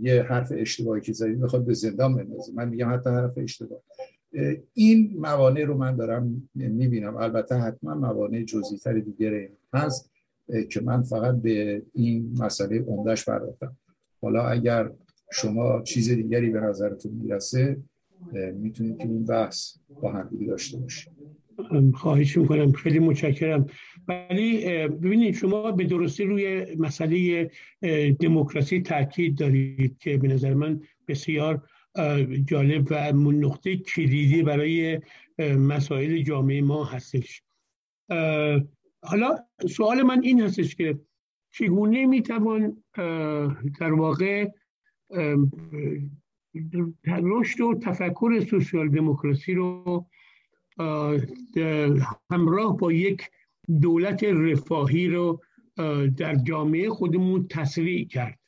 یه 0.00 0.22
حرف 0.22 0.52
اشتباهی 0.56 1.00
که 1.00 1.12
زدید 1.12 1.40
بخواد 1.40 1.64
به 1.64 1.74
زندان 1.74 2.16
بندازه. 2.16 2.52
من 2.54 2.68
میگم 2.68 2.92
حتی 2.92 3.10
حرف 3.10 3.32
اشتباه. 3.36 3.82
این 4.74 5.16
موانع 5.18 5.64
رو 5.64 5.78
من 5.78 5.96
دارم 5.96 6.50
می‌بینم. 6.54 7.16
البته 7.16 7.54
حتما 7.54 7.94
موانع 7.94 8.42
جزئی‌تر 8.42 8.92
دیگه 8.92 9.50
هست 9.74 10.10
که 10.70 10.80
من 10.80 11.02
فقط 11.02 11.34
به 11.34 11.82
این 11.92 12.34
مسئله 12.38 12.84
عمدهش 12.86 13.24
پرداختم. 13.24 13.76
حالا 14.22 14.42
اگر 14.42 14.90
شما 15.32 15.82
چیز 15.82 16.10
دیگری 16.10 16.50
به 16.50 16.60
نظرتون 16.60 17.12
می‌رسه 17.12 17.76
می‌تونید 18.54 18.98
که 18.98 19.04
این 19.04 19.24
بحث 19.24 19.76
با 20.02 20.12
هم 20.12 20.30
داشته 20.48 20.78
باشید. 20.78 21.12
خواهش 21.94 22.36
می‌کنم. 22.36 22.72
خیلی 22.72 22.98
متشکرم. 22.98 23.66
ولی 24.08 24.66
ببینید 24.88 25.34
شما 25.34 25.72
به 25.72 25.84
درستی 25.84 26.24
روی 26.24 26.76
مسئله 26.78 27.50
دموکراسی 28.20 28.80
تاکید 28.80 29.38
دارید 29.38 29.98
که 29.98 30.18
به 30.18 30.28
نظر 30.28 30.54
من 30.54 30.80
بسیار 31.08 31.62
جالب 32.46 32.86
و 32.90 33.12
نقطه 33.32 33.76
کلیدی 33.76 34.42
برای 34.42 35.00
مسائل 35.38 36.22
جامعه 36.22 36.60
ما 36.62 36.84
هستش. 36.84 37.42
حالا 39.02 39.36
سوال 39.68 40.02
من 40.02 40.22
این 40.22 40.40
هستش 40.40 40.74
که 40.74 40.98
چگونه 41.52 42.06
می‌توان 42.06 42.82
در 43.80 43.92
واقع 43.92 44.48
رشد 47.06 47.60
و 47.60 47.78
تفکر 47.82 48.40
سوسیال 48.50 48.88
دموکراسی 48.88 49.54
رو 49.54 50.06
همراه 52.30 52.76
با 52.76 52.92
یک 52.92 53.30
دولت 53.82 54.24
رفاهی 54.24 55.08
رو 55.08 55.42
در 56.16 56.34
جامعه 56.34 56.88
خودمون 56.88 57.46
تسریع 57.48 58.06
کرد. 58.06 58.38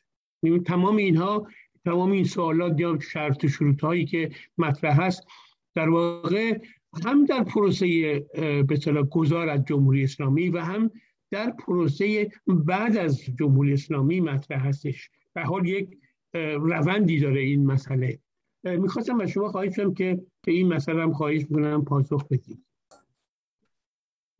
تمام 0.66 0.96
اینها 0.96 1.46
تمام 1.84 2.10
این 2.10 2.24
سوالات 2.24 2.80
یا 2.80 2.98
شرط 2.98 3.44
و 3.44 3.48
شروط 3.48 3.80
هایی 3.80 4.04
که 4.04 4.30
مطرح 4.58 5.00
هست 5.00 5.26
در 5.74 5.88
واقع 5.88 6.58
هم 7.04 7.24
در 7.24 7.44
پروسه 7.44 8.20
به 8.68 9.02
گذار 9.10 9.48
از 9.48 9.64
جمهوری 9.64 10.04
اسلامی 10.04 10.48
و 10.48 10.58
هم 10.58 10.90
در 11.30 11.50
پروسه 11.50 12.30
بعد 12.46 12.96
از 12.96 13.20
جمهوری 13.38 13.72
اسلامی 13.72 14.20
مطرح 14.20 14.66
هستش. 14.66 15.10
به 15.34 15.42
حال 15.42 15.68
یک 15.68 15.98
روندی 16.34 17.20
داره 17.20 17.40
این 17.40 17.66
مسئله. 17.66 18.18
می‌خواستم 18.64 19.20
از 19.20 19.28
شما 19.28 19.48
خواهش 19.48 19.76
کنم 19.76 19.94
که 19.94 20.20
به 20.46 20.52
این 20.52 20.68
مسئله 20.68 21.02
هم 21.02 21.12
خواهش 21.12 21.42
می‌کنم 21.42 21.84
پاسخ 21.84 22.28
بدید. 22.28 22.64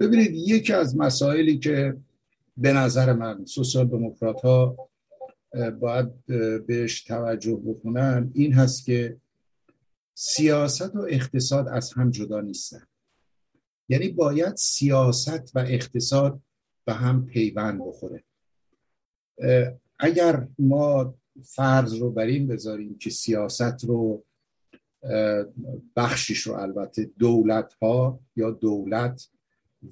ببینید 0.03 0.35
یکی 0.35 0.73
از 0.73 0.97
مسائلی 0.97 1.59
که 1.59 1.97
به 2.57 2.73
نظر 2.73 3.13
من 3.13 3.45
سوسیال 3.45 3.89
دموکرات 3.89 4.41
ها 4.41 4.89
باید 5.81 6.27
بهش 6.67 7.03
توجه 7.03 7.57
بکنن 7.67 8.31
این 8.35 8.53
هست 8.53 8.85
که 8.85 9.17
سیاست 10.15 10.97
و 10.97 11.07
اقتصاد 11.11 11.69
از 11.69 11.93
هم 11.93 12.11
جدا 12.11 12.41
نیستن. 12.41 12.87
یعنی 13.89 14.09
باید 14.09 14.57
سیاست 14.57 15.57
و 15.57 15.59
اقتصاد 15.59 16.41
به 16.85 16.93
هم 16.93 17.27
پیوند 17.27 17.81
بخوره. 17.87 18.25
اگر 19.99 20.49
ما 20.59 21.15
فرض 21.45 21.95
رو 21.95 22.11
بر 22.11 22.27
این 22.27 22.47
بذاریم 22.47 22.99
که 22.99 23.11
سیاست 23.11 23.85
رو 23.85 24.25
بخشش 25.97 26.39
رو 26.39 26.55
البته 26.55 27.11
دولت 27.19 27.73
ها 27.73 28.21
یا 28.37 28.51
دولت 28.51 29.29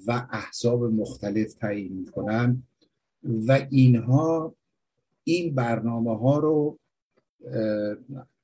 و 0.07 0.27
احزاب 0.31 0.83
مختلف 0.83 1.53
تعیین 1.53 1.93
می‌کنن 1.93 2.63
و 3.23 3.67
اینها 3.69 4.55
این 5.23 5.55
برنامه 5.55 6.17
ها 6.17 6.39
رو 6.39 6.77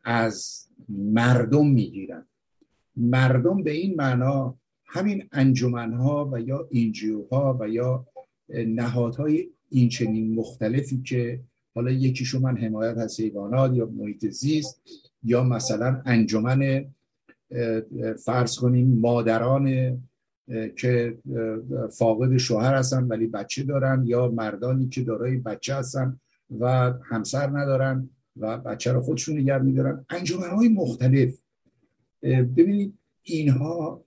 از 0.03 0.67
مردم 0.89 1.67
می‌گیرن. 1.67 2.25
مردم 2.95 3.63
به 3.63 3.71
این 3.71 3.95
معنا 3.95 4.55
همین 4.85 5.27
انجمن 5.31 5.93
ها 5.93 6.29
و 6.33 6.41
یا 6.41 6.67
اینجیو 6.71 7.27
ها 7.31 7.57
و 7.59 7.69
یا 7.69 8.05
نهادهای 8.49 9.49
این 9.69 9.89
چنین 9.89 10.35
مختلفی 10.35 11.01
که 11.01 11.39
حالا 11.75 11.91
یکیشو 11.91 12.39
من 12.39 12.57
حمایت 12.57 12.97
از 12.97 13.19
حیوانات 13.19 13.73
یا 13.73 13.85
محیط 13.85 14.29
زیست 14.29 14.81
یا 15.23 15.43
مثلا 15.43 16.01
انجمن 16.05 16.85
فرض 18.25 18.57
کنیم 18.57 18.99
مادران 18.99 19.97
که 20.77 21.17
فاقد 21.91 22.37
شوهر 22.37 22.75
هستن 22.75 23.03
ولی 23.03 23.27
بچه 23.27 23.63
دارن 23.63 24.03
یا 24.05 24.27
مردانی 24.27 24.89
که 24.89 25.03
دارای 25.03 25.37
بچه 25.37 25.75
هستن 25.75 26.19
و 26.59 26.93
همسر 27.03 27.47
ندارن 27.47 28.09
و 28.37 28.57
بچه 28.57 28.91
رو 28.91 29.01
خودشون 29.01 29.37
نگر 29.37 29.59
میدارن. 29.59 30.05
انجمن 30.09 30.49
های 30.49 30.69
مختلف 30.69 31.37
ببینید 32.23 32.97
اینها 33.23 34.03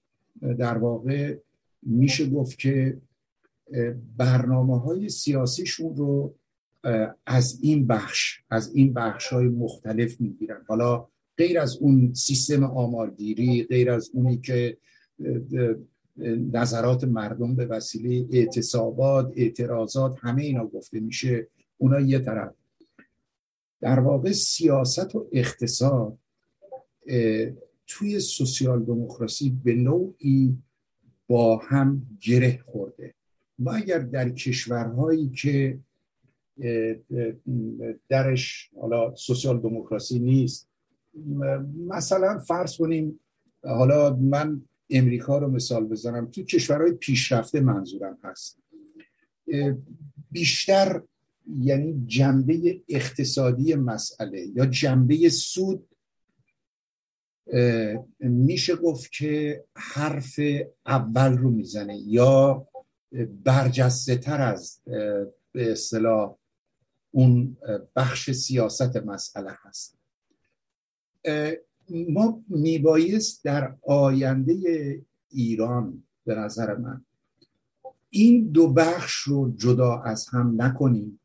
در 0.59 0.78
واقع 0.78 1.36
میشه 1.82 2.30
گفت 2.30 2.59
که 2.59 2.99
برنامه 4.16 4.80
های 4.80 5.09
سیاسیشون 5.09 5.97
رو 5.97 6.34
از 7.26 7.59
این 7.62 7.86
بخش 7.86 8.43
از 8.51 8.74
این 8.74 8.93
بخش 8.93 9.26
های 9.26 9.49
مختلف 9.49 10.20
می‌گیرن. 10.20 10.62
حالا 10.66 11.09
غیر 11.38 11.59
از 11.59 11.76
اون 11.76 12.14
سیستم 12.14 12.64
آمارگیری 12.64 13.64
غیر 13.64 13.91
از 13.91 14.11
اونی 14.14 14.36
که 14.38 14.76
نظرات 16.53 17.05
مردم 17.05 17.55
به 17.55 17.66
وسیله 17.66 18.27
اعتصابات 18.33 19.33
اعتراضات 19.37 20.16
همه 20.21 20.43
اینا 20.43 20.66
گفته 20.66 21.01
میشه. 21.01 21.47
اونا 21.79 22.01
یه 22.01 22.18
طرف. 22.18 22.55
در 23.81 24.01
واقع 24.01 24.33
سیاست 24.33 25.14
و 25.14 25.29
اقتصاد 25.33 26.18
توی 27.87 28.21
سوسیال 28.21 28.85
دموکراسی 28.85 29.51
به 29.64 29.75
نوعی 29.75 30.59
با 31.29 31.57
هم 31.57 32.07
گره 32.21 32.61
خورده. 32.66 33.14
ما 33.59 33.73
اگر 33.73 33.99
در 33.99 34.29
کشورهایی 34.29 35.29
که 35.29 35.79
درش 38.09 38.71
حالا 38.81 39.14
سوسیال 39.14 39.61
دموکراسی 39.61 40.18
نیست 40.18 40.68
مثلا 41.89 42.39
فرض 42.39 42.77
کنیم 42.77 43.21
حالا 43.64 44.16
من 44.16 44.62
امریکا 44.91 45.38
رو 45.38 45.49
مثال 45.49 45.84
بزنم. 45.84 46.30
تو 46.30 46.43
کشورهای 46.43 46.93
پیشرفته 46.93 47.61
منظورم 47.61 48.18
هست. 48.22 48.59
بیشتر 50.30 51.03
یعنی 51.61 52.05
جنبه 52.07 52.82
اقتصادی 52.88 53.74
مسئله 53.74 54.47
یا 54.55 54.66
جنبه 54.66 55.28
سود 55.28 55.88
میشه 58.20 58.76
گفت 58.76 59.12
که 59.12 59.64
حرف 59.76 60.41
اول 60.86 61.38
رو 61.38 61.51
می‌زنه 61.51 61.99
یا 61.99 62.66
برجسته 63.45 64.16
تر 64.16 64.41
از 64.41 64.80
به 65.53 65.72
اصطلاح 65.72 66.36
اون 67.11 67.57
بخش 67.97 68.30
سیاست 68.30 68.97
مسئله 68.97 69.51
هست. 69.62 69.99
ما 71.91 72.45
میبایست 72.49 73.45
در 73.45 73.76
آینده 73.82 74.57
ایران 75.30 76.03
به 76.26 76.34
نظر 76.34 76.76
من. 76.76 77.05
این 78.09 78.51
دو 78.51 78.72
بخش 78.72 79.14
رو 79.14 79.53
جدا 79.57 79.99
از 79.99 80.28
هم 80.28 80.62
نکنیم. 80.62 81.20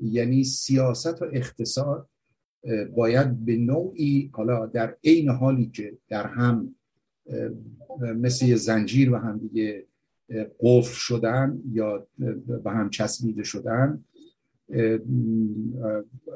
یعنی 0.00 0.44
سیاست 0.44 1.22
و 1.22 1.24
اقتصاد 1.32 2.08
باید 2.96 3.44
به 3.44 3.56
نوعی 3.56 4.30
حالا 4.32 4.66
در 4.66 4.96
عین 5.04 5.28
حالی 5.28 5.66
که 5.66 5.98
در 6.08 6.26
هم 6.26 6.74
مثل 8.00 8.54
زنجیر 8.54 9.12
و 9.12 9.16
هم 9.16 9.38
دیگه 9.38 9.86
قفل 10.60 10.94
شدن 10.94 11.62
یا 11.72 12.06
به 12.64 12.70
هم 12.70 12.90
چسبیده 12.90 13.42
شدن 13.42 14.04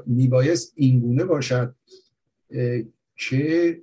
میبایست 0.07 0.73
اینگونه 0.77 1.25
باشد 1.25 1.75
که 3.19 3.83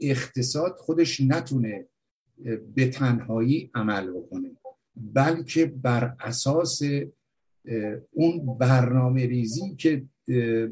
اقتصاد 0.00 0.76
خودش 0.78 1.20
نتونه 1.20 1.86
به 2.74 2.88
تنهایی 2.88 3.70
عمل 3.74 4.10
بکنه 4.10 4.50
بلکه 4.96 5.66
بر 5.66 6.16
اساس 6.20 6.82
اون 8.10 8.58
برنامه 8.58 9.26
ریزی 9.26 9.74
که 9.78 10.04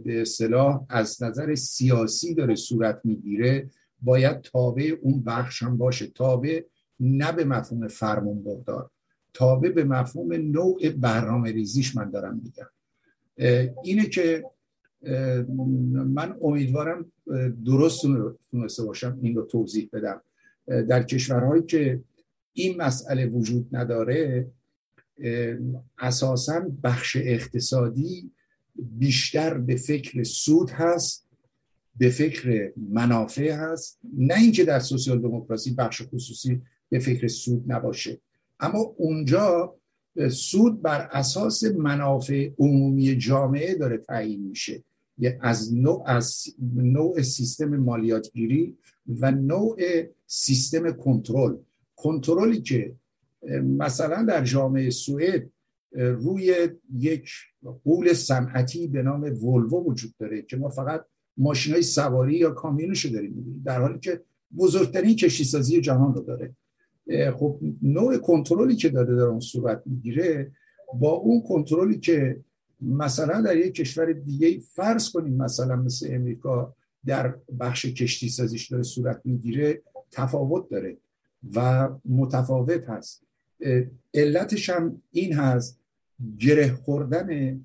به 0.05 0.25
صلاح 0.27 0.85
از 0.89 1.23
نظر 1.23 1.55
سیاسی 1.55 2.35
داره 2.35 2.55
صورت 2.55 3.01
می‌گیره 3.05 3.71
باید 4.03 4.41
تابع 4.41 4.95
اون 5.03 5.23
بخش 5.23 5.63
هم 5.63 5.77
باشه. 5.77 6.07
تابع 6.07 6.63
نه 7.01 7.33
به 7.33 7.45
مفهوم 7.45 7.89
فرمون 7.89 8.45
بردار 8.45 8.91
تابع 9.35 9.69
به 9.69 9.85
مفهوم 9.85 10.33
نوع 10.33 10.91
برنامه 10.91 11.53
ریزیش 11.53 11.97
من 11.97 12.11
دارم 12.11 12.41
میگم. 12.45 12.69
اینه 13.85 14.07
که 14.07 14.45
من 15.93 16.37
امیدوارم 16.43 17.12
درست 17.65 18.03
تونسته 18.51 18.85
باشم 18.85 19.19
این 19.23 19.35
رو 19.35 19.43
توضیح 19.43 19.89
بدم. 19.93 20.23
در 20.67 21.03
کشورهایی 21.03 21.63
که 21.63 22.01
این 22.53 22.83
مسئله 22.83 23.27
وجود 23.27 23.69
نداره 23.77 24.47
اساسا 25.99 26.71
بخش 26.83 27.17
اقتصادی 27.21 28.31
بیشتر 28.77 29.59
به 29.59 29.77
فکر 29.77 30.23
سود 30.23 30.71
هست 30.71 31.29
به 31.97 32.11
فکر 32.11 32.73
منافع 32.77 33.51
هست. 33.51 33.99
نه 34.19 34.35
اینکه 34.35 34.65
در 34.65 34.79
سوسیال 34.79 35.19
دموکراسی 35.21 35.75
بخش 35.75 36.03
خصوصی 36.03 36.63
به 36.89 36.99
فکر 36.99 37.29
سود 37.29 37.73
نباشه. 37.73 38.21
اما 38.61 38.79
اونجا 38.79 39.75
سود 40.31 40.83
بر 40.83 41.09
اساس 41.13 41.65
منافع 41.65 42.51
عمومی 42.59 43.17
جامعه 43.17 43.75
داره 43.75 43.99
تعیین 43.99 44.49
میشه. 44.49 44.85
از 45.41 45.75
نوع, 45.75 46.03
از 46.07 46.45
نوع 46.73 47.23
سیستم 47.23 47.77
مالیاتگیری 47.77 48.77
و 49.07 49.31
نوع 49.31 49.77
سیستم 50.27 50.93
کنترل. 50.93 51.57
کنترلی 51.97 52.61
که 52.61 52.95
مثلا 53.63 54.25
در 54.25 54.45
جامعه 54.45 54.91
سوئد 54.91 55.51
روی 55.93 56.69
یک 56.97 57.31
قول 57.85 58.13
صنعتی 58.13 58.89
به 58.89 59.03
نام 59.03 59.23
ولوو 59.23 59.91
وجود 59.91 60.15
داره 60.19 60.43
که 60.43 60.57
ما 60.57 60.69
فقط 60.69 61.05
ماشین 61.37 61.73
های 61.73 61.83
سواری 61.83 62.35
یا 62.35 62.51
کامیونشو 62.51 63.09
داریم 63.09 63.33
می‌بینیم. 63.33 63.63
در 63.65 63.81
حالی 63.81 63.99
که 63.99 64.21
بزرگترین 64.57 65.17
کشتی 65.17 65.45
سازی 65.45 65.81
جهان 65.81 66.15
رو 66.15 66.21
داره. 66.21 66.57
خب 67.33 67.61
نوع 67.83 68.17
کنترلی 68.17 68.77
که 68.77 68.89
داره 68.89 69.17
در 69.17 69.23
اون 69.23 69.41
صورت 69.41 69.83
می‌گیره 69.87 70.53
با 71.01 71.11
اون 71.11 71.43
کنترلی 71.43 71.99
که 71.99 72.41
مثلا 72.83 73.41
در 73.41 73.57
یک 73.57 73.75
کشور 73.75 74.13
دیگه 74.13 74.61
فرض 74.61 75.11
کنیم 75.11 75.35
مثلا 75.35 75.77
مثل 75.77 76.09
امریکا 76.11 76.75
در 77.07 77.35
بخش 77.61 77.87
کشتی 77.87 78.29
سازیش 78.29 78.69
داره 78.69 78.83
صورت 78.83 79.21
می‌گیره 79.25 79.83
تفاوت 80.11 80.69
داره 80.71 80.97
و 81.55 81.89
متفاوت 82.05 82.89
هست. 82.89 83.23
علتش 84.15 84.71
هم 84.71 85.03
این 85.11 85.33
هست 85.33 85.81
گره 86.39 86.73
خوردن 86.73 87.61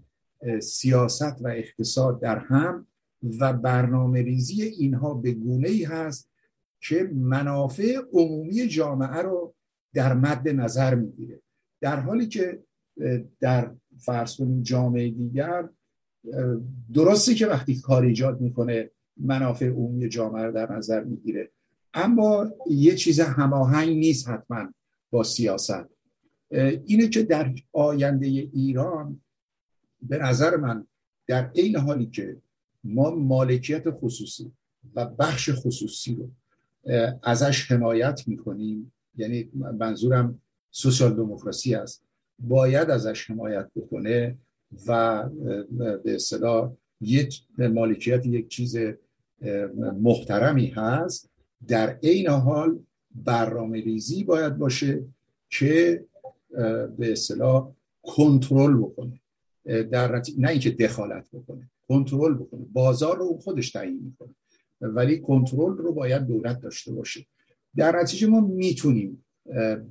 سیاست 0.61 1.41
و 1.41 1.47
اقتصاد 1.47 2.21
در 2.21 2.39
هم 2.39 2.87
و 3.39 3.53
برنامه 3.53 4.21
ریزی 4.21 4.61
اینها 4.61 5.13
به 5.13 5.31
گونه 5.31 5.69
ای 5.69 5.83
هست 5.83 6.29
که 6.81 7.09
منافع 7.13 7.97
عمومی 8.13 8.67
جامعه 8.67 9.21
رو 9.21 9.53
در 9.93 10.13
مد 10.13 10.49
نظر 10.49 10.95
می‌گیره. 10.95 11.41
در 11.81 11.99
حالی 11.99 12.27
که 12.27 12.63
در 13.39 13.75
فرض 13.99 14.35
کنیم 14.35 14.61
جامعه 14.61 15.09
دیگر 15.09 15.69
درسته 16.93 17.33
که 17.35 17.47
وقتی 17.47 17.81
کار 17.81 18.03
ایجاد 18.03 18.41
می‌کنه 18.41 18.91
منافع 19.17 19.67
عمومی 19.67 20.09
جامعه 20.09 20.43
رو 20.43 20.51
در 20.51 20.71
نظر 20.71 21.03
می‌گیره. 21.03 21.51
اما 21.93 22.47
یه 22.69 22.95
چیز 22.95 23.19
هماهنگ 23.19 23.97
نیست 23.97 24.29
حتما 24.29 24.73
با 25.09 25.23
سیاست. 25.23 25.85
اینه 26.85 27.07
که 27.07 27.23
در 27.23 27.53
آینده 27.73 28.25
ایران 28.27 29.21
به 30.01 30.17
نظر 30.17 30.57
من 30.57 30.87
در 31.27 31.51
این 31.53 31.75
حالی 31.75 32.05
که 32.05 32.37
ما 32.83 33.15
مالکیت 33.15 33.83
خصوصی 33.89 34.51
و 34.95 35.05
بخش 35.05 35.49
خصوصی 35.53 36.15
رو 36.15 36.29
ازش 37.23 37.71
حمایت 37.71 38.27
می‌کنیم 38.27 38.91
یعنی 39.15 39.51
منظورم 39.53 40.41
سوسیال 40.71 41.13
دموکراسی 41.13 41.75
است. 41.75 42.06
باید 42.39 42.89
ازش 42.89 43.31
حمایت 43.31 43.69
بکنه 43.75 44.37
و 44.87 45.23
به 45.77 46.15
اصطلاح 46.15 46.73
یک 47.01 47.41
مالکیت 47.57 48.25
یک 48.25 48.47
چیز 48.47 48.77
محترمی 50.01 50.67
هست. 50.67 51.29
در 51.67 51.99
عین 52.03 52.27
حال 52.27 52.79
برنامه 53.15 53.81
ریزی 53.81 54.23
باید 54.23 54.57
باشه 54.57 55.05
که 55.49 56.05
به 56.97 57.11
اصطلاح 57.11 57.71
کنترل 58.01 58.77
بکنه. 58.77 59.19
در 59.65 60.21
نه 60.37 60.49
اینکه 60.49 60.69
دخالت 60.69 61.27
بکنه 61.33 61.69
کنترل 61.87 62.33
بکنه. 62.33 62.65
بازار 62.73 63.17
رو 63.17 63.37
خودش 63.37 63.71
تعیین 63.71 64.01
می‌کنه. 64.03 64.35
ولی 64.81 65.19
کنترل 65.19 65.77
رو 65.77 65.93
باید 65.93 66.21
دولت 66.21 66.61
داشته 66.61 66.93
باشه. 66.93 67.25
در 67.75 67.99
نتیجه 67.99 68.27
ما 68.27 68.39
می‌تونیم 68.39 69.25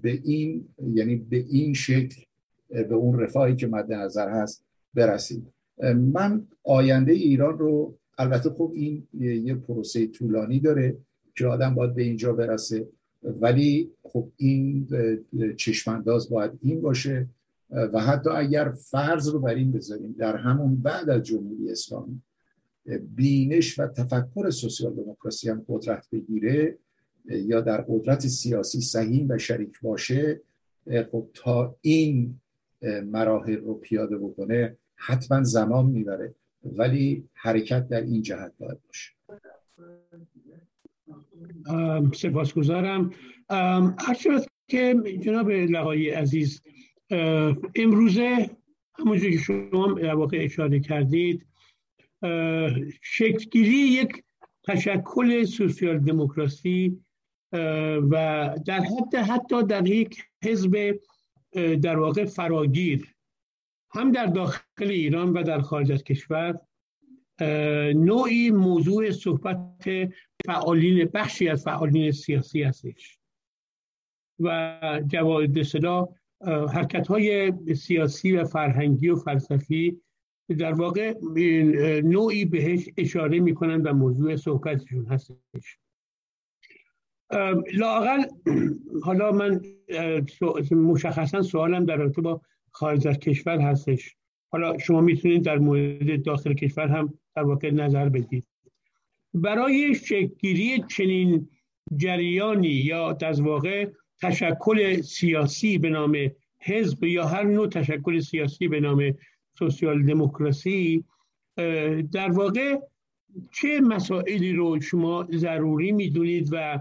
به 0.02 0.20
این 0.24 0.68
یعنی 0.94 1.16
به 1.16 1.36
این 1.36 1.74
شکل 1.74 2.22
به 2.70 2.94
اون 2.94 3.20
رفاهی 3.20 3.56
که 3.56 3.66
مد 3.66 3.92
نظر 3.92 4.28
هست 4.28 4.64
برسیم. 4.94 5.52
من 5.94 6.46
آینده 6.64 7.12
ایران 7.12 7.58
رو 7.58 7.98
البته 8.18 8.50
خب 8.50 8.72
این 8.74 9.08
یه 9.20 9.54
پروسه 9.54 10.06
طولانی 10.06 10.60
داره 10.60 10.96
که 11.34 11.46
آدم 11.46 11.74
باید 11.74 11.94
به 11.94 12.02
اینجا 12.02 12.32
برسه 12.32 12.88
ولی 13.22 13.90
خب 14.02 14.28
این 14.36 14.88
چشمانداز 15.56 16.30
باید 16.30 16.52
این 16.62 16.80
باشه. 16.80 17.28
و 17.70 18.00
حتی 18.00 18.30
اگر 18.30 18.70
فرض 18.70 19.28
رو 19.28 19.40
بر 19.40 19.54
این 19.54 19.72
بذاریم 19.72 20.14
در 20.18 20.36
همون 20.36 20.76
بعد 20.76 21.10
از 21.10 21.22
جمهوری 21.22 21.70
اسلامی 21.70 22.22
بینش 23.14 23.78
و 23.78 23.86
تفکر 23.86 24.50
سوسیال 24.50 24.94
دموکراسی 24.94 25.48
هم 25.48 25.64
قدرت 25.68 26.06
بگیره 26.12 26.78
یا 27.24 27.60
در 27.60 27.84
قدرت 27.88 28.26
سیاسی 28.26 28.80
صحیح 28.80 29.26
و 29.28 29.38
شریک 29.38 29.80
باشه 29.82 30.40
خب 31.10 31.28
تا 31.34 31.76
این 31.80 32.40
مراحل 33.04 33.56
رو 33.56 33.74
پیاده 33.74 34.18
بکنه 34.18 34.76
حتما 34.96 35.42
زمان 35.42 35.86
می‌بره. 35.86 36.34
ولی 36.64 37.28
حرکت 37.34 37.88
در 37.88 38.00
این 38.00 38.22
جهت 38.22 38.52
باید 38.58 38.78
باشه. 38.86 39.12
سپاسگزارم. 42.14 43.10
هرچند 43.98 44.46
که 44.68 44.94
جناب 45.20 45.50
لقایی 45.50 46.10
عزیز 46.10 46.62
امروزه 47.76 48.50
همونجور 48.98 49.30
که 49.30 49.38
شما 49.38 49.92
در 49.92 50.44
اشاره 50.44 50.80
کردید 50.80 51.46
شکلگیری 53.02 53.76
یک 53.76 54.22
تشکل 54.64 55.44
سوسیال 55.44 55.98
دموکراسی 55.98 56.98
و 58.10 58.54
در 58.66 58.80
حد 58.80 59.14
حتی 59.14 59.62
در 59.62 59.88
یک 59.88 60.22
حزب 60.44 60.98
در 61.56 61.98
واقع 61.98 62.24
فراگیر. 62.24 63.14
هم 63.90 64.12
در 64.12 64.26
داخل 64.26 64.60
ایران 64.78 65.32
و 65.32 65.42
در 65.42 65.60
خارج 65.60 65.92
از 65.92 66.04
کشور 66.04 66.58
نوعی 67.94 68.50
موضوع 68.50 69.10
صحبت 69.10 69.88
فعالین 70.46 71.10
بخشی 71.14 71.48
از 71.48 71.64
فعالین 71.64 72.12
سیاسی 72.12 72.62
هستش. 72.62 73.18
و 74.40 75.00
جواد 75.06 75.62
صدا 75.62 76.08
حرکت 76.72 77.06
های 77.06 77.52
سیاسی 77.74 78.32
و 78.32 78.44
فرهنگی 78.44 79.08
و 79.08 79.16
فلسفی 79.16 80.00
در 80.58 80.72
واقع 80.72 81.14
نوعی 82.04 82.44
بهش 82.44 82.88
اشاره 82.96 83.40
می‌کنن 83.40 83.82
و 83.82 83.92
موضوع 83.92 84.36
صحبتشون 84.36 85.06
هستش. 85.06 85.78
لاقل 87.72 88.22
حالا 89.02 89.32
من 89.32 89.60
مشخصا 90.70 91.42
سوالم 91.42 91.84
در 91.84 91.96
رابطه 91.96 92.22
با 92.22 92.40
خارج 92.70 93.08
از 93.08 93.18
کشور 93.18 93.58
هستش. 93.58 94.16
حالا 94.52 94.78
شما 94.78 95.00
می‌تونید 95.00 95.44
در 95.44 95.58
مورد 95.58 96.22
داخل 96.24 96.54
کشور 96.54 96.88
هم 96.88 97.14
در 97.36 97.42
واقع 97.42 97.70
نظر 97.70 98.08
بدید. 98.08 98.44
برای 99.34 99.94
شکلگیری 99.94 100.84
چنین 100.88 101.48
جریانی 101.96 102.68
یا 102.68 103.12
در 103.12 103.42
واقع 103.42 103.88
تشکل 104.22 105.00
سیاسی 105.00 105.78
به 105.78 105.90
نام 105.90 106.16
حزب 106.60 107.04
یا 107.04 107.26
هر 107.26 107.42
نوع 107.42 107.68
تشکل 107.68 108.20
سیاسی 108.20 108.68
به 108.68 108.80
نام 108.80 109.14
سوسیال 109.58 110.02
دموکراسی 110.02 111.04
در 112.12 112.30
واقع 112.30 112.76
چه 113.52 113.80
مسائلی 113.80 114.52
رو 114.52 114.80
شما 114.80 115.26
ضروری 115.32 115.92
می‌دونید 115.92 116.48
و 116.52 116.78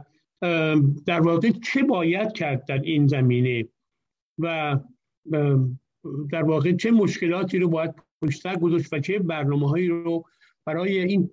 در 1.06 1.22
واقع 1.22 1.52
چه 1.52 1.84
باید 1.84 2.32
کرد 2.32 2.66
در 2.66 2.80
این 2.80 3.08
زمینه 3.08 3.68
و 4.40 4.80
در 6.32 6.44
واقع 6.44 6.76
چه 6.76 6.92
مشکلاتی 6.92 7.60
رو 7.60 7.70
باید 7.70 7.96
پشتر 8.22 8.56
گذاشت 8.56 8.94
و 8.94 9.00
چه 9.00 9.20
برنامه 9.20 9.70
هایی 9.70 9.88
رو 9.88 10.26
برای 10.66 11.00
این 11.00 11.30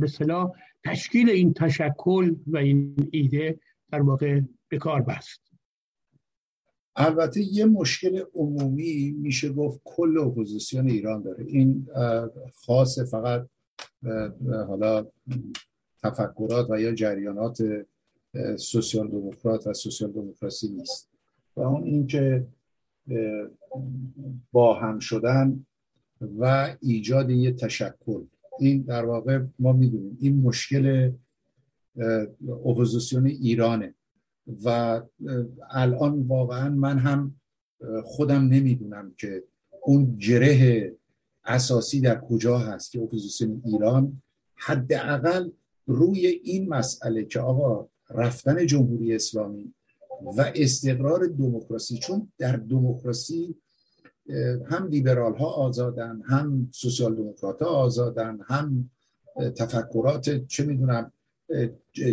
به 0.00 0.06
صلاح 0.06 0.52
تشکیل 0.84 1.30
این 1.30 1.54
تشکل 1.54 2.34
و 2.46 2.56
این 2.56 3.08
ایده 3.12 3.60
در 3.92 4.02
واقع 4.02 4.40
به 4.68 4.78
کار 4.78 5.02
بست. 5.02 5.40
البته 6.96 7.40
یه 7.40 7.64
مشکل 7.64 8.24
عمومی 8.34 9.10
میشه 9.10 9.52
گفت 9.52 9.80
کل 9.84 10.18
اپوزیسیون 10.18 10.88
ایران 10.88 11.22
داره. 11.22 11.44
این 11.44 11.86
خاص 12.54 12.98
فقط 12.98 13.48
حالا 14.66 15.06
تفکرات 16.02 16.70
و 16.70 16.80
یا 16.80 16.94
جریانات 16.94 17.62
سوسیال 18.56 19.08
دموکرات 19.08 19.66
و 19.66 19.74
سوسیال 19.74 20.12
دموکراسی 20.12 20.68
نیست. 20.68 21.10
و 21.56 21.60
اون 21.60 21.84
اینکه 21.84 22.46
با 24.52 24.80
هم 24.80 24.98
شدن 24.98 25.66
و 26.38 26.76
ایجاد 26.80 27.30
یه 27.30 27.52
تشکل. 27.52 28.24
این 28.58 28.82
در 28.82 29.04
واقع 29.04 29.40
ما 29.58 29.72
می‌دونیم 29.72 30.18
این 30.20 30.40
مشکل 30.40 31.12
اپوزیسیون 32.64 33.26
ایرانه. 33.26 33.94
و 34.64 35.00
الان 35.70 36.22
واقعا 36.22 36.70
من 36.70 36.98
هم 36.98 37.34
خودم 38.04 38.48
نمی‌دونم 38.48 39.14
که 39.18 39.44
اون 39.82 40.18
گره 40.18 40.92
اساسی 41.44 42.00
در 42.00 42.20
کجا 42.20 42.58
هست 42.58 42.92
که 42.92 43.00
اپوزیسیون 43.00 43.62
ایران 43.64 44.22
حداقل 44.54 45.50
روی 45.86 46.26
این 46.26 46.68
مسئله 46.68 47.24
که 47.24 47.40
آقا 47.40 47.88
رفتن 48.14 48.66
جمهوری 48.66 49.14
اسلامی 49.14 49.74
و 50.36 50.52
استقرار 50.54 51.26
دموکراسی 51.26 51.98
چون 51.98 52.32
در 52.38 52.56
دموکراسی 52.56 53.54
هم 54.66 54.86
لیبرال 54.88 55.36
ها 55.36 55.46
آزادن 55.46 56.22
هم 56.26 56.68
سوسیال 56.72 57.14
دموکرات 57.14 57.62
ها 57.62 57.68
آزادن 57.68 58.38
هم 58.46 58.90
تفکرات 59.56 60.46
چه 60.46 60.64
می‌دونم 60.64 61.12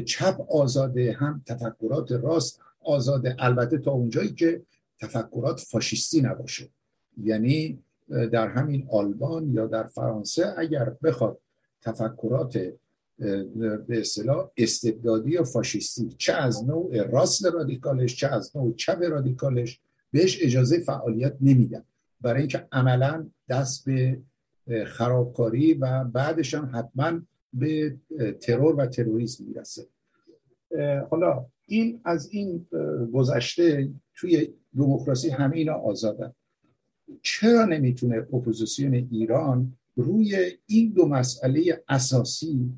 چپ 0.06 0.52
آزاده 0.52 1.14
هم 1.14 1.44
تفکرات 1.46 2.12
راست 2.12 2.60
آزاده. 2.80 3.36
البته 3.40 3.78
تا 3.78 3.92
اونجایی 3.92 4.34
که 4.34 4.62
تفکرات 5.00 5.60
فاشیستی 5.60 6.22
نباشه. 6.22 6.70
یعنی 7.24 7.84
در 8.08 8.48
همین 8.48 8.88
آلمان 8.92 9.54
یا 9.54 9.68
در 9.68 9.84
فرانسه 9.84 10.54
اگر 10.58 10.96
بخواد 11.04 11.40
تفکرات 11.82 12.74
به 13.18 14.00
اصطلاح 14.00 14.50
استبدادی 14.58 15.38
و 15.38 15.44
فاشیستی. 15.44 16.10
چه 16.18 16.34
از 16.34 16.64
نوع 16.64 17.04
راست 17.04 17.46
رادیکالش 17.46 18.16
چه 18.16 18.28
از 18.28 18.58
نوع 18.58 18.76
چپ 18.76 19.02
رادیکالش 19.02 19.80
بهش 20.12 20.40
اجازه 20.42 20.80
فعالیت 20.80 21.38
نمیدن. 21.42 21.84
برای 22.22 22.40
اینکه 22.40 22.68
عملا 22.72 23.30
دست 23.50 23.86
به 23.86 24.22
خرابکاری 24.86 25.74
و 25.74 26.04
بعدش 26.04 26.54
هم 26.54 26.72
حتما 26.74 27.22
به 27.54 27.98
ترور 28.42 28.76
و 28.76 28.86
تروریسم 28.86 29.44
می‌رسه. 29.44 29.88
حالا 31.10 31.46
این 31.66 32.02
از 32.06 32.30
این 32.32 32.68
گذشته 33.14 33.90
توی 34.16 34.54
دموکراسی 34.78 35.30
همه 35.30 35.58
اینا 35.58 35.74
آزادن. 35.74 36.34
چرا 37.22 37.66
نمی‌تونه 37.66 38.18
اپوزیسیون 38.18 38.94
ایران 38.94 39.74
روی 39.96 40.58
این 40.66 40.92
دو 40.92 41.06
مسئله 41.06 41.84
اساسی 41.90 42.72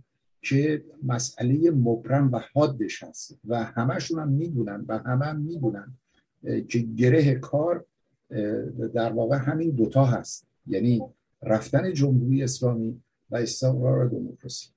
که 0.50 0.84
مسئله 1.04 1.72
مبرم 1.72 2.32
و 2.32 2.40
حادش 2.54 3.04
هست 3.04 3.40
و 3.48 3.64
همشون 3.64 4.20
هم 4.20 4.30
می‌دونن 4.30 4.86
و 4.88 4.98
همه 4.98 5.26
هم 5.26 5.42
می‌دونن 5.42 5.98
که 6.44 6.80
گره 6.80 7.36
کار 7.36 7.86
در 8.94 9.14
واقع 9.14 9.38
همین 9.38 9.70
دوتا 9.70 10.06
هست. 10.06 10.48
یعنی 10.68 11.02
رفتن 11.44 11.94
جمهوری 11.94 12.44
اسلامی 12.44 13.02
و 13.30 13.36
استقرار 13.36 14.08
دموکراسی. 14.08 14.68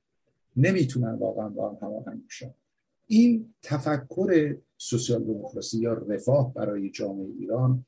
نمی‌تونن 0.57 1.15
واقعا 1.15 1.49
با 1.49 1.71
هم 1.71 1.79
هماهنگ 1.83 2.27
بشن. 2.27 2.55
این 3.07 3.55
تفکر 3.63 4.57
سوسیال 4.77 5.25
دموکراسی 5.25 5.79
یا 5.79 5.93
رفاه 5.93 6.55
برای 6.55 6.91
جامعه 6.91 7.27
ایران 7.39 7.85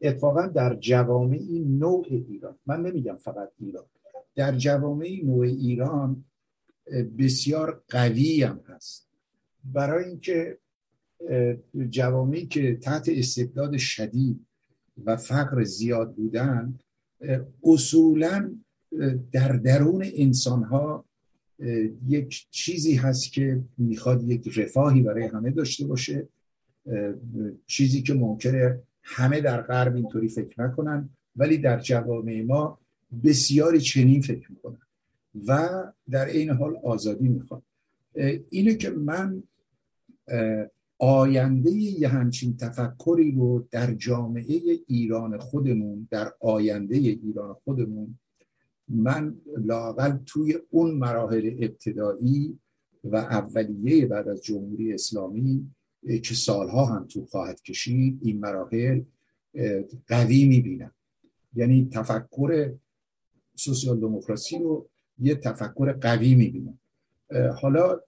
اتفاقا 0.00 0.46
در 0.46 0.74
جوامع 0.74 1.40
نوع 1.66 2.06
ایران 2.10 2.58
من 2.66 2.82
نمیگم 2.82 3.16
فقط 3.16 3.48
ایران 3.58 3.84
در 4.34 4.56
جوامع 4.56 5.20
نوع 5.24 5.44
ایران 5.44 6.24
بسیار 7.18 7.82
قوی 7.88 8.42
هم 8.42 8.60
هست. 8.68 9.08
برای 9.64 10.04
اینکه 10.04 10.58
جوامعی 11.90 12.46
که 12.46 12.76
تحت 12.76 13.08
استبداد 13.08 13.76
شدید 13.76 14.46
و 15.04 15.16
فقر 15.16 15.64
زیاد 15.64 16.14
بودن 16.14 16.78
اصولا 17.62 18.54
در 19.32 19.52
درون 19.52 20.04
انسان 20.14 20.62
ها 20.62 21.04
یک 22.08 22.46
چیزی 22.50 22.94
هست 22.94 23.32
که 23.32 23.62
می‌خواد 23.78 24.22
یک 24.22 24.58
رفاهی 24.58 25.02
برای 25.02 25.24
همه 25.24 25.50
داشته 25.50 25.86
باشه 25.86 26.28
چیزی 27.66 28.02
که 28.02 28.14
ممکنه 28.14 28.82
همه 29.02 29.40
در 29.40 29.62
غرب 29.62 29.94
اینطوری 29.94 30.28
فکر 30.28 30.62
نکنن 30.62 31.08
ولی 31.36 31.58
در 31.58 31.80
جوامع 31.80 32.42
ما 32.42 32.78
بسیاری 33.24 33.80
چنین 33.80 34.22
فکر 34.22 34.52
می‌کنن. 34.52 34.78
و 35.46 35.68
در 36.10 36.26
این 36.26 36.50
حال 36.50 36.76
آزادی 36.84 37.28
می‌خواد. 37.28 37.62
اینه 38.50 38.74
که 38.74 38.90
من 38.90 39.42
آینده 40.98 41.70
یه 41.70 42.08
همچین 42.08 42.56
تفکری 42.56 43.32
رو 43.32 43.68
در 43.70 43.94
جامعه 43.94 44.60
ایران 44.86 45.38
خودمون 45.38 46.08
در 46.10 46.32
آینده 46.40 46.96
ایران 46.96 47.54
خودمون 47.64 48.18
من 48.88 49.36
لاقل 49.58 50.16
توی 50.26 50.58
اون 50.70 50.90
مراحل 50.90 51.56
ابتدایی 51.58 52.58
و 53.04 53.16
اولیه 53.16 54.06
بعد 54.06 54.28
از 54.28 54.42
جمهوری 54.42 54.92
اسلامی 54.92 55.70
که 56.22 56.34
سالها 56.34 56.84
هم 56.84 57.06
تو 57.06 57.24
خواهد 57.26 57.62
کشید 57.62 58.18
این 58.22 58.40
مراحل 58.40 59.02
قوی 60.06 60.44
می‌بینم. 60.44 60.94
یعنی 61.54 61.88
تفکر 61.92 62.72
سوسیال 63.54 64.00
دموکراسی 64.00 64.58
رو 64.58 64.88
یه 65.20 65.34
تفکر 65.34 65.92
قوی 65.92 66.34
می‌بینم. 66.34 66.78
حالا 67.60 68.00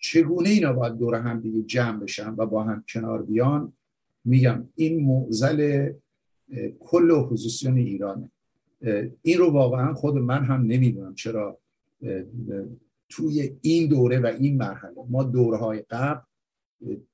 چگونه 0.00 0.48
اینا 0.48 0.72
باید 0.72 0.98
دور 0.98 1.14
هم 1.14 1.40
دیگه 1.40 1.62
جمع 1.62 2.00
بشن 2.00 2.34
و 2.36 2.46
با 2.46 2.64
هم 2.64 2.84
کنار 2.88 3.22
بیان؟ 3.22 3.72
میگم 4.24 4.68
این 4.74 5.06
معزل 5.06 5.92
کل 6.80 7.10
اپوزیسیون 7.10 7.76
ایرانه. 7.76 8.30
این 9.22 9.38
رو 9.38 9.50
واقعا 9.50 9.94
خود 9.94 10.14
من 10.14 10.44
هم 10.44 10.62
نمی‌دونم 10.62 11.14
چرا 11.14 11.58
توی 13.08 13.56
این 13.60 13.88
دوره 13.88 14.20
و 14.20 14.26
این 14.26 14.56
مرحله. 14.56 14.94
ما 15.08 15.22
دوره 15.22 15.56
های 15.56 15.84
قبل 15.90 16.20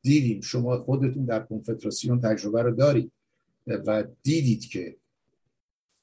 دیدیم. 0.02 0.40
شما 0.40 0.76
خودتون 0.76 1.24
در 1.24 1.40
کنفدراسیون 1.40 2.20
تجربه 2.20 2.62
رو 2.62 2.70
دارید. 2.70 3.12
و 3.66 4.04
دیدید 4.22 4.60
که 4.60 4.96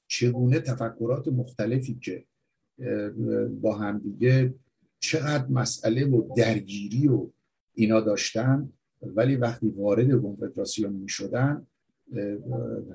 چگونه 0.08 0.60
تفکرات 0.60 1.28
مختلفی 1.28 2.00
که 2.02 2.24
با 3.62 3.76
همدیگه 3.76 4.54
چقدر 5.00 5.48
مسئله 5.48 6.06
و 6.06 6.34
درگیری 6.36 7.08
و 7.08 7.28
اینا 7.74 8.02
داشتن 8.02 8.70
ولی 9.02 9.36
وقتی 9.36 9.68
وارد 9.68 10.22
کنفدراسیون 10.22 10.94
می 10.94 11.10
شدن 11.10 11.68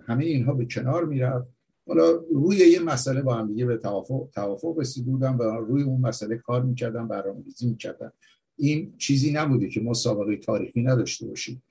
همه 0.06 0.24
اینها 0.24 0.54
به 0.54 0.64
کنار 0.64 1.04
می‌رفت. 1.04 1.48
حالا 1.86 2.10
روی 2.32 2.56
یه 2.56 2.80
مسئله 2.80 3.22
با 3.22 3.34
هم 3.34 3.48
دیگه 3.48 3.66
به 3.66 3.76
توافق 3.76 4.28
توافق 4.34 4.82
بودن 5.04 5.36
و 5.36 5.42
روی 5.42 5.82
اون 5.82 6.00
مسئله 6.00 6.36
کار 6.36 6.62
می‌کردن 6.62 7.08
برنامه‌ریزی 7.08 7.68
می‌کردن 7.68 8.10
این 8.56 8.92
چیزی 8.98 9.32
نبوده 9.32 9.68
که 9.68 9.80
ما 9.80 9.94
سابقه 9.94 10.36
تاریخی 10.36 10.82
نداشته 10.82 11.26
باشیم. 11.26 11.62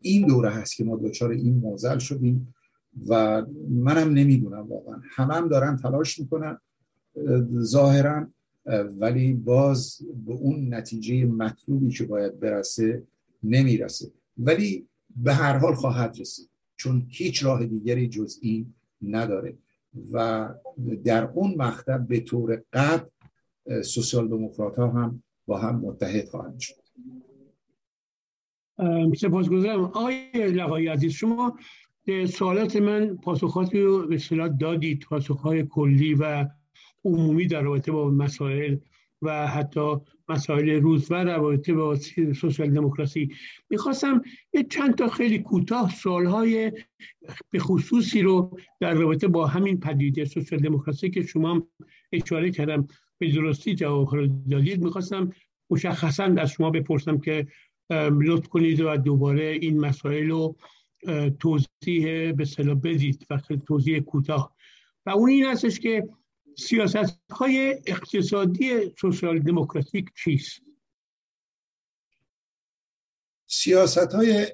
این 0.00 0.26
دوره 0.26 0.50
هست 0.50 0.76
که 0.76 0.84
ما 0.84 0.96
دچار 0.96 1.30
این 1.30 1.54
موزل 1.54 1.98
شدیم 1.98 2.54
و 3.08 3.42
منم 3.70 4.12
نمی‌دونم 4.12 4.68
واقعا. 4.68 5.00
همم 5.14 5.30
هم 5.30 5.48
دارن 5.48 5.76
تلاش 5.76 6.18
می‌کنن. 6.18 6.58
ظاهرا 7.58 8.26
ولی 8.98 9.34
باز 9.34 9.98
به 10.26 10.32
اون 10.32 10.74
نتیجه 10.74 11.24
مطلوبی 11.24 11.90
که 11.90 12.04
باید 12.04 12.40
برسه 12.40 13.02
نمی‌رسه. 13.42 14.10
ولی 14.38 14.86
به 15.16 15.34
هر 15.34 15.58
حال 15.58 15.74
خواهد 15.74 16.16
رسید 16.20 16.48
چون 16.76 17.06
هیچ 17.08 17.44
راه 17.44 17.66
دیگری 17.66 18.08
جز 18.08 18.38
این 18.42 18.74
نداره. 19.02 19.56
و 20.12 20.48
در 21.04 21.24
اون 21.24 21.54
مقطع 21.58 21.98
به 21.98 22.20
طور 22.20 22.62
قبل 22.72 23.08
سوسیال 23.82 24.28
دموکرات 24.28 24.76
ها 24.76 24.90
هم 24.90 25.22
با 25.46 25.58
هم 25.58 25.76
متحد 25.76 26.28
خواهند 26.28 26.60
شد. 26.60 26.74
سپاسگزارم. 29.16 29.84
آقای 29.84 30.30
لقای 30.34 30.88
عزیز 30.88 31.12
شما 31.12 31.58
سوالات 32.28 32.76
من 32.76 33.16
پاسخاتی 33.16 33.80
رو 33.80 34.06
به 34.06 34.18
دادید 34.60 35.02
پاسخهای 35.08 35.66
کلی 35.66 36.14
و 36.14 36.46
عمومی 37.04 37.46
در 37.46 37.62
رابطه 37.62 37.92
با 37.92 38.10
مسائل 38.10 38.76
و 39.22 39.46
حتی 39.46 39.96
مسائل 40.28 40.70
روز 40.70 41.10
و 41.10 41.14
رابطه 41.14 41.74
با 41.74 41.96
سوسیال 42.34 42.70
دموکراسی. 42.70 43.30
می‌خواستم 43.70 44.22
یه 44.52 44.62
چند 44.64 44.94
تا 44.94 45.08
خیلی 45.08 45.38
کوتاه 45.38 45.90
سوالهای 45.90 46.72
به 47.50 47.58
خصوصی 47.58 48.22
رو 48.22 48.58
در 48.80 48.94
رابطه 48.94 49.28
با 49.28 49.46
همین 49.46 49.80
پدیده 49.80 50.24
سوسیال 50.24 50.60
دموکراسی 50.60 51.10
که 51.10 51.22
شما 51.22 51.62
اشاره 52.12 52.50
کردم 52.50 52.88
به 53.18 53.32
درستی 53.32 53.74
جواب 53.74 54.14
رو 54.14 54.26
دادید 54.26 54.84
می‌خواستم 54.84 55.32
مشخصا 55.70 56.24
از 56.24 56.50
شما 56.50 56.70
بپرسم 56.70 57.18
که 57.18 57.46
لطف 57.90 58.48
کنید 58.48 58.80
و 58.80 58.96
دوباره 58.96 59.44
این 59.44 59.80
مسائل 59.80 60.30
رو 60.30 60.56
توضیح 61.40 62.32
به 62.32 62.44
صلاح 62.44 62.74
بدید 62.74 63.26
و 63.30 63.38
توضیح 63.66 64.00
کوتاه. 64.00 64.56
و 65.06 65.10
اون 65.10 65.30
این 65.30 65.44
هستش 65.44 65.80
که 65.80 66.08
سیاست 66.58 67.20
های 67.30 67.82
اقتصادی 67.86 68.94
سوسیال 69.00 69.38
دموکراتیک 69.38 70.10
چیست؟ 70.24 70.60
سیاست 73.46 74.14
های 74.14 74.46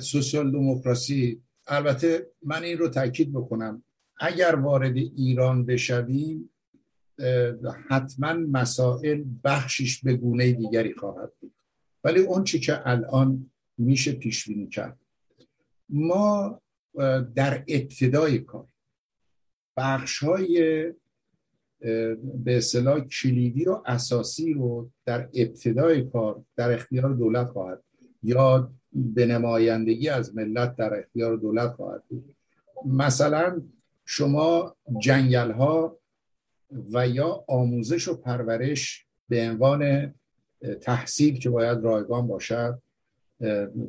سوسیال 0.00 0.50
دموکراسی 0.50 1.42
البته 1.66 2.30
من 2.42 2.62
این 2.62 2.78
رو 2.78 2.88
تاکید 2.88 3.32
بکنم 3.32 3.82
اگر 4.20 4.54
وارد 4.54 4.96
ایران 4.96 5.66
بشویم 5.66 6.50
حتما 7.88 8.32
مسائل 8.32 9.24
بخشش 9.44 10.04
به 10.04 10.14
گونه 10.14 10.52
دیگری 10.52 10.94
خواهد 10.94 11.32
بود. 11.40 11.54
ولی 12.04 12.20
اون 12.20 12.44
چی 12.44 12.60
که 12.60 12.88
الان 12.88 13.50
میشه 13.78 14.12
پیش 14.12 14.48
بینی 14.48 14.68
کرد. 14.68 14.98
ما 15.88 16.60
در 17.34 17.64
ابتدای 17.68 18.38
کار 18.38 18.68
بخش 19.76 20.18
های 20.18 20.84
به 21.80 22.56
اصطلاح 22.56 23.00
کلیدی 23.00 23.64
و 23.64 23.82
اساسی 23.86 24.52
رو 24.52 24.90
در 25.06 25.28
ابتدای 25.34 26.02
کار 26.02 26.44
در 26.56 26.72
اختیار 26.72 27.14
دولت 27.14 27.46
خواهد 27.46 27.82
یا 28.22 28.72
به 28.92 29.26
نمایندگی 29.26 30.08
از 30.08 30.36
ملت 30.36 30.76
در 30.76 30.98
اختیار 30.98 31.36
دولت 31.36 31.72
خواهد 31.72 32.02
بود. 32.08 32.34
مثلا 32.86 33.62
شما 34.04 34.76
جنگل 35.02 35.50
ها 35.50 35.98
و 36.92 37.08
یا 37.08 37.44
آموزش 37.48 38.08
و 38.08 38.14
پرورش 38.14 39.06
به 39.28 39.50
عنوان 39.50 40.14
تحصیل 40.80 41.38
که 41.38 41.50
باید 41.50 41.78
رایگان 41.78 42.26
باشد 42.26 42.82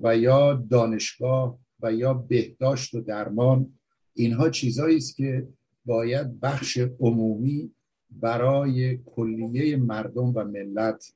و 0.04 0.18
یا 0.18 0.54
دانشگاه 0.70 1.60
و 1.82 1.94
یا 1.94 2.14
بهداشت 2.14 2.94
و 2.94 3.02
درمان 3.02 3.74
اینها 4.14 4.50
چیزایی 4.50 4.98
است 4.98 5.16
که 5.16 5.48
باید 5.86 6.40
بخش 6.40 6.80
عمومی 7.00 7.72
برای 8.12 8.98
کلیه 8.98 9.78
مردم 9.78 10.32
و 10.36 10.44
ملت 10.44 11.14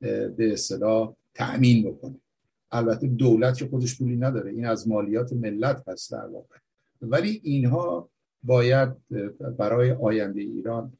به 0.00 0.52
اصطلاح 0.52 1.14
تأمین 1.34 1.90
بکنه. 1.90 2.14
البته 2.72 3.06
دولت 3.06 3.56
که 3.56 3.66
خودش 3.66 3.98
پولی 3.98 4.16
نداره 4.16 4.50
این 4.50 4.66
از 4.66 4.88
مالیات 4.88 5.32
ملت 5.32 5.88
هست 5.88 6.12
در 6.12 6.26
واقع. 6.26 6.56
ولی 7.02 7.40
اینها 7.44 8.08
باید 8.42 8.88
برای 9.58 9.90
آینده 9.90 10.40
ایران 10.40 10.92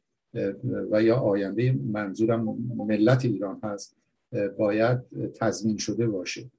و 0.90 1.02
یا 1.02 1.16
آینده 1.16 1.72
منظورم 1.72 2.44
ملت 2.76 3.24
ایران 3.24 3.60
هست 3.62 3.96
باید 4.58 4.98
تضمین 5.34 5.76
شده 5.76 6.06
باشه. 6.06 6.50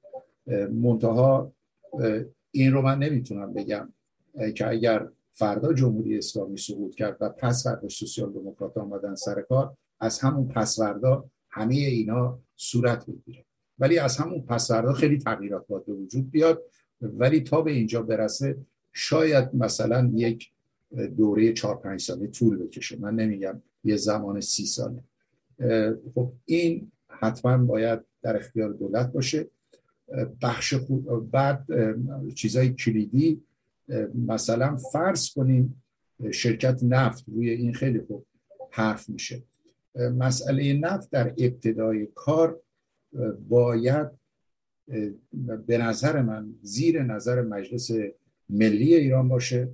منتها 0.72 1.52
این 2.52 2.74
رو 2.74 2.82
من 2.82 3.00
نمی‌تونم 3.00 3.54
بگم 3.54 3.94
که 4.56 4.68
اگر 4.68 5.08
فردا 5.40 5.74
جمهوری 5.74 6.18
اسلامی 6.18 6.58
سقوط 6.58 6.96
کرد 6.96 7.18
و 7.22 7.30
پس 7.30 7.64
فردا 7.64 7.88
سوسیال 7.88 8.34
دموکرات 8.34 8.78
آمدن 8.78 9.16
سر 9.16 9.42
کار 9.42 9.78
از 10.00 10.20
همون 10.20 10.48
پس 10.48 10.80
فردا 10.80 11.26
همه 11.50 11.76
اینا 11.76 12.40
صورت 12.56 13.06
بگیره 13.06 13.46
ولی 13.80 13.98
از 13.98 14.18
همون 14.18 14.42
پس 14.42 14.68
فردا 14.68 14.94
خیلی 14.94 15.18
تغییرات 15.18 15.68
باید 15.68 15.86
به 15.86 15.94
وجود 15.94 16.32
بیاد. 16.32 16.64
ولی 17.02 17.42
تا 17.42 17.62
به 17.62 17.72
اینجا 17.72 18.02
برسه 18.02 18.58
شاید 18.94 19.56
مثلا 19.56 20.12
یک 20.16 20.52
دوره 21.18 21.54
چهار 21.54 21.76
پنج 21.76 22.02
ساله 22.02 22.28
طول 22.28 22.58
بکشه. 22.58 22.98
من 23.00 23.16
نمیگم 23.16 23.62
یه 23.84 23.96
زمان 23.96 24.42
سی 24.42 24.66
ساله. 24.66 25.04
خب 26.16 26.32
این 26.46 26.92
حتما 27.08 27.58
باید 27.58 28.00
در 28.22 28.38
اختیار 28.38 28.74
دولت 28.74 29.12
باشه. 29.12 29.48
بخش 30.42 30.74
بعد 31.32 31.68
چیزای 32.36 32.70
کلیدی 32.74 33.42
مثلا 34.28 34.76
فرض 34.76 35.30
کنیم 35.30 35.84
شرکت 36.32 36.84
نفت 36.84 37.24
روی 37.28 37.50
این 37.50 37.74
خیلی 37.74 38.02
خوب 38.02 38.26
حرف 38.72 39.10
میشه. 39.10 39.44
مسئله 39.96 40.74
نفت 40.74 41.12
در 41.12 41.34
ابتدای 41.38 42.08
کار 42.16 42.60
باید 43.50 44.08
به 45.68 45.78
نظر 45.78 46.22
من 46.22 46.54
زیر 46.62 47.04
نظر 47.04 47.42
مجلس 47.42 47.92
ملی 48.50 48.96
ایران 48.96 49.30
باشه. 49.30 49.70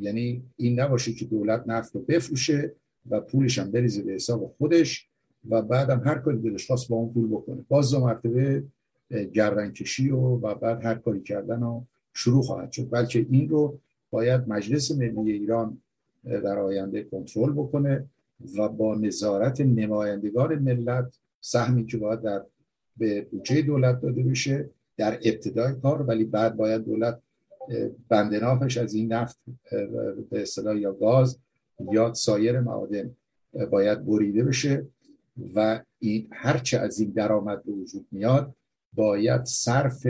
یعنی 0.00 0.42
این 0.56 0.80
نباشه 0.80 1.12
که 1.12 1.24
دولت 1.24 1.64
نفت 1.66 1.94
رو 1.94 2.00
بفروشه 2.00 2.72
و 3.10 3.20
پولش 3.20 3.58
هم 3.58 3.70
بریزه 3.70 4.02
به 4.02 4.12
حساب 4.12 4.54
خودش 4.58 5.08
و 5.48 5.62
بعدم 5.62 6.02
هر 6.04 6.18
کاری 6.18 6.38
دلش 6.38 6.66
خواست 6.66 6.88
با 6.88 6.96
اون 6.96 7.12
پول 7.12 7.28
بکنه. 7.28 7.64
باز 7.68 7.90
دو 7.90 8.00
مرتبه 8.00 8.64
گردن 9.32 9.72
کشی 9.72 10.10
و, 10.10 10.16
و 10.18 10.54
بعد 10.54 10.84
هر 10.84 10.94
کاری 10.94 11.20
کردن 11.20 11.62
و 11.62 11.84
شروع 12.18 12.42
خواهد 12.42 12.72
شد. 12.72 12.90
بلکه 12.90 13.26
این 13.30 13.48
رو 13.48 13.78
باید 14.10 14.48
مجلس 14.48 14.90
ملی 14.90 15.32
ایران 15.32 15.82
در 16.24 16.58
آینده 16.58 17.02
کنترل 17.02 17.52
بکنه 17.52 18.04
و 18.58 18.68
با 18.68 18.94
نظارت 18.94 19.60
نمایندگان 19.60 20.54
ملت 20.54 21.18
سهمی 21.40 21.86
که 21.86 21.96
باید 21.96 22.20
در 22.20 22.42
به 22.96 23.22
بودجه 23.22 23.62
دولت 23.62 24.00
داده 24.00 24.22
بشه 24.22 24.70
در 24.96 25.18
ابتدای 25.24 25.74
کار 25.82 26.02
ولی 26.02 26.24
بعد 26.24 26.56
باید 26.56 26.84
دولت 26.84 27.20
بندنافش 28.08 28.76
از 28.76 28.94
این 28.94 29.12
نفت 29.12 29.38
به 30.30 30.42
اصطلاح 30.42 30.78
یا 30.78 30.92
گاز 30.92 31.38
یا 31.92 32.14
سایر 32.14 32.60
معادن 32.60 33.16
باید 33.70 34.06
بریده 34.06 34.44
بشه 34.44 34.86
و 35.54 35.80
این 35.98 36.28
هرچه 36.32 36.78
از 36.78 37.00
این 37.00 37.10
درآمد 37.10 37.64
به 37.64 37.72
وجود 37.72 38.06
میاد 38.12 38.54
باید 38.92 39.44
صرف 39.44 40.06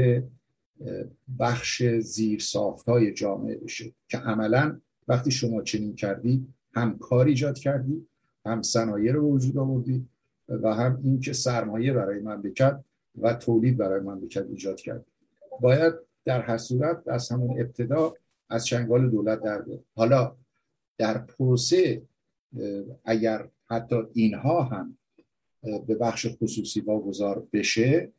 بخش 1.38 1.82
زیر 1.84 2.44
های 2.86 3.12
جامعه 3.12 3.56
بشه 3.56 3.92
که 4.09 4.18
عملا 4.18 4.80
وقتی 5.09 5.30
شما 5.30 5.62
چنین 5.62 5.94
کردید 5.94 6.55
هم 6.74 6.98
کار 6.98 7.26
ایجاد 7.26 7.59
کردید 7.59 8.09
هم 8.44 8.62
صنایع 8.62 9.12
رو 9.12 9.32
وجود 9.32 9.59
آوردید 9.59 10.09
و 10.48 10.74
هم 10.74 11.00
این 11.05 11.20
که 11.20 11.32
سرمایه 11.32 11.92
برای 11.92 12.20
من 12.20 12.42
بکرد 12.42 12.84
و 13.20 13.34
تولید 13.34 13.76
برای 13.76 14.00
من 14.00 14.20
بکرد 14.20 14.50
ایجاد 14.50 14.80
کرد 14.80 15.05
باید 15.60 15.94
در 16.24 16.40
هر 16.40 16.59
صورت 16.59 17.09
از 17.09 17.28
همون 17.28 17.60
ابتدا 17.60 18.14
از 18.50 18.66
چنگال 18.66 19.10
دولت 19.10 19.42
در 19.42 19.62
بیاد. 19.62 19.84
حالا 19.96 20.36
در 20.98 21.18
پروسه 21.18 22.02
اگر 23.05 23.48
حتی 23.66 23.96
اینها 24.12 24.62
هم 24.62 24.98
به 25.62 25.94
بخش 25.94 26.26
خصوصی 26.42 26.80
واگذار 26.80 27.46
بشه 27.52 28.12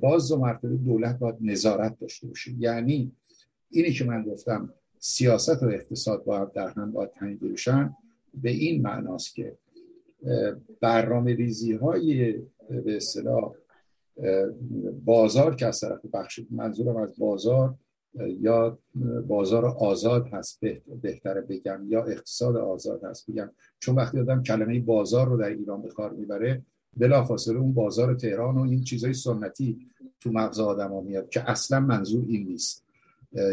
باز 0.00 0.28
دو 0.28 0.38
مرتبه 0.38 0.76
دولت 0.76 1.18
باید 1.18 1.36
نظارت 1.40 1.98
داشته 2.00 2.26
باشه. 2.26 2.52
یعنی 2.58 3.12
اینی 3.70 3.92
که 3.92 4.04
من 4.04 4.22
گفتم 4.22 4.74
سیاست 4.98 5.62
و 5.62 5.66
اقتصاد 5.66 6.24
باید 6.24 6.52
در 6.52 6.68
هم 6.68 6.92
باید 6.92 7.10
تنیده 7.10 7.48
بشن 7.48 7.96
به 8.34 8.50
این 8.50 8.82
معناست 8.82 9.34
که 9.34 9.56
برنامه 10.80 11.34
ریزی 11.34 11.72
های 11.72 12.32
به 12.68 12.96
اصطلاح 12.96 13.54
بازار 15.04 15.56
که 15.56 15.66
از 15.66 15.80
طرف 15.80 16.06
بخش 16.12 16.40
منظورم 16.50 16.96
از 16.96 17.18
بازار 17.18 17.74
یا 18.40 18.78
بازار 19.26 19.64
آزاد 19.66 20.28
هست 20.28 20.60
بهتره 21.02 21.40
بگم 21.40 21.84
یا 21.88 22.04
اقتصاد 22.04 22.56
آزاد 22.56 23.04
هست 23.04 23.30
بگم. 23.30 23.50
چون 23.78 23.94
وقتی 23.94 24.20
آدم 24.20 24.42
کلمه 24.42 24.80
بازار 24.80 25.28
رو 25.28 25.36
در 25.36 25.48
ایران 25.48 25.82
به 25.82 25.88
کار 25.88 26.12
می‌بره 26.12 26.62
بلافاصله 26.96 27.58
اون 27.58 27.74
بازار 27.74 28.14
تهران 28.14 28.58
و 28.58 28.60
این 28.60 28.84
چیزای 28.84 29.14
سنتی 29.14 29.90
تو 30.20 30.32
مغز 30.32 30.60
آدم 30.60 30.92
ها 30.92 31.00
میاد 31.00 31.28
که 31.28 31.50
اصلا 31.50 31.80
منظور 31.80 32.24
این 32.28 32.46
نیست. 32.46 32.84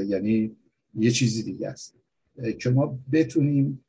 یعنی 0.07 0.55
یه 0.95 1.11
چیزی 1.11 1.43
دیگه 1.43 1.67
است. 1.67 1.95
که 2.59 2.69
ما 2.69 2.99
بتونیم 3.11 3.85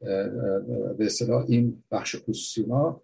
به 0.00 0.96
اصطلاح 1.00 1.44
این 1.48 1.82
بخش 1.90 2.16
خصوصی 2.16 2.66
ما 2.66 3.02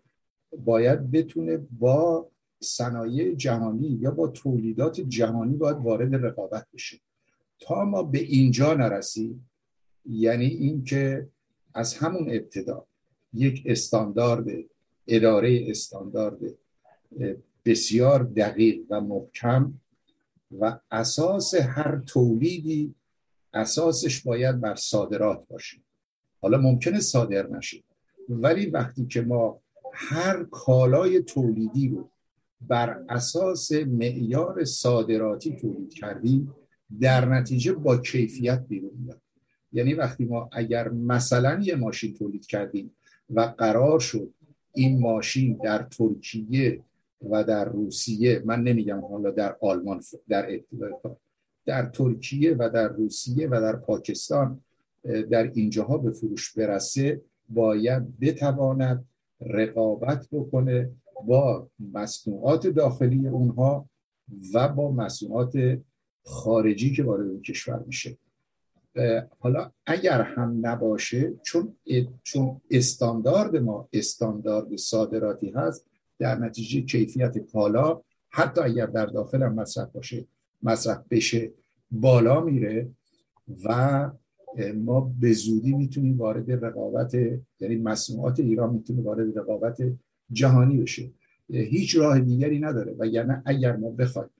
باید 0.65 1.11
بتونه 1.11 1.57
با 1.79 2.29
صنایع 2.61 3.35
جهانی 3.35 3.99
یا 4.01 4.11
با 4.11 4.29
تولیدات 4.29 5.01
جهانی 5.01 5.57
باید 5.57 5.77
وارد 5.77 6.15
رقابت 6.15 6.67
بشه. 6.75 7.01
تا 7.61 7.85
ما 7.85 8.03
به 8.03 8.19
اینجا 8.19 8.75
نرسیم 8.75 9.51
یعنی 10.07 10.47
اینکه 10.47 11.29
از 11.75 11.95
همون 11.95 12.31
ابتدا 12.31 12.87
یک 13.33 13.63
استاندارد 13.67 14.47
اداره 15.11 15.67
استاندارد 15.69 16.39
بسیار 17.65 18.23
دقیق 18.23 18.81
و 18.91 19.01
محکم 19.01 19.75
و 20.61 20.79
اساس 20.91 21.55
هر 21.55 22.03
تولیدی 22.07 22.95
اساسش 23.55 24.23
باید 24.23 24.61
بر 24.61 24.75
صادرات 24.75 25.45
باشه. 25.49 25.79
حالا 26.41 26.59
ممکنه 26.59 27.01
صادر 27.01 27.47
نشه 27.47 27.83
ولی 28.29 28.67
وقتی 28.67 29.07
که 29.07 29.21
ما 29.21 29.61
هر 29.93 30.45
کالای 30.45 31.23
تولیدی 31.23 31.89
رو 31.89 32.11
بر 32.61 33.05
اساس 33.09 33.73
معیار 33.73 34.65
صادراتی 34.65 35.57
تولید 35.57 35.95
کردیم 35.95 36.55
در 37.01 37.25
نتیجه 37.25 37.73
با 37.73 37.97
کیفیت 37.97 38.65
بیرون 38.69 38.93
میاد. 38.99 39.21
یعنی 39.73 39.95
وقتی 39.95 40.25
ما 40.25 40.51
اگر 40.53 40.89
مثلا 40.89 41.61
یه 41.63 41.75
ماشین 41.75 42.15
تولید 42.15 42.47
کردیم 42.47 42.97
و 43.31 43.41
قرار 43.41 44.01
شد 44.01 44.35
این 44.75 45.01
ماشین 45.01 45.61
در 45.65 45.83
ترکیه 45.83 46.83
و 47.31 47.45
در 47.45 47.65
روسیه 47.65 48.43
من 48.45 48.63
نمیگم 48.63 49.01
حالا 49.01 49.31
در 49.31 49.57
آلمان 49.61 50.03
در 50.29 50.61
در 51.67 51.87
ترکیه 51.87 52.55
و 52.55 52.71
در 52.75 52.89
روسیه 52.89 53.49
و 53.49 53.61
در 53.61 53.77
پاکستان 53.77 54.61
در 55.31 55.51
اینجاها 55.55 55.99
به 55.99 56.11
فروش 56.11 56.53
برسه 56.53 57.21
باید 57.49 58.21
بتواند 58.21 59.05
رقابت 59.41 60.29
بکنه 60.33 60.91
با 61.27 61.69
مصنوعات 61.93 62.67
داخلی 62.67 63.29
اونها 63.29 63.89
و 64.55 64.69
با 64.69 64.93
مصنوعات 64.93 65.79
خارجی 66.25 66.93
که 66.93 67.03
وارد 67.03 67.43
کشور 67.43 67.83
میشه. 67.87 68.19
حالا 69.39 69.71
اگر 69.87 70.23
هم 70.23 70.59
نباشه 70.63 71.33
چون 71.43 71.77
چون 72.23 72.61
استاندارد 72.71 73.57
ما 73.57 73.89
استاندارد 73.93 74.77
صادراتی 74.77 75.51
هست 75.51 75.87
در 76.19 76.39
نتیجه 76.39 76.81
کیفیت 76.81 77.39
کالا 77.39 78.01
حتی 78.29 78.61
اگر 78.61 78.87
در 78.87 79.07
داخل 79.07 79.43
هم 79.43 79.55
مصرف 79.55 79.93
باشه 79.93 80.27
مصرف 80.63 81.03
بشه 81.11 81.53
بالا 81.91 82.41
میره 82.41 82.91
و 83.65 84.11
ما 84.75 85.13
به 85.21 85.33
زودی 85.33 85.75
می‌تونیم 85.75 86.19
وارد 86.19 86.65
رقابت 86.65 87.15
یعنی 87.61 87.77
مصنوعات 87.77 88.41
ایران 88.41 88.75
می‌تونه 88.75 89.03
وارد 89.03 89.39
رقابت 89.39 89.79
جهانی 90.33 90.77
بشه 90.77 91.11
هیچ 91.49 91.97
راه 91.97 92.21
دیگری 92.21 92.59
نداره 92.59 92.95
و 92.99 93.07
یعنی 93.07 93.33
اگر 93.45 93.77
ما 93.77 93.91
بخوایم 93.91 94.31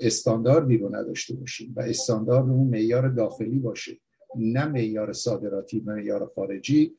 استانداردی 0.00 0.78
رو 0.78 0.96
نداشته 0.96 1.34
باشیم 1.34 1.72
و 1.76 1.80
استاندارد 1.80 2.48
اون 2.48 2.68
معیار 2.68 3.08
داخلی 3.08 3.58
باشه 3.58 3.98
نه 4.36 4.66
معیار 4.66 5.12
صادراتی 5.12 5.80
و 5.80 5.92
معیار 5.92 6.30
خارجی 6.34 6.94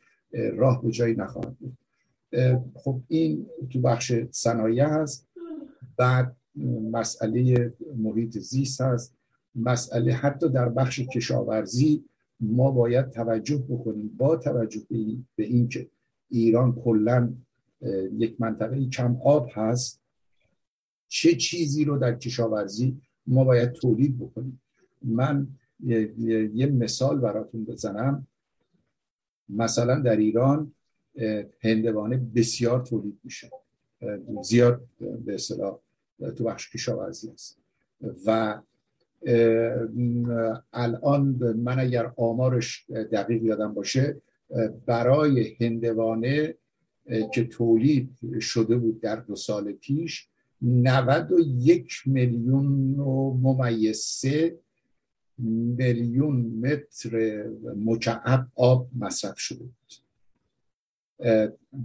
راه 0.53 0.83
به 0.83 0.91
جایی 0.91 1.15
نخواهد 1.15 1.57
بود. 1.57 1.77
خب 2.75 3.01
این 3.07 3.45
تو 3.69 3.81
بخش 3.81 4.13
صنایع 4.31 4.85
هست. 4.85 5.27
بعد 5.97 6.35
مسئله 6.91 7.73
محیط 7.97 8.37
زیست 8.37 8.81
هست. 8.81 9.15
مسئله 9.55 10.13
حتی 10.13 10.49
در 10.49 10.69
بخش 10.69 10.99
کشاورزی 10.99 12.03
ما 12.39 12.71
باید 12.71 13.09
توجه 13.09 13.57
بکنیم. 13.57 14.11
با 14.17 14.37
توجه 14.37 14.81
به 15.35 15.43
این 15.43 15.67
که 15.67 15.89
ایران 16.29 16.75
کلا 16.75 17.33
یک 18.17 18.41
منطقه 18.41 18.89
کم 18.89 19.17
آب 19.23 19.49
هست 19.53 20.02
چه 21.15 21.35
چیزی 21.35 21.85
رو 21.85 21.97
در 21.97 22.15
کشاورزی 22.15 22.97
ما 23.27 23.43
باید 23.43 23.71
تولید 23.71 24.19
بکنیم. 24.19 24.61
من 25.01 25.47
یه 26.53 26.65
مثال 26.65 27.19
براتون 27.19 27.65
بزنم. 27.65 28.27
مثلا 29.49 29.99
در 29.99 30.17
ایران 30.17 30.73
هندوانه 31.59 32.17
بسیار 32.35 32.81
تولید 32.81 33.19
میشه. 33.23 33.51
زیاد 34.43 34.81
به 35.25 35.33
اصطلاح 35.33 35.79
تو 36.37 36.43
بخش 36.43 36.69
کشاورزی 36.69 37.29
است 37.29 37.57
و 38.25 38.59
الان 40.73 41.23
من 41.57 41.79
اگر 41.79 42.13
آمارش 42.17 42.85
دقیق 42.89 43.43
یادم 43.43 43.73
باشه 43.73 44.21
برای 44.85 45.55
هندوانه 45.59 46.55
که 47.33 47.43
تولید 47.43 48.17
شده 48.39 48.75
بود 48.77 49.01
در 49.01 49.15
دو 49.15 49.35
سال 49.35 49.71
پیش 49.71 50.29
91 50.63 51.93
میلیون 52.05 52.99
و 52.99 53.33
ممیز 53.33 54.25
میلیون 55.37 56.35
متر 56.35 57.43
مکعب 57.75 58.47
آب 58.55 58.89
مصرف 58.95 59.39
شده 59.39 59.63
بود. 59.63 59.93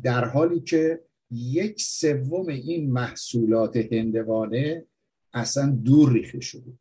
در 0.03 0.25
حالی 0.25 0.61
که 0.61 1.01
یک 1.31 1.83
سوم 1.83 2.49
این 2.49 2.91
محصولات 2.93 3.77
هندوانه 3.77 4.85
اصلا 5.33 5.71
دور 5.71 6.13
ریخته 6.13 6.41
شده. 6.41 6.73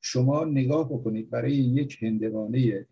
شما 0.00 0.44
نگاه 0.44 0.88
بکنید 0.88 1.30
برای 1.30 1.56
یک 1.56 2.02
هندوانه 2.02 2.86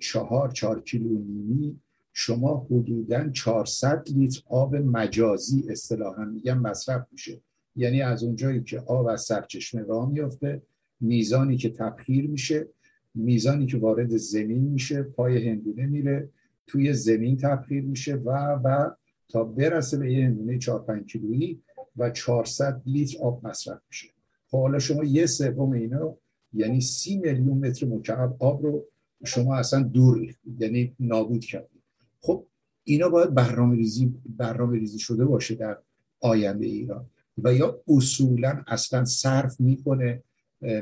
چهار 0.00 0.50
چهار 0.50 0.82
کیلو 0.82 1.18
نیمی 1.18 1.80
شما 2.12 2.66
حدودا 2.70 3.30
400 3.30 4.08
لیتر 4.16 4.42
آب 4.48 4.76
مجازی 4.76 5.64
اصطلاحا 5.68 6.24
میگن 6.24 6.58
مصرف 6.58 7.06
میشه. 7.12 7.40
یعنی 7.76 8.02
از 8.02 8.22
اونجایی 8.22 8.62
که 8.62 8.80
آب 8.80 9.06
از 9.06 9.22
سرچشمه 9.22 9.82
راه 9.82 10.10
میفته 10.10 10.62
میزانی 11.00 11.56
که 11.56 11.70
تبخیر 11.70 12.30
میشه 12.30 12.68
میزانی 13.14 13.66
که 13.66 13.78
وارد 13.78 14.16
زمین 14.16 14.62
میشه 14.62 15.02
پای 15.02 15.48
هندونه 15.48 15.86
میره 15.86 16.28
توی 16.66 16.92
زمین 16.92 17.36
تبخیر 17.36 17.84
میشه 17.84 18.14
و 18.14 18.30
و 18.64 18.90
تا 19.28 19.44
برسه 19.44 19.98
به 19.98 20.12
یه 20.12 20.24
هندونه 20.24 20.58
4 20.58 20.82
5 20.82 21.12
کیلویی 21.12 21.62
و 21.96 22.10
400 22.10 22.82
لیتر 22.86 23.18
آب 23.22 23.46
مصرف 23.46 23.80
میشه. 23.88 24.08
خب 24.50 24.58
حالا 24.60 24.78
شما 24.78 25.04
یه 25.04 25.26
سوم 25.26 25.72
اینا 25.72 26.16
یعنی 26.52 26.80
سی 26.80 27.18
میلیون 27.18 27.58
متر 27.58 27.86
مکعب 27.86 28.36
آب 28.38 28.62
رو 28.62 28.86
شما 29.24 29.56
اصلا 29.56 29.82
دور 29.82 30.18
ریختید 30.18 30.62
یعنی 30.62 30.94
نابود 31.00 31.44
کردید. 31.44 31.82
خب 32.20 32.46
اینا 32.84 33.08
باید 33.08 33.34
برنامه 33.34 33.76
ریزی, 33.76 34.14
برنامه 34.36 34.78
ریزی 34.78 34.98
شده 34.98 35.24
باشه 35.24 35.54
در 35.54 35.78
آینده 36.20 36.66
ایران. 36.66 37.06
و 37.38 37.54
یا 37.54 37.80
اصولا 37.88 38.62
اصلا 38.66 39.04
صرف 39.04 39.60
می‌کنه 39.60 40.22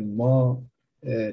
ما 0.02 0.62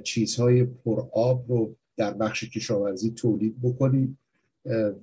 چیزهای 0.04 0.64
پر 0.64 1.08
آب 1.14 1.46
رو 1.52 1.76
در 1.98 2.14
بخش 2.14 2.44
کشاورزی 2.44 3.12
تولید 3.12 3.62
بکنیم 3.62 4.18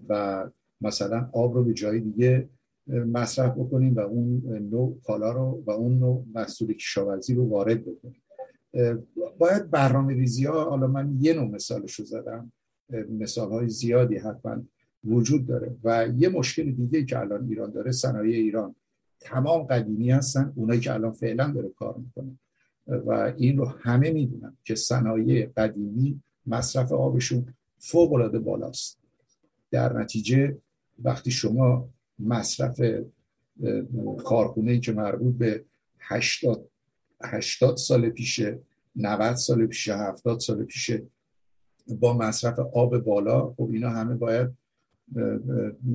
و 0.08 0.44
مثلا 0.80 1.28
آب 1.32 1.54
رو 1.54 1.64
به 1.64 1.72
جای 1.72 2.00
دیگه 2.00 2.48
مصرف 2.86 3.52
بکنیم 3.52 3.94
و 3.94 4.00
اون 4.00 4.42
نوع 4.70 4.98
کالا 5.04 5.32
رو 5.32 5.62
و 5.66 5.70
اون 5.70 5.98
نوع 5.98 6.24
محصول 6.34 6.72
کشاورزی 6.72 7.34
رو 7.34 7.48
وارد 7.48 7.82
بکنیم. 7.82 8.22
باید 9.38 9.70
برنامه 9.70 10.14
ریزی 10.14 10.44
ها 10.44 10.70
حالا 10.70 10.86
من 10.86 11.16
یه 11.20 11.34
نوع 11.34 11.50
مثالش 11.50 11.94
رو 11.94 12.04
زدم 12.04 12.52
مثال 13.10 13.50
های 13.50 13.68
زیادی 13.68 14.16
حتما 14.16 14.62
وجود 15.04 15.46
داره. 15.46 15.76
و 15.84 16.08
یه 16.16 16.28
مشکل 16.28 16.70
دیگه 16.70 17.04
که 17.04 17.18
الان 17.18 17.48
ایران 17.48 17.70
داره 17.70 17.92
صنایع 17.92 18.36
ایران. 18.36 18.74
تمام 19.24 19.62
قدیمی 19.62 20.10
هستن 20.10 20.52
اونایی 20.56 20.80
که 20.80 20.92
الان 20.92 21.12
فعلا 21.12 21.52
داره 21.52 21.68
کار 21.68 21.96
می‌کنه. 21.96 22.38
و 22.86 23.32
این 23.36 23.58
رو 23.58 23.64
همه 23.64 24.10
می‌دونن 24.10 24.56
که 24.64 24.74
صنایع 24.74 25.46
قدیمی 25.56 26.22
مصرف 26.46 26.92
آبشون 26.92 27.54
فوق 27.78 28.12
العاده 28.12 28.38
بالاست. 28.38 28.98
در 29.70 29.92
نتیجه 29.92 30.58
وقتی 31.04 31.30
شما 31.30 31.88
مصرف 32.18 32.80
کارخونه 34.24 34.80
که 34.80 34.92
مربوط 34.92 35.34
به 35.34 35.64
80 36.00 36.68
80 37.20 37.76
سال 37.76 38.10
پیشه 38.10 38.58
90 38.96 39.34
سال 39.34 39.66
پیشه 39.66 39.96
70 39.96 40.40
سال 40.40 40.64
پیشه 40.64 41.02
با 42.00 42.18
مصرف 42.18 42.58
آب 42.58 42.98
بالا 42.98 43.50
خب 43.50 43.68
اینا 43.72 43.90
همه 43.90 44.14
باید 44.14 44.50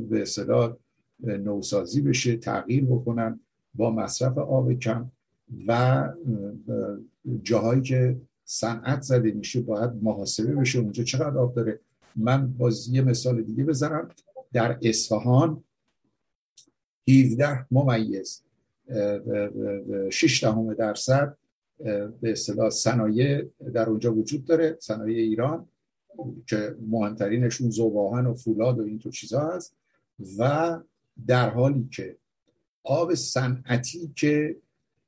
به 0.09 0.21
اصطلاح 0.21 0.75
نوسازی 1.19 2.01
بشه 2.01 2.37
تغییر 2.37 2.85
بکنن 2.85 3.39
با 3.75 3.91
مصرف 3.91 4.37
آب 4.37 4.73
کم 4.73 5.11
و 5.67 6.03
جاهایی 7.43 7.81
که 7.81 8.17
صنعت 8.45 9.01
زده 9.01 9.31
میشه 9.31 9.61
باید 9.61 9.91
محاسبه 10.01 10.55
بشه. 10.55 10.79
اونجا 10.79 11.03
چقدر 11.03 11.37
آب 11.37 11.55
داره؟ 11.55 11.79
من 12.15 12.53
باز 12.53 12.87
یه 12.87 13.01
مثال 13.01 13.41
دیگه 13.41 13.63
بزنم. 13.63 14.09
در 14.53 14.79
اصفهان 14.81 15.63
17 17.09 17.65
ممیز 17.71 18.43
6 20.11 20.43
دهم 20.43 20.73
درصد 20.73 21.37
به 22.21 22.31
اصطلاح 22.31 22.69
صنایع 22.69 23.45
در 23.73 23.89
اونجا 23.89 24.13
وجود 24.13 24.45
داره 24.45 24.77
صنایع 24.79 25.17
ایران 25.17 25.67
که 26.47 26.75
مهمترینشون 26.87 27.69
زوباهن 27.69 28.25
و 28.25 28.33
فولاد 28.33 28.79
و 28.79 28.83
این 28.83 28.99
تو 28.99 29.09
چیزا 29.09 29.47
هست. 29.47 29.75
و 30.39 30.79
در 31.27 31.49
حالی 31.49 31.89
که 31.91 32.15
آب 32.83 33.13
صنعتی 33.13 34.11
که 34.15 34.55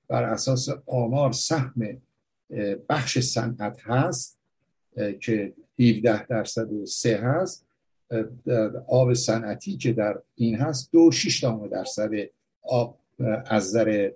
بر 0.08 0.24
اساس 0.24 0.70
آمار 0.86 1.32
سهم 1.32 2.02
بخش 2.90 3.20
صنعت 3.20 3.80
هست 3.84 4.40
که 5.22 5.54
17 5.80 6.26
درصد 6.26 6.74
و 6.74 6.86
سه 6.86 7.18
هست 7.18 7.66
آب 8.88 9.14
صنعتی 9.14 9.78
که 9.78 9.94
در 9.94 10.22
این 10.36 10.56
هست 10.56 10.92
دو 10.92 11.12
شیش 11.12 11.44
درصد 11.72 12.12
آب 12.62 13.00
از 13.46 13.68
نظر 13.76 14.12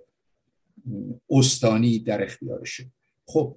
استانی 1.30 1.98
در 1.98 2.22
اختیارشه. 2.22 2.86
خب 3.26 3.56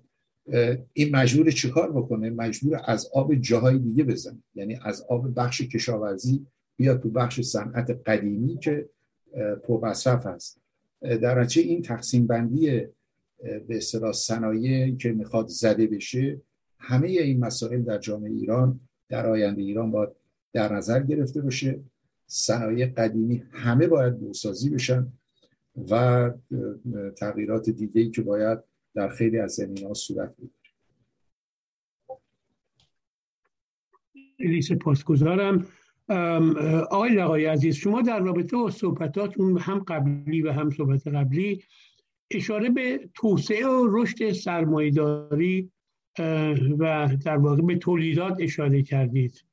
این 0.94 1.16
مجبور 1.16 1.52
چیکار 1.52 1.92
بکنه؟ 1.92 2.30
مجبور 2.30 2.82
از 2.86 3.10
آب 3.14 3.36
جاهای 3.36 3.80
دیگه 3.80 4.04
بزنه. 4.04 4.38
یعنی 4.56 4.80
از 4.82 5.02
آب 5.02 5.36
بخش 5.36 5.62
کشاورزی 5.62 6.46
بیاد 6.78 7.02
تو 7.02 7.10
بخش 7.10 7.42
صنعت 7.42 8.02
قدیمی 8.06 8.58
که 8.58 8.90
پر 9.64 9.90
مصرف 9.90 10.26
هست 10.26 10.62
در 11.02 11.42
نتیجه 11.42 11.68
این 11.68 11.82
تقسیم 11.82 12.28
بندی 12.28 12.82
به 13.44 13.78
اصطلاح 13.78 14.12
صنایع 14.12 14.96
که 14.96 15.12
می‌خواد 15.12 15.48
زده 15.48 15.88
بشه 15.88 16.42
همه 16.80 17.08
این 17.08 17.40
مسائل 17.40 17.82
در 17.82 17.98
جامعه 17.98 18.32
ایران 18.32 18.80
در 19.10 19.28
آینده 19.28 19.62
ایران 19.62 19.92
باید 19.92 20.10
در 20.54 20.74
نظر 20.74 21.04
گرفته 21.04 21.42
بشه 21.42 21.80
صنایع 22.28 22.88
قدیمی 22.88 23.44
همه 23.52 23.88
باید 23.88 24.20
بوسازی 24.20 24.70
بشن 24.70 25.12
و 25.92 26.32
تغییرات 27.18 27.70
دیگه 27.70 28.02
ای 28.02 28.10
که 28.10 28.22
باید 28.22 28.60
در 28.96 29.10
خیلی 29.10 29.40
از 29.40 29.52
زمین 29.52 29.88
ها 29.88 29.94
صورت 29.94 30.36
بگیره. 30.36 30.52
خیلی 34.38 34.62
سپاسگزارم. 34.62 35.68
آقای 36.90 37.10
لقای 37.10 37.46
عزیز 37.46 37.76
شما 37.76 38.02
در 38.02 38.20
رابطه 38.20 38.58
با 38.58 38.72
صحبتاتون 38.72 39.58
هم 39.58 39.80
قبلی 39.80 40.42
و 40.42 40.52
هم 40.52 40.70
صحبت 40.70 41.08
قبلی 41.08 41.64
اشاره 42.32 42.70
به 42.70 43.10
توسعه 43.14 43.68
و 43.68 43.88
رشد 43.90 44.32
سرمایداری 44.32 45.72
و 46.80 47.10
در 47.26 47.38
واقع 47.38 47.62
به 47.62 47.76
تولیدات 47.76 48.38
اشاره 48.40 48.84
کردید. 48.84 49.44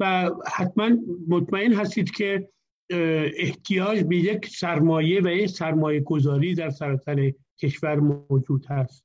و 0.00 0.30
حتما 0.46 0.90
مطمئن 1.28 1.72
هستید 1.72 2.10
که 2.10 2.48
احتیاج 3.38 4.02
به 4.02 4.16
یک 4.16 4.46
سرمایه 4.46 5.20
و 5.24 5.28
یک 5.28 5.50
سرمایه 5.50 6.00
گذاری 6.00 6.54
در 6.54 6.70
سراسر 6.70 7.32
کشور 7.58 8.00
موجود 8.00 8.66
هست. 8.66 9.04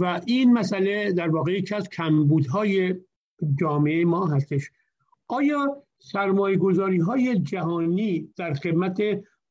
و 0.00 0.20
این 0.26 0.52
مسئله 0.52 1.12
در 1.12 1.28
واقع 1.28 1.52
یکی 1.52 1.74
از 1.74 1.88
کمبودهای 1.88 2.94
جامعه 3.60 4.04
ما 4.04 4.26
هستش. 4.26 4.70
آیا 5.28 5.82
سرمایه 5.98 6.56
گذاری 6.56 6.98
های 6.98 7.38
جهانی 7.38 8.28
در 8.36 8.54
خدمت 8.54 9.02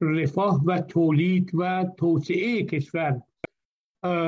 رفاه 0.01 0.63
و 0.65 0.81
تولید 0.81 1.51
و 1.53 1.85
توسعه 1.97 2.63
کشور 2.63 3.21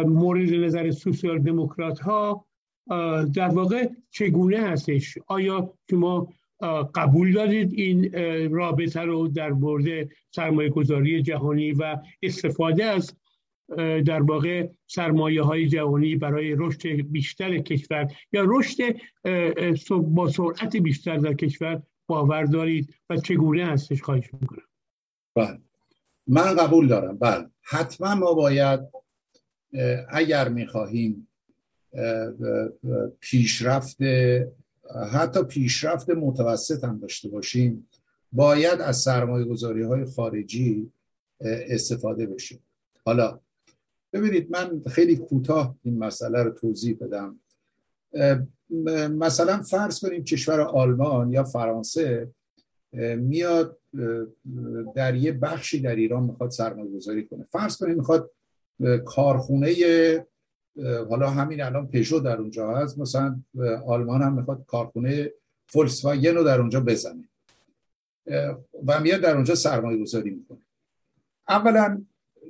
مورد 0.06 0.54
نظر 0.54 0.92
سوسیال 0.92 1.40
دموکرات 1.40 2.00
ها 2.00 2.46
در 3.34 3.50
واقع 3.50 3.90
چگونه 4.12 4.58
هستش؟ 4.58 5.18
آیا 5.28 5.74
شما 5.90 6.28
قبول 6.96 7.34
دارید 7.34 7.74
این 7.74 8.14
رابطه 8.52 9.02
رو 9.02 9.28
در 9.28 9.50
مورد 9.52 10.10
سرمایه 10.32 10.70
گذاری 10.70 11.22
جهانی 11.22 11.72
و 11.72 11.98
استفاده 12.24 12.84
از 12.84 13.16
در 14.06 14.22
واقع 14.22 14.68
سرمایه 14.88 15.44
های 15.44 15.68
جهانی 15.68 16.16
برای 16.16 16.56
رشد 16.58 16.88
بیشتر 16.88 17.58
کشور 17.58 18.08
یا 18.32 18.46
رشد 18.48 18.96
با 19.92 20.30
سرعت 20.30 20.78
بیشتر 20.78 21.18
در 21.18 21.34
کشور 21.34 21.82
باور 22.08 22.44
دارید 22.44 22.96
و 23.10 23.18
چگونه 23.18 23.66
هستش 23.66 24.02
خواهش 24.02 24.34
می‌کنم؟ 24.34 24.62
بله. 25.36 25.60
من 26.28 26.56
قبول 26.56 26.88
دارم. 26.88 27.18
بله. 27.18 27.50
حتما 27.62 28.16
ما 28.16 28.34
باید 28.34 28.80
اگر 30.10 30.50
می‌خواهیم 30.50 31.28
پیشرفت 33.20 33.98
حتی 35.14 35.44
پیشرفت 35.44 36.10
متوسط 36.10 36.84
هم 36.84 37.00
داشته 37.00 37.30
باشیم 37.30 37.88
باید 38.32 38.82
از 38.82 38.98
سرمایه 38.98 39.46
گذاری 39.46 39.84
های 39.84 40.06
خارجی 40.06 40.92
استفاده 41.42 42.26
بشه. 42.26 42.60
حالا 43.06 43.40
ببینید 44.14 44.52
من 44.52 44.82
خیلی 44.90 45.16
کوتاه 45.16 45.76
این 45.84 45.98
مسئله 45.98 46.44
رو 46.44 46.52
توضیح 46.52 46.98
بدم. 47.02 47.40
مثلا 49.10 49.62
فرض 49.62 50.00
کنیم 50.00 50.24
کشور 50.24 50.62
آلمان 50.62 51.32
یا 51.32 51.44
فرانسه 51.44 52.32
میاد 53.18 53.78
در 54.96 55.16
یه 55.16 55.32
بخشی 55.32 55.80
در 55.80 55.96
ایران 55.96 56.24
می‌خواد 56.24 56.50
سرمایه 56.50 56.92
گذاری 56.92 57.28
کنه. 57.28 57.46
فرض 57.52 57.78
کنیم 57.78 57.96
می‌خواد 57.96 58.32
کارخونه 59.06 59.76
حالا 61.10 61.30
همین 61.30 61.62
الان 61.62 61.88
پژو 61.88 62.20
در 62.20 62.38
اونجا 62.38 62.78
هست 62.78 63.00
مثلا 63.00 63.42
آلمان 63.86 64.22
هم 64.22 64.34
می‌خواد 64.34 64.66
کارخونه 64.68 65.32
فولکس 65.66 66.06
رو 66.06 66.44
در 66.44 66.60
اونجا 66.60 66.80
بزنه. 66.82 67.30
و 68.88 69.00
میاد 69.02 69.22
در 69.22 69.36
اونجا 69.36 69.56
سرمایه 69.56 70.02
گذاری 70.02 70.30
می‌کنه. 70.30 70.62
اولا 71.50 72.06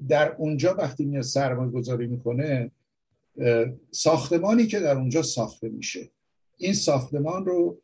در 0.08 0.36
اونجا 0.38 0.76
وقتی 0.76 1.06
میاد 1.06 1.24
سرمایه 1.24 1.72
گذاری 1.72 2.08
می‌کنه 2.08 2.72
ساختمانی 3.92 4.68
که 4.68 4.80
در 4.80 4.98
اونجا 4.98 5.22
ساخته 5.22 5.70
میشه. 5.70 6.10
این 6.58 6.74
ساختمان 6.74 7.46
رو 7.46 7.82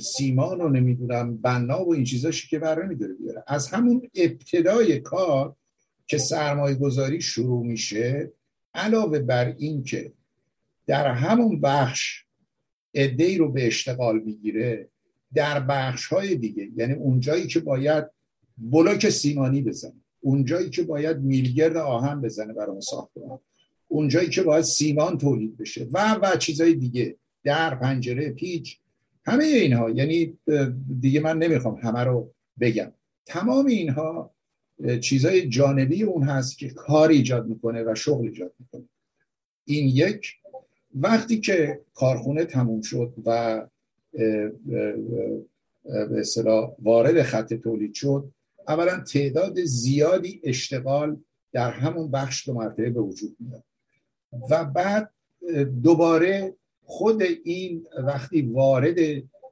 سیمان 0.00 0.60
رو 0.60 0.68
نمی‌دونم 0.68 1.36
بنا 1.36 1.84
و 1.84 1.94
این 1.94 2.04
چیزاشی 2.04 2.48
که 2.48 2.58
برای 2.58 2.88
میداره 2.88 3.14
بیاره. 3.14 3.44
از 3.46 3.68
همون 3.68 4.02
ابتدای 4.14 5.00
کار 5.00 5.54
که 6.06 6.18
سرمایه 6.18 6.74
گذاری 6.74 7.20
شروع 7.20 7.66
میشه 7.66 8.32
علاوه 8.74 9.18
بر 9.18 9.54
این 9.58 9.82
که 9.82 10.12
در 10.86 11.06
همون 11.06 11.60
بخش 11.60 12.24
ادهی 12.94 13.38
رو 13.38 13.52
به 13.52 13.66
اشتغال 13.66 14.18
می‌گیره 14.18 14.88
در 15.34 15.60
بخش 15.60 16.06
های 16.06 16.36
دیگه 16.36 16.70
یعنی 16.76 16.94
اونجایی 16.94 17.46
که 17.46 17.60
باید 17.60 18.04
بلوک 18.58 19.08
سیمانی 19.08 19.62
بزنه. 19.62 20.00
اونجایی 20.20 20.70
که 20.70 20.82
باید 20.82 21.18
میلگرد 21.18 21.76
آهن 21.76 22.20
بزنه 22.20 22.52
برای 22.52 22.80
ساختمان. 22.80 23.38
اونجایی 23.88 24.28
که 24.28 24.42
باید 24.42 24.64
سیمان 24.64 25.18
تولید 25.18 25.56
بشه. 25.56 25.86
و 25.92 26.14
و 26.14 26.36
چیزهای 26.36 26.74
دیگه. 26.74 27.16
در 27.44 27.74
پنجره 27.74 28.30
پیچ. 28.30 28.78
همه 29.24 29.44
اینها. 29.44 29.90
یعنی 29.90 30.38
دیگه 31.00 31.20
من 31.20 31.38
نمی‌خوام 31.38 31.74
همه 31.74 32.04
رو 32.04 32.30
بگم. 32.60 32.92
تمام 33.26 33.66
اینها 33.66 34.30
چیزای 35.00 35.48
جانبی 35.48 36.02
اون 36.02 36.22
هست 36.22 36.58
که 36.58 36.68
کار 36.68 37.08
ایجاد 37.08 37.46
می‌کنه 37.46 37.82
و 37.82 37.94
شغل 37.94 38.26
ایجاد 38.26 38.52
می‌کنه. 38.58 38.88
این 39.64 39.88
یک. 39.88 40.34
وقتی 40.94 41.40
که 41.40 41.80
کارخونه 41.94 42.44
تموم 42.44 42.80
شد 42.80 43.14
و 43.24 43.66
به 44.12 44.52
اصطلاح 46.20 46.72
وارد 46.82 47.22
خط 47.22 47.54
تولید 47.54 47.94
شد 47.94 48.30
اولا 48.68 49.00
تعداد 49.00 49.64
زیادی 49.64 50.40
اشتغال 50.44 51.16
در 51.52 51.70
همون 51.70 52.10
بخش 52.10 52.48
دو 52.48 52.54
مرتبه 52.54 52.90
به 52.90 53.00
وجود 53.00 53.36
میاد. 53.40 53.64
و 54.50 54.64
بعد 54.64 55.10
دوباره 55.82 56.54
خود 56.82 57.22
این 57.44 57.86
وقتی 58.04 58.42
وارد 58.42 58.96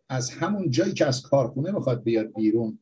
از 0.09 0.31
همون 0.31 0.71
جایی 0.71 0.93
که 0.93 1.07
از 1.07 1.23
کارخونه 1.23 1.71
می‌خواد 1.71 2.03
بیاد 2.03 2.35
بیرون 2.35 2.79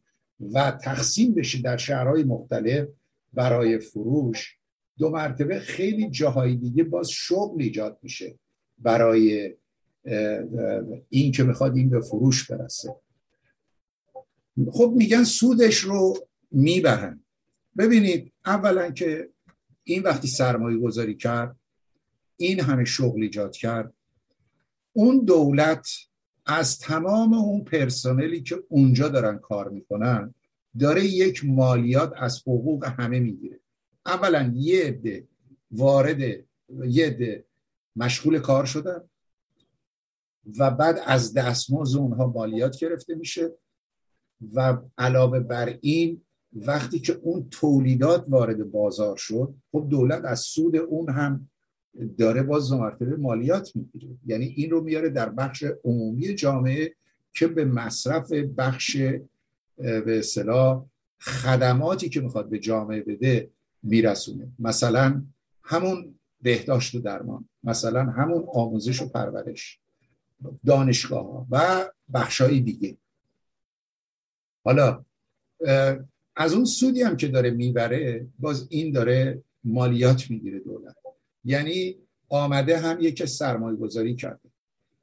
و 0.53 0.71
تقسیم 0.71 1.35
بشه 1.35 1.63
در 1.63 1.77
شهرهای 1.77 2.25
مختلف 2.25 2.89
برای 3.33 3.79
فروش 3.79 4.59
دو 4.99 5.11
مرتبه 5.11 5.59
خیلی 5.59 6.11
جاهای 6.11 6.57
دیگه 6.57 6.85
باز 6.85 7.11
شغل 7.11 7.63
ایجاد 7.63 7.99
میشه 8.03 8.39
برای 8.79 9.55
این 11.09 11.33
که 11.33 11.43
می‌خواد 11.43 11.77
این 11.77 11.91
به 11.91 12.01
فروش 12.01 12.51
برسه. 12.51 12.97
خب 14.73 14.93
میگن 14.97 15.25
سودش 15.25 15.79
رو 15.79 16.29
می‌برن. 16.51 17.25
ببینید 17.79 18.33
اولا 18.47 18.91
که 18.91 19.31
این 19.85 20.03
وقتی 20.03 20.29
سرمایه 20.29 20.79
گذاری 20.79 21.17
کرد 21.17 21.57
این 22.37 22.61
همه 22.61 22.85
شغل 22.85 23.23
ایجاد 23.23 23.57
کرد 23.57 23.95
اون 24.93 25.25
دولت 25.25 25.89
از 26.47 26.79
تمام 26.79 27.35
اون 27.35 27.65
پرسنلی 27.65 28.43
که 28.43 28.65
اونجا 28.69 29.09
دارن 29.09 29.39
کار 29.39 29.69
می‌کنن 29.69 30.35
داره 30.79 31.05
یک 31.05 31.45
مالیات 31.45 32.13
از 32.17 32.41
حقوق 32.41 32.85
همه 32.85 33.21
می‌گیره. 33.21 33.61
اولا 34.07 34.53
یه 34.55 34.85
عده 34.85 35.29
وارد 35.71 36.21
یه 36.87 37.07
عده 37.07 37.45
مشغول 37.97 38.39
کار 38.39 38.65
شدن 38.65 39.01
و 40.59 40.71
بعد 40.71 41.01
از 41.07 41.35
دستمزد 41.35 41.99
اونها 41.99 42.27
مالیات 42.27 42.79
گرفته 42.79 43.15
میشه. 43.15 43.53
و 44.55 44.79
علاوه 44.99 45.41
بر 45.41 45.79
این 45.81 46.21
وقتی 46.53 46.99
که 46.99 47.13
اون 47.23 47.49
تولیدات 47.51 48.25
وارد 48.29 48.71
بازار 48.71 49.17
شد 49.17 49.55
خب 49.73 49.87
دولت 49.91 50.25
از 50.25 50.41
سود 50.41 50.77
اون 50.77 51.11
هم 51.11 51.49
داره 52.19 52.43
باز 52.43 52.73
مرتبه 52.73 53.17
مالیات 53.17 53.77
می‌گیره. 53.77 54.15
یعنی 54.27 54.45
این 54.45 54.71
رو 54.71 54.81
میاره 54.81 55.09
در 55.09 55.29
بخش 55.29 55.65
عمومی 55.85 56.35
جامعه 56.35 56.95
که 57.33 57.47
به 57.47 57.65
مصرف 57.65 58.33
بخش 58.33 58.97
به 59.77 60.19
اصطلاح 60.19 60.85
خدماتی 61.21 62.09
که 62.09 62.21
می‌خواد 62.21 62.49
به 62.51 62.59
جامعه 62.59 63.03
بده 63.03 63.51
میرسونه. 63.83 64.49
مثلا 64.59 65.23
همون 65.63 66.15
بهداشت 66.43 66.95
و 66.95 67.01
درمان 67.01 67.49
مثلا 67.65 68.05
همون 68.05 68.45
آموزش 68.55 69.03
و 69.03 69.09
پرورش 69.09 69.79
دانشگاه 70.67 71.25
ها 71.25 71.47
و 71.51 71.85
بخش 72.15 72.41
های 72.41 72.61
دیگه. 72.61 72.97
حالا 74.65 75.05
از 76.37 76.55
اون 76.55 76.65
سودی 76.65 77.03
هم 77.03 77.17
که 77.17 77.29
داره 77.29 77.51
می‌بره 77.51 78.27
باز 78.39 78.67
این 78.71 78.93
داره 78.93 79.43
مالیات 79.65 80.31
می‌گیره 80.31 80.59
دولت. 80.59 80.97
یعنی 81.45 81.97
آمده 82.29 82.79
هم 82.79 83.01
یک 83.01 83.25
سرمایه 83.25 83.77
گذاری 83.77 84.17
کرده. 84.17 84.49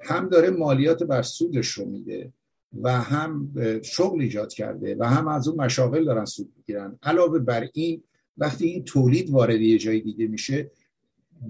هم 0.01 0.29
داره 0.29 0.49
مالیات 0.49 1.03
بر 1.03 1.21
سودش 1.21 1.67
رو 1.67 1.85
میده 1.85 2.33
و 2.81 3.01
هم 3.01 3.53
شغل 3.81 4.21
ایجاد 4.21 4.53
کرده 4.53 4.95
و 4.99 5.03
هم 5.03 5.27
از 5.27 5.47
اون 5.47 5.61
مشاغل 5.61 6.05
دارن 6.05 6.25
سود 6.25 6.53
می‌گیرن. 6.57 6.99
علاوه 7.03 7.39
بر 7.39 7.69
این 7.73 8.03
وقتی 8.37 8.65
این 8.65 8.83
تولید 8.83 9.29
وارد 9.29 9.61
یه 9.61 9.77
جای 9.77 9.99
دیگه 9.99 10.27
میشه 10.27 10.71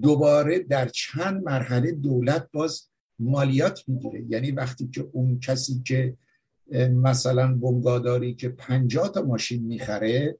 دوباره 0.02 0.58
در 0.58 0.88
چند 0.88 1.44
مرحله 1.44 1.92
دولت 1.92 2.48
باز 2.52 2.88
مالیات 3.18 3.84
می‌گیره. 3.88 4.24
یعنی 4.28 4.50
وقتی 4.50 4.88
که 4.88 5.08
اون 5.12 5.40
کسی 5.40 5.82
که 5.86 6.16
مثلا 6.78 7.54
بنگاداری 7.54 8.34
که 8.34 8.48
پنجاه 8.48 9.12
تا 9.12 9.22
ماشین 9.22 9.62
می‌خره 9.62 10.38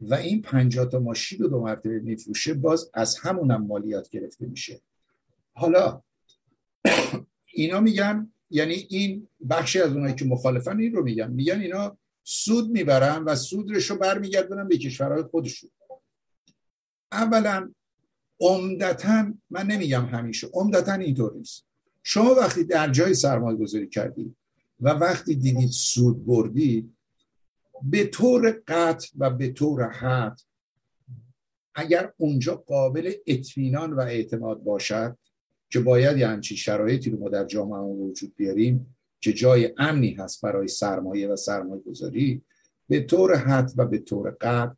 و 0.00 0.14
این 0.14 0.42
پنجاه 0.42 0.86
تا 0.86 0.98
ماشین 0.98 1.38
رو 1.38 1.48
دو 1.48 1.60
مرتبه 1.60 1.98
میفروشه 1.98 2.54
باز 2.54 2.90
از 2.94 3.18
همونم 3.18 3.66
مالیات 3.66 4.10
گرفته 4.10 4.46
میشه. 4.46 4.80
حالا 5.52 6.02
اینا 7.46 7.80
میگن 7.80 8.32
یعنی 8.50 8.74
این 8.74 9.28
بخشی 9.50 9.80
از 9.80 9.92
اونایی 9.92 10.14
که 10.14 10.24
مخالفن 10.24 10.80
این 10.80 10.94
رو 10.94 11.04
میگن. 11.04 11.30
میگن 11.30 11.60
اینا 11.60 11.96
سود 12.24 12.70
می‌برن 12.70 13.24
و 13.24 13.34
سودش 13.34 13.90
رو 13.90 13.96
برمیگردونن 13.96 14.68
به 14.68 14.78
کشورهای 14.78 15.22
خودشون. 15.22 15.70
اولا 17.12 17.72
عمدتا 18.40 19.32
من 19.50 19.66
نمیگم 19.66 20.06
همیشه 20.06 20.48
عمدتا 20.52 20.92
اینطور 20.92 21.34
نیست. 21.34 21.64
شما 22.02 22.34
وقتی 22.34 22.64
در 22.64 22.90
جای 22.90 23.14
سرمایه 23.14 23.58
گذاری 23.58 23.88
کردید 23.88 24.36
و 24.80 24.88
وقتی 24.88 25.34
دیدید 25.34 25.70
سود 25.70 26.26
بردید 26.26 26.96
به 27.82 28.06
طور 28.06 28.62
قطع 28.68 29.08
و 29.18 29.30
به 29.30 29.52
طور 29.52 29.90
حد 29.90 30.40
اگر 31.74 32.12
اونجا 32.16 32.54
قابل 32.54 33.12
اطمینان 33.26 33.92
و 33.92 34.00
اعتماد 34.00 34.62
باشد 34.62 35.16
که 35.70 35.80
باید 35.80 36.18
یه 36.18 36.28
همچین 36.28 36.56
شرایطی 36.56 37.10
رو 37.10 37.18
ما 37.18 37.28
در 37.28 37.44
جامعه 37.44 37.80
وجود 37.80 38.36
بیاریم 38.36 38.96
که 39.20 39.32
جای 39.32 39.74
امنی 39.78 40.10
هست 40.10 40.40
برای 40.42 40.68
سرمایه 40.68 41.28
و 41.28 41.36
سرمایه 41.36 41.82
گذاری 41.82 42.42
به 42.88 43.00
طور 43.00 43.36
حد 43.36 43.72
و 43.76 43.86
به 43.86 43.98
طور 43.98 44.30
قطع 44.40 44.74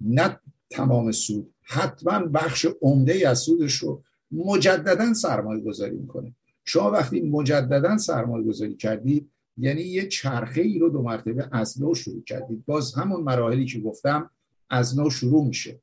نه 0.00 0.40
تمام 0.70 1.12
سود 1.12 1.54
حتما 1.62 2.18
بخش 2.18 2.66
عمده 2.82 3.28
از 3.28 3.38
سودش 3.38 3.74
رو 3.74 4.02
مجددا 4.30 5.14
سرمایه 5.14 5.60
گذاری 5.62 5.96
می‌کنه. 5.96 6.34
شما 6.68 6.90
وقتی 6.90 7.20
مجددا 7.20 7.98
سرمایه 7.98 8.44
گذاری 8.44 8.74
کردید 8.74 9.30
یعنی 9.58 9.82
یه 9.82 10.06
چرخه 10.06 10.60
ای 10.60 10.78
رو 10.78 10.88
دو 10.88 11.02
مرتبه 11.02 11.48
از 11.52 11.82
نو 11.82 11.94
شروع 11.94 12.22
کردید. 12.24 12.66
باز 12.66 12.94
همون 12.94 13.20
مراحلی 13.20 13.64
که 13.64 13.80
گفتم 13.80 14.30
از 14.70 14.98
نو 14.98 15.10
شروع 15.10 15.46
میشه. 15.46 15.80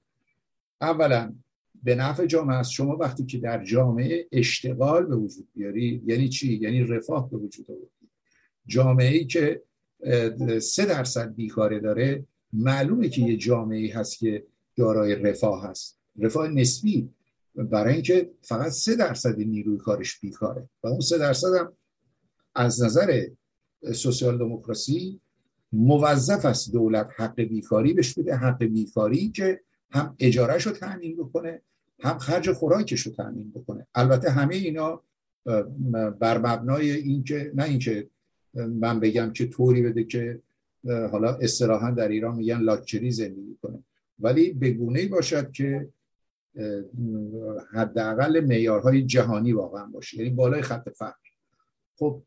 اولا 0.82 1.34
به 1.84 1.96
نفع 1.96 2.26
جامعه 2.26 2.56
است. 2.56 2.72
شما 2.72 2.98
وقتی 2.98 3.26
که 3.26 3.38
در 3.38 3.64
جامعه 3.64 4.28
اشتغال 4.32 5.06
به 5.06 5.16
وجود 5.16 5.48
بیاری 5.54 6.02
یعنی 6.06 6.30
چی؟ 6.30 6.54
یعنی 6.54 6.84
رفاه 6.84 7.30
به 7.30 7.38
وجود 7.38 7.72
آوردی 7.72 8.10
جامعه 8.68 9.12
ای 9.12 9.26
که 9.26 9.62
سه 10.60 10.86
درصد 10.86 11.36
بیکاره 11.36 11.80
داره 11.80 12.26
معلومه 12.54 13.10
که 13.10 13.22
یه 13.22 13.38
جامعه 13.38 13.78
ای 13.78 13.88
هست 13.88 14.20
که 14.20 14.46
دارای 14.76 15.16
رفاه 15.16 15.64
هست. 15.64 16.00
رفاه 16.20 16.48
نسبی 16.48 17.10
برای 17.56 17.94
اینکه 17.94 18.32
فقط 18.42 18.72
سه 18.72 18.96
درصد 18.96 19.40
نیروی 19.40 19.78
کارش 19.78 20.20
بیکاره. 20.20 20.70
و 20.84 20.88
اون 20.88 21.00
سه 21.00 21.18
درصد 21.18 21.54
هم 21.60 21.74
از 22.56 22.84
نظر 22.84 23.28
سوسیال 23.94 24.38
دموکراسی 24.38 25.20
موظف 25.74 26.46
است 26.46 26.72
دولت 26.72 27.10
حق 27.16 27.42
بیکاری 27.42 27.94
بهش 27.94 28.14
بده 28.14 28.36
حق 28.36 28.64
بیکاری 28.64 29.30
که 29.30 29.62
هم 29.92 30.16
اجارهش 30.20 30.68
رو 30.68 30.72
تأمین 30.72 31.18
بکنه 31.18 31.62
هم 32.00 32.18
خرج 32.18 32.52
خوراکش 32.52 33.02
رو 33.02 33.12
تأمین 33.12 33.52
بکنه. 33.52 33.88
البته 33.96 34.32
همه 34.32 34.56
اینا 34.56 35.02
بر 36.20 36.38
مبنای 36.38 36.92
اینکه 36.92 37.52
نه 37.56 37.64
اینکه 37.64 38.10
من 38.54 39.00
بگم 39.00 39.34
که 39.34 39.48
طوری 39.48 39.82
بده 39.82 40.04
که 40.04 40.42
حالا 40.86 41.34
اصطلاحا 41.36 41.92
در 41.92 42.08
ایران 42.08 42.36
میگن 42.36 42.60
لاکچری 42.60 43.12
زندگی 43.12 43.58
کنه. 43.62 43.84
ولی 44.20 44.54
به 44.54 44.72
گونه 44.72 45.08
باشد 45.08 45.52
که 45.52 45.90
حداقل 47.74 48.40
معیارهای 48.40 49.04
جهانی 49.04 49.54
واقعا 49.54 49.86
باشه. 49.86 50.18
یعنی 50.18 50.30
بالای 50.30 50.62
خط 50.62 50.90
فقر. 50.90 51.30
خب 51.96 52.22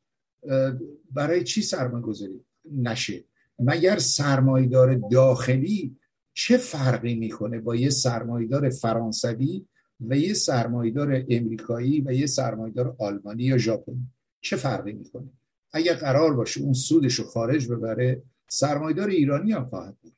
برای 1.13 1.45
چی 1.45 1.63
سرمایه 1.63 2.05
گذاری 2.05 2.45
نشه؟ 2.73 3.25
مگر 3.59 3.99
سرمایدار 3.99 4.95
داخلی 4.95 5.97
چه 6.35 6.57
فرقی 6.57 7.15
می‌کنه 7.15 7.61
با 7.61 7.77
یه 7.77 7.91
سرمایدار 7.91 8.71
فرانسوی 8.71 9.67
و 10.01 10.17
یه 10.17 10.35
سرمایدار 10.35 11.25
امریکایی 11.29 12.01
و 12.01 12.13
یه 12.13 12.27
سرمایدار 12.27 12.97
آلمانی 12.99 13.43
یا 13.43 13.59
ژاپنی؟ 13.59 14.07
چه 14.41 14.57
فرقی 14.57 14.93
می‌کنه؟ 14.93 15.29
اگر 15.73 15.95
قرار 15.95 16.35
باشه 16.35 16.61
اون 16.61 16.73
سودش 16.73 17.15
رو 17.15 17.25
خارج 17.25 17.69
ببره 17.69 18.23
سرمایدار 18.49 19.09
ایرانی 19.09 19.53
هم 19.53 19.65
خواهد 19.65 19.97
بود. 20.03 20.13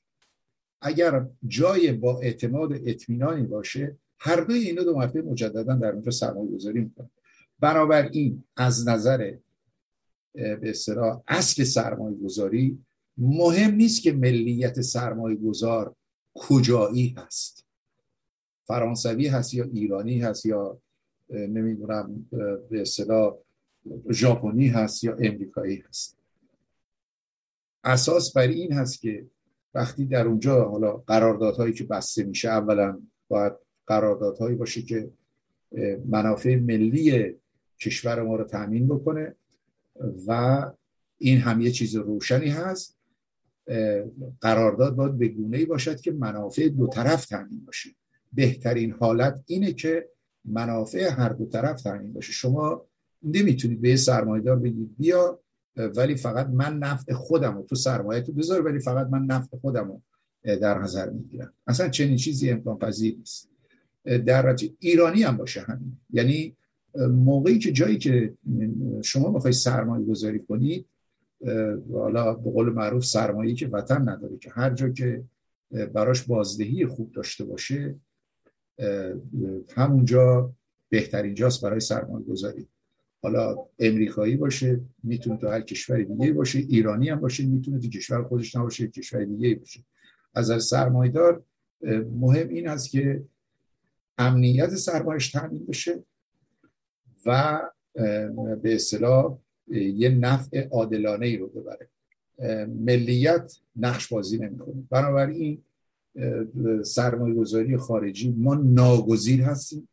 اگر 0.81 1.27
جای 1.47 1.93
با 1.93 2.21
اعتماد 2.21 2.73
اطمینانی 2.73 3.47
باشه 3.47 3.97
هر 4.19 4.41
دوی 4.41 4.59
اینا 4.59 4.83
دو 4.83 4.97
مرتبه 4.97 5.23
مجددا 5.23 5.75
در 5.75 5.93
اونجا 5.93 6.11
سرمایه 6.11 6.51
گذاری 6.51 6.81
می‌کنن 6.81 7.11
بنابراین 7.61 8.45
از 8.57 8.89
نظر 8.89 9.35
به 10.35 10.71
اصطلاح 10.71 11.23
اصل 11.29 11.65
سرمایه 11.65 12.17
گذاری 12.17 12.79
مهم 13.19 13.75
نیست 13.75 14.03
که 14.03 14.13
ملیت 14.13 14.81
سرمایه 14.81 15.37
گذار 15.37 15.95
کجایی 16.35 17.15
هست. 17.19 17.65
فرانسوی 18.65 19.27
هست 19.27 19.55
یا 19.55 19.65
ایرانی 19.65 20.21
هست 20.21 20.47
یا 20.47 20.79
نمی‌دونم 21.31 22.27
به 22.71 22.81
اصطلاح 22.81 23.35
ژاپنی 24.11 24.69
هست 24.69 25.05
یا 25.05 25.17
امریکایی 25.17 25.85
هست. 25.89 26.17
اساس 27.85 28.33
بر 28.33 28.49
این 28.49 28.73
هست 28.73 29.01
که 29.01 29.27
وقتی 29.75 30.05
در 30.05 30.27
اونجا 30.27 30.65
حالا 30.65 30.97
قراردادهایی 30.97 31.73
که 31.73 31.85
بسته 31.85 32.25
میشه 32.25 32.49
اولا 32.49 33.01
باید 33.29 33.53
قراردادهایی 33.87 34.57
باشه 34.57 34.83
که 34.83 35.11
منافع 36.09 36.57
ملی 36.57 37.37
کشور 37.81 38.23
ما 38.23 38.37
رو 38.37 38.45
تامین 38.45 38.89
بکنه 38.89 39.35
و 40.27 40.63
این 41.19 41.39
هم 41.39 41.61
یه 41.61 41.71
چیز 41.71 41.97
روشنی 41.97 42.49
هست. 42.49 42.99
قرارداد 44.41 44.97
باید 44.97 45.19
به 45.19 45.29
گونه 45.29 45.59
ای 45.59 45.67
باشد 45.67 46.01
که 46.01 46.13
منافع 46.13 46.69
دو 46.69 46.87
طرف 46.87 47.27
تامین 47.27 47.65
باشه. 47.67 47.91
بهترین 48.33 48.93
حالت 48.93 49.43
اینه 49.47 49.73
که 49.73 50.09
منافع 50.45 51.11
هر 51.11 51.29
دو 51.29 51.47
طرف 51.47 51.83
تامین 51.83 52.13
باشه. 52.13 52.33
شما 52.33 52.87
نمی‌تونید 53.23 53.81
به 53.81 53.97
سرمایدار 53.97 54.57
بگید 54.57 54.97
بیا 54.99 55.41
ولی 55.97 56.17
فقط 56.17 56.47
من 56.47 56.79
نفع 56.79 57.13
خودم 57.13 57.57
رو 57.57 57.63
تو 57.63 57.75
سرمایه 57.75 58.21
تو 58.21 58.33
بذار 58.33 58.67
ولی 58.67 58.79
فقط 58.79 59.07
من 59.07 59.25
نفع 59.25 59.57
خودم 59.57 59.89
رو 59.89 60.03
در 60.57 60.79
نظر 60.79 61.11
می‌گیرم. 61.11 61.53
اصلا 61.67 61.89
چنین 61.89 62.17
چیزی 62.17 62.51
امکان 62.51 62.79
پذیر 62.79 63.17
نیست 63.17 63.49
در 64.05 64.57
ایرانی 64.79 65.23
هم 65.23 65.37
باشه 65.37 65.61
همین. 65.61 65.97
یعنی 66.11 66.57
موقعی 67.11 67.59
که 67.59 67.73
جایی 67.73 67.99
که 67.99 68.35
شما 69.03 69.31
می‌خوای 69.31 69.53
سرمایه 69.53 70.05
گذاری 70.05 70.39
کنید 70.39 70.87
حالا 71.93 72.35
به 72.35 72.51
قول 72.51 72.73
معروف 72.73 73.05
سرمایه 73.05 73.55
که 73.55 73.69
وطن 73.69 74.09
نداره 74.09 74.37
که 74.37 74.51
هر 74.51 74.71
جا 74.71 74.89
که 74.89 75.25
براش 75.71 76.23
بازدهی 76.23 76.87
خوب 76.87 77.13
داشته 77.13 77.45
باشه 77.45 77.95
همونجا 79.77 80.53
بهترین 80.89 81.35
جاست 81.35 81.63
برای 81.63 81.81
سرمایه 81.81 82.25
گذاری 82.25 82.69
حالا 83.23 83.57
امریکایی 83.79 84.37
باشه 84.37 84.81
می‌تونه 85.03 85.37
تو 85.37 85.49
هر 85.49 85.61
کشور 85.61 86.03
دیگه 86.03 86.33
باشه 86.33 86.59
ایرانی 86.59 87.09
هم 87.09 87.21
باشه 87.21 87.47
می‌تونه 87.47 87.79
تو 87.79 87.89
کشور 87.89 88.23
خودش 88.23 88.57
نباشه 88.57 88.89
کشور 88.89 89.25
دیگه 89.25 89.55
باشه. 89.55 89.85
از 90.35 90.51
از 90.51 90.65
سرمایدار 90.65 91.43
مهم 92.21 92.49
این 92.49 92.69
است 92.69 92.91
که 92.91 93.23
امنیت 94.19 94.75
سرمایش 94.75 95.31
تامین 95.31 95.67
بشه 95.67 96.05
و 97.27 97.61
به 98.63 98.75
اصطلاح 98.75 99.39
یه 99.69 100.09
نفع 100.09 100.69
عادلانه 100.69 101.27
ای 101.27 101.37
رو 101.37 101.49
ببره. 101.49 101.89
ملیت 102.67 103.57
نقش 103.77 104.13
بازی 104.13 104.39
نمی‌کنه. 104.39 104.85
بنابراین 104.91 105.63
سرمایه 106.85 107.35
گذاری 107.35 107.77
خارجی 107.77 108.35
ما 108.39 108.55
ناگزیر 108.55 109.43
هستیم. 109.43 109.89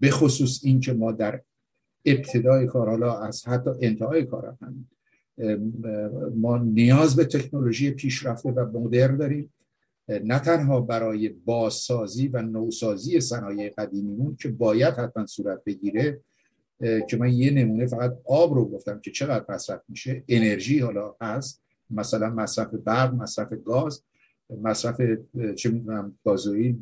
به 0.00 0.10
خصوص 0.10 0.60
این 0.64 0.80
که 0.80 0.92
ما 0.92 1.12
در 1.12 1.42
ابتدای 2.04 2.66
کار 2.66 2.88
حالا 2.88 3.18
از 3.18 3.48
حتی 3.48 3.70
انتهای 3.80 4.24
کار 4.24 4.56
هم 4.60 4.86
ما 6.34 6.58
نیاز 6.58 7.16
به 7.16 7.24
تکنولوژی 7.24 7.90
پیشرفته 7.90 8.50
و 8.50 8.78
مدرن 8.80 9.16
داریم. 9.16 9.52
نه 10.08 10.38
تنها 10.38 10.80
برای 10.80 11.28
بازسازی 11.28 12.28
و 12.28 12.42
نوسازی 12.42 13.20
صنایع 13.20 13.70
قدیمیمون 13.78 14.36
که 14.36 14.48
باید 14.48 14.94
حتما 14.94 15.26
صورت 15.26 15.64
بگیره 15.64 16.20
که 16.80 17.16
من 17.16 17.32
یه 17.32 17.50
نمونه 17.50 17.86
فقط 17.86 18.18
آب 18.24 18.54
رو 18.54 18.64
گفتم 18.64 19.00
که 19.00 19.10
چقدر 19.10 19.44
مصرف 19.48 19.80
میشه. 19.88 20.24
انرژی 20.28 20.78
حالا 20.78 21.14
هست. 21.20 21.62
مثلا 21.90 22.30
مصرف 22.30 22.74
برق 22.74 23.14
مصرف 23.14 23.52
گاز 23.52 24.02
مصرف 24.62 25.00
چه 25.56 25.70
می‌دونم 25.70 26.18
گازوئیل 26.24 26.78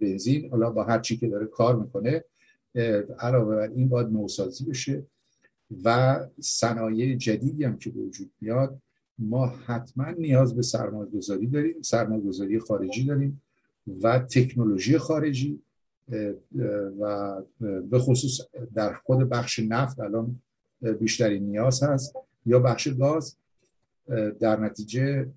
بنزین 0.00 0.50
حالا 0.50 0.70
با 0.70 0.84
هر 0.84 0.98
چی 0.98 1.16
که 1.16 1.28
داره 1.28 1.46
کار 1.46 1.76
می‌کنه. 1.76 2.24
علاوه 3.18 3.56
بر 3.56 3.68
این 3.68 3.88
باید 3.88 4.08
نوسازی 4.08 4.64
بشه 4.64 5.06
و 5.84 6.20
صنایع 6.40 7.16
جدیدی 7.16 7.64
هم 7.64 7.78
که 7.78 7.90
وجود 7.90 8.30
میاد 8.40 8.78
ما 9.18 9.46
حتما 9.46 10.10
نیاز 10.10 10.54
به 10.54 10.62
سرمایه 10.62 11.10
گذاری 11.10 11.46
داریم 11.46 11.82
سرمایه 11.82 12.22
گذاری 12.22 12.58
خارجی 12.58 13.04
داریم 13.04 13.42
و 14.02 14.18
تکنولوژی 14.18 14.98
خارجی 14.98 15.60
و 17.00 17.42
به 17.60 17.98
خصوص 17.98 18.40
در 18.74 18.94
خود 18.94 19.28
بخش 19.28 19.58
نفت 19.58 20.00
الان 20.00 20.40
بیشترین 21.00 21.42
نیاز 21.42 21.82
هست 21.82 22.14
یا 22.46 22.58
بخش 22.58 22.88
گاز. 22.88 23.36
در 24.40 24.60
نتیجه 24.60 25.30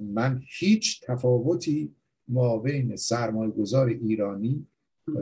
من 0.00 0.42
هیچ 0.58 1.00
تفاوتی 1.04 1.94
ما 2.28 2.58
بین 2.58 2.96
سرمایه 2.96 3.50
گذار 3.50 3.86
ایرانی 3.86 4.66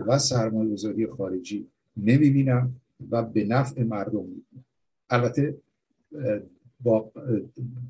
و 0.06 0.18
سرمایه 0.18 0.72
گذاری 0.72 1.06
خارجی 1.06 1.68
نمی‌بینم 1.96 2.80
و 3.10 3.22
به 3.22 3.44
نفع 3.44 3.82
مردم. 3.82 4.20
می‌بینم 4.20 4.64
البته 5.10 5.58
با 6.80 7.12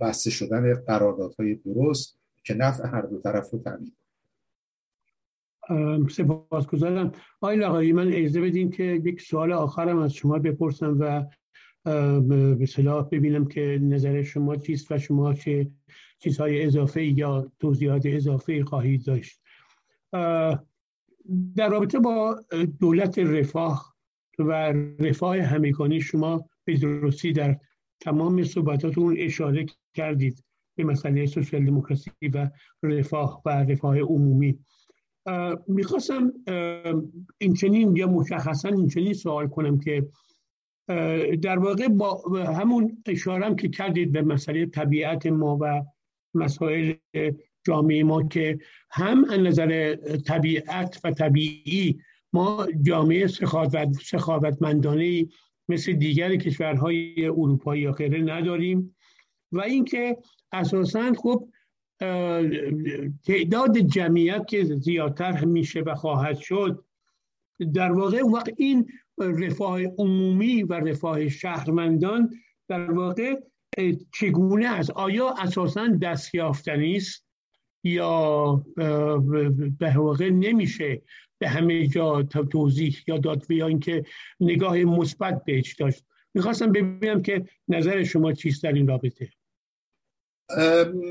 بسته 0.01 0.31
شدن 0.31 0.75
قراردادهای 0.75 1.55
درست 1.55 2.19
که 2.45 2.55
نفع 2.55 2.87
هر 2.87 3.03
دو 3.03 3.19
طرف 3.19 3.51
رو 3.51 3.59
تامین 3.59 3.93
سپاسگزارم. 6.09 7.13
آقای 7.41 7.57
لقایی 7.57 7.93
من 7.93 8.13
اجازه 8.13 8.41
بدین 8.41 8.71
که 8.71 8.83
یک 8.83 9.21
سوال 9.21 9.53
آخرم 9.53 9.99
از 9.99 10.13
شما 10.13 10.39
بپرسم 10.39 10.97
و 11.01 11.25
به 12.57 12.67
صلاح 12.67 13.09
ببینم 13.09 13.45
که 13.45 13.79
نظر 13.83 14.23
شما 14.23 14.57
چیست 14.57 14.93
و 14.93 14.99
شما 14.99 15.35
چه 15.35 15.71
چیزهای 16.19 16.65
اضافه 16.65 17.05
یا 17.05 17.53
توضیحات 17.59 18.03
اضافه 18.07 18.65
خواهید 18.65 19.05
داشت. 19.05 19.41
در 21.57 21.69
رابطه 21.69 21.99
با 21.99 22.45
دولت 22.81 23.19
رفاه 23.19 23.97
و 24.39 24.53
رفاه 24.99 25.41
همگانی 25.41 26.01
شما 26.01 26.45
به 26.65 26.77
درستی 26.77 27.33
در 27.33 27.57
تمام 28.01 28.45
صحبتاتون 28.45 29.17
اشاره 29.19 29.67
کردید 29.95 30.45
به 30.77 30.85
مسئله 30.85 31.27
سوسیال 31.27 31.65
دموکراسی 31.65 32.11
و 32.35 32.51
رفاه 32.83 33.43
و 33.45 33.51
رفاه 33.51 33.99
عمومی. 33.99 34.59
می‌خواستم 35.69 36.33
این 37.39 37.55
چنین 37.55 37.97
یا 37.97 38.07
مشخصا 38.07 38.69
این 38.69 38.89
چنین 38.89 39.13
سوال 39.13 39.49
کنم 39.49 39.79
که 39.79 40.09
در 41.43 41.59
واقع 41.59 41.89
با 41.89 42.23
همون 42.47 43.03
اشارم 43.07 43.57
که 43.57 43.69
کردید 43.69 44.13
به 44.13 44.23
مسئله 44.23 44.67
طبیعت 44.67 45.27
ما 45.27 45.59
و 45.61 45.83
مسائل 46.35 46.95
جامعه 47.67 48.05
ما 48.05 48.29
که 48.29 48.59
هم 48.91 49.25
از 49.25 49.41
نظر 49.41 49.97
طبیعت 50.27 51.01
و 51.05 51.11
طبیعی 51.11 52.01
ما 52.33 52.67
جامعه 52.83 53.27
سخاوت 53.27 53.93
سخاوتمندانه 54.03 55.27
مثل 55.69 55.93
دیگر 55.93 56.37
کشورهای 56.37 57.27
اروپایی 57.27 57.83
یا 57.83 57.93
غیره 57.93 58.23
نداریم 58.23 58.97
و 59.53 59.61
اینکه 59.61 60.17
اساسا 60.53 61.13
خب 61.13 61.49
تعداد 63.27 63.79
جمعیت 63.79 64.47
که 64.49 64.65
زیادتر 64.65 65.45
میشه 65.45 65.81
و 65.81 65.95
خواهد 65.95 66.39
شد 66.39 66.85
در 67.75 67.93
واقع 67.93 68.23
وقت 68.23 68.53
این 68.57 68.87
رفاه 69.19 69.81
عمومی 69.83 70.63
و 70.63 70.73
رفاه 70.73 71.29
شهرمندان 71.29 72.31
در 72.69 72.91
واقع 72.91 73.41
چگونه 74.13 74.67
است؟ 74.67 74.91
آیا 74.91 75.35
اساسا 75.39 75.87
دستیافتنی 76.03 76.97
است؟ 76.97 77.26
یا 77.87 78.65
به 79.79 79.93
واقع 79.97 80.31
نمیشه 80.31 81.03
به 81.39 81.49
همه 81.49 81.87
جا 81.87 82.23
توضیح 82.23 82.97
یا 83.07 83.19
داد 83.19 83.51
یا 83.51 83.67
اینکه 83.67 84.05
نگاه 84.41 84.77
مثبت 84.77 85.45
بهش 85.45 85.75
داشت. 85.75 86.05
می‌خواستم 86.35 86.73
ببینم 86.73 87.23
که 87.23 87.45
نظر 87.69 88.05
شما 88.05 88.33
چیست 88.33 88.63
در 88.63 88.73
این 88.73 88.87
رابطه. 88.87 89.29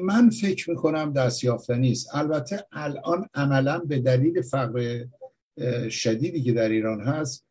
من 0.04 0.30
فکر 0.30 0.70
می‌کنم 0.70 1.14
دستیافتنی 1.14 1.92
است 1.92 2.16
البته 2.16 2.66
الان 2.72 3.30
عملا 3.34 3.80
به 3.80 4.00
دلیل 4.00 4.42
فقر 4.42 5.06
شدیدی 5.90 6.42
که 6.42 6.54
در 6.54 6.70
ایران 6.70 7.02
هست 7.02 7.46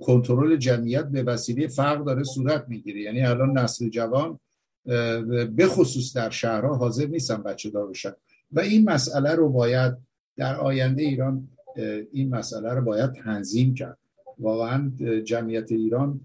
کنترل 0.00 0.56
جمعیت 0.56 1.04
به 1.04 1.22
وسیله 1.22 1.66
فقر 1.66 2.02
داره 2.02 2.24
صورت 2.24 2.64
می‌گیره. 2.68 3.00
یعنی 3.00 3.22
الان 3.22 3.58
نسل 3.58 3.88
جوان 3.88 4.40
به 5.56 5.66
خصوص 5.66 6.16
در 6.16 6.30
شهرها 6.30 6.74
حاضر 6.74 7.06
نیستن 7.06 7.42
بچه 7.42 7.70
دار 7.70 7.88
بشن. 7.88 8.12
و 8.52 8.60
این 8.60 8.90
مسئله 8.90 9.34
رو 9.34 9.48
باید 9.48 9.94
در 10.36 10.56
آینده 10.56 11.02
ایران 11.02 11.48
این 12.12 12.34
مسئله 12.34 12.74
رو 12.74 12.82
باید 12.82 13.12
تنظیم 13.12 13.74
کرد. 13.74 13.98
واقعا 14.38 14.92
جمعیت 15.24 15.72
ایران 15.72 16.20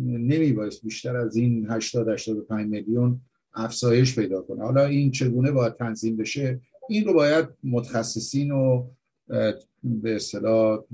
نمی 0.00 0.52
باید 0.52 0.72
بیشتر 0.82 1.16
از 1.16 1.36
این 1.36 1.66
80 1.70 2.08
85 2.08 2.70
میلیون 2.70 3.20
افزایش 3.54 4.18
پیدا 4.18 4.42
کنه. 4.42 4.62
حالا 4.62 4.84
این 4.84 5.10
چگونه 5.10 5.50
باید 5.50 5.74
تنظیم 5.76 6.16
بشه؟ 6.16 6.60
این 6.88 7.04
رو 7.04 7.14
باید 7.14 7.48
متخصصین 7.64 8.50
و 8.50 8.86
به 9.84 10.16
اصطلاح 10.16 10.84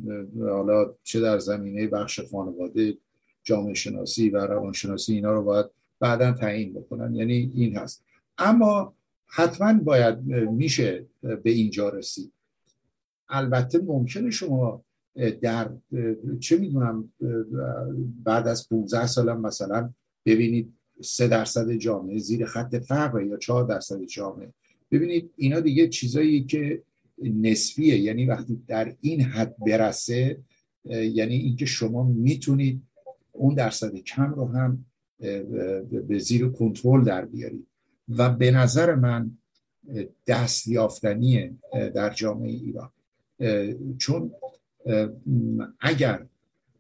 حالا 0.40 0.94
چه 1.02 1.20
در 1.20 1.38
زمینه 1.38 1.86
بخش 1.86 2.20
خانواده 2.20 2.94
جامعه 3.42 3.74
شناسی 3.74 4.30
و 4.30 4.36
روانشناسی 4.36 5.14
اینا 5.14 5.32
رو 5.32 5.42
باید 5.42 5.66
بعدا 6.00 6.32
تعیین 6.32 6.72
بکنن. 6.72 7.14
یعنی 7.14 7.52
این 7.54 7.76
هست. 7.76 8.04
اما 8.38 8.94
حتما 9.26 9.72
باید 9.72 10.18
میشه 10.50 11.06
به 11.22 11.50
اینجا 11.50 11.88
رسید. 11.88 12.32
البته 13.28 13.78
ممکنه 13.78 14.30
شما 14.30 14.84
در 15.40 15.70
چه 16.40 16.58
می‌دونم 16.58 17.12
بعد 18.24 18.48
از 18.48 18.68
15 18.68 19.06
سال 19.06 19.32
مثلا 19.32 19.92
ببینید 20.26 20.72
سه 21.02 21.28
درصد 21.28 21.72
جامعه 21.72 22.18
زیر 22.18 22.46
خط 22.46 22.76
فقر 22.76 23.22
یا 23.22 23.36
چهار 23.36 23.64
درصد 23.64 24.02
جامعه. 24.02 24.52
ببینید 24.90 25.30
اینا 25.36 25.60
دیگه 25.60 25.88
چیزایی 25.88 26.44
که 26.44 26.82
نسبیه. 27.22 27.98
یعنی 27.98 28.26
وقتی 28.26 28.62
در 28.68 28.94
این 29.00 29.20
حد 29.20 29.56
برسه 29.58 30.38
یعنی 30.90 31.34
اینکه 31.34 31.66
شما 31.66 32.04
می‌تونید 32.04 32.82
اون 33.32 33.54
درصد 33.54 33.94
کم 33.96 34.34
رو 34.34 34.48
هم 34.48 34.84
به 36.08 36.18
زیر 36.18 36.48
کنترل 36.48 37.04
در 37.04 37.24
بیارید. 37.24 37.66
و 38.08 38.30
به 38.30 38.50
نظر 38.50 38.94
من 38.94 39.38
دست 40.26 40.68
یافتنیه 40.68 41.54
در 41.94 42.10
جامعه 42.14 42.50
ایران. 42.50 42.90
چون 43.98 44.32
اگر 45.80 46.26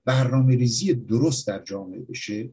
برنامه 0.04 0.56
ریزی 0.56 0.94
درست 0.94 1.46
در 1.46 1.62
جامعه 1.62 2.00
بشه 2.00 2.50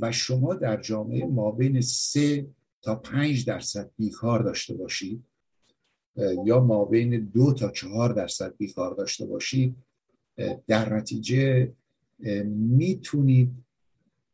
و 0.00 0.12
شما 0.12 0.54
در 0.54 0.80
جامعه 0.80 1.26
ما 1.26 1.50
بین 1.50 1.80
سه 1.80 2.46
تا 2.82 2.94
پنج 2.94 3.44
درصد 3.44 3.90
بیکار 3.96 4.42
داشته 4.42 4.74
باشید 4.74 5.24
یا 6.44 6.60
ما 6.60 6.84
بین 6.84 7.24
دو 7.24 7.52
تا 7.52 7.70
چهار 7.70 8.12
درصد 8.12 8.56
بیکار 8.56 8.94
داشته 8.94 9.26
باشید 9.26 9.76
در 10.66 10.94
نتیجه 10.94 11.72
می‌تونید 12.44 13.50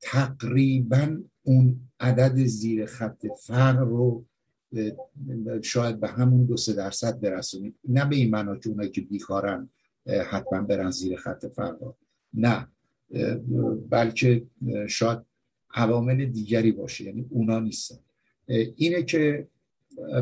تقریبا 0.00 1.18
اون 1.42 1.85
عدد 2.00 2.44
زیر 2.44 2.86
خط 2.86 3.26
فقر 3.46 3.84
رو 3.84 4.24
شاید 5.62 6.00
به 6.00 6.08
همون 6.08 6.44
دو 6.44 6.56
سه 6.56 6.72
درصد 6.72 7.20
برسونید 7.20 7.76
نه 7.88 8.04
به 8.04 8.16
این 8.16 8.30
معنا 8.30 8.56
که 8.56 8.68
اونایی 8.68 8.90
که 8.90 9.00
بیکارن 9.00 9.70
حتما 10.30 10.62
برن 10.62 10.90
زیر 10.90 11.16
خط 11.16 11.46
فقر 11.46 11.92
نه 12.34 12.68
بلکه 13.90 14.46
شاید 14.88 15.18
عوامل 15.74 16.24
دیگری 16.24 16.72
باشه 16.72 17.04
یعنی 17.04 17.26
اونا 17.30 17.60
نیستن. 17.60 17.98
اینه 18.76 19.02
که 19.02 19.48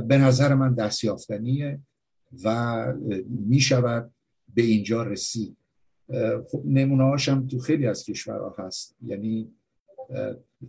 به 0.09 0.19
نظر 0.19 0.55
من 0.55 0.75
دستیافتنیه 0.75 1.81
و 2.45 2.87
می 3.29 3.61
شود 3.61 4.11
به 4.55 4.63
اینجا 4.63 5.03
رسید. 5.03 5.57
خب 6.49 6.63
نمونه 6.65 7.05
هاشم 7.05 7.47
تو 7.47 7.59
خیلی 7.59 7.87
از 7.87 8.05
کشورها 8.05 8.55
هست. 8.59 8.97
یعنی 9.03 9.53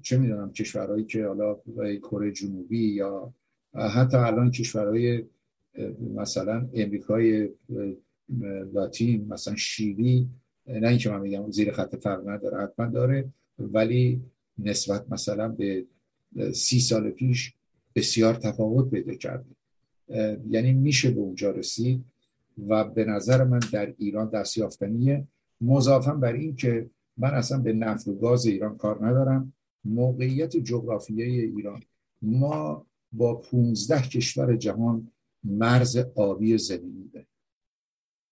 چه 0.01 0.17
می‌دونم 0.17 0.51
کشورهایی 0.51 1.05
که 1.05 1.25
حالا 1.25 1.57
کره 1.97 2.31
جنوبی 2.31 2.87
یا 2.87 3.33
حتی 3.73 4.17
الان 4.17 4.51
کشورهای 4.51 5.23
مثلا 6.15 6.69
امریکای 6.73 7.49
لاتین 8.73 9.27
مثلا 9.27 9.55
شیلی 9.55 10.29
نه 10.67 10.87
اینکه 10.87 11.09
من 11.09 11.21
میگم 11.21 11.51
زیر 11.51 11.71
خط 11.71 11.95
فقر 11.95 12.31
نداره 12.31 12.63
حتما 12.63 12.85
داره 12.85 13.29
ولی 13.59 14.21
نسبت 14.57 15.05
مثلا 15.11 15.47
به 15.47 15.85
سی 16.53 16.79
سال 16.79 17.09
پیش 17.11 17.53
بسیار 17.95 18.33
تفاوت 18.33 18.89
پیدا 18.91 19.13
کرده. 19.13 19.45
یعنی 20.49 20.73
میشه 20.73 21.11
به 21.11 21.19
اونجا 21.19 21.51
رسید 21.51 22.05
و 22.67 22.83
به 22.83 23.05
نظر 23.05 23.43
من 23.43 23.59
در 23.71 23.93
ایران 23.97 24.29
دستیافتنیه. 24.29 25.27
مضافا 25.61 26.13
بر 26.13 26.33
این 26.33 26.55
که 26.55 26.89
من 27.17 27.29
اصلا 27.33 27.57
به 27.57 27.73
نفت 27.73 28.07
و 28.07 28.15
گاز 28.15 28.45
ایران 28.45 28.77
کار 28.77 29.07
ندارم. 29.07 29.53
موقعیت 29.85 30.57
جغرافیایی 30.57 31.39
ایران. 31.39 31.83
ما 32.21 32.85
با 33.11 33.35
15 33.35 34.01
کشور 34.01 34.55
جهان 34.55 35.11
مرز 35.43 35.97
آبی 36.15 36.57
زمینی 36.57 37.09
داره 37.13 37.27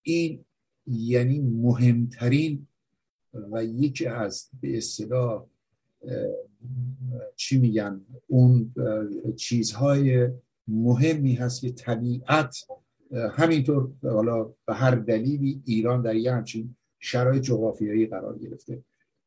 این 0.01 0.45
یعنی 0.87 1.39
مهمترین 1.39 2.67
و 3.51 3.65
یکی 3.65 4.05
از 4.05 4.49
به 4.61 4.77
اصطلاح 4.77 5.45
چی 7.35 7.57
میگن 7.57 8.01
اون 8.27 8.73
چیزهای 9.35 10.29
مهمی 10.67 11.33
هست 11.33 11.61
که 11.61 11.71
طبیعت 11.71 12.57
همینطور 13.31 13.91
حالا 14.03 14.43
به 14.43 14.73
هر 14.73 14.95
دلیلی 14.95 15.61
ایران 15.65 16.01
در 16.01 16.15
یه 16.15 16.33
همچین 16.33 16.75
شرایط 16.99 17.43
جغرافیایی 17.43 18.05
قرار 18.05 18.39
گرفته. 18.39 18.83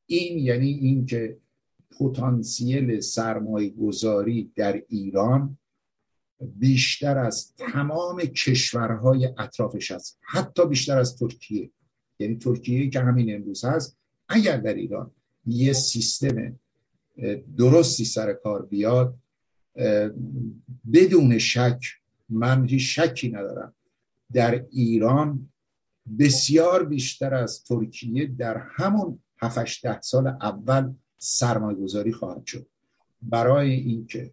این 0.07 0.39
یعنی 0.39 0.69
اینکه 0.69 1.37
پتانسیل 1.99 3.01
سرمایه 3.01 3.71
گذاری 3.71 4.53
در 4.57 4.83
ایران 4.89 5.59
بیشتر 6.41 7.19
از 7.19 7.55
تمام 7.57 8.21
کشورهای 8.21 9.27
اطرافش 9.39 9.91
است. 9.91 10.19
حتی 10.23 10.67
بیشتر 10.67 10.99
از 10.99 11.17
ترکیه. 11.17 11.71
یعنی 12.19 12.37
ترکیه 12.37 12.91
که 12.91 13.01
همین 13.01 13.35
امروز 13.35 13.65
هست 13.65 13.99
اگر 14.29 14.57
در 14.57 14.75
ایران 14.75 15.11
یه 15.47 15.73
سیستم 15.73 16.59
درستی 17.57 18.05
سر 18.05 18.33
کار 18.33 18.67
بیاد 18.67 19.19
بدون 20.93 21.39
شک 21.39 21.81
من 22.29 22.69
هیچ 22.69 23.01
شکی 23.01 23.29
ندارم 23.29 23.75
در 24.33 24.67
ایران 24.71 25.49
بسیار 26.19 26.85
بیشتر 26.85 27.35
از 27.35 27.65
ترکیه 27.65 28.27
در 28.27 28.57
همون 28.59 29.23
7 29.43 29.83
ده 29.83 30.01
سال 30.01 30.27
اول 30.27 30.95
سرمایه 31.19 31.79
گذاری 31.79 32.13
خواهد 32.13 32.47
شد. 32.47 32.67
برای 33.23 33.73
اینکه 33.73 34.31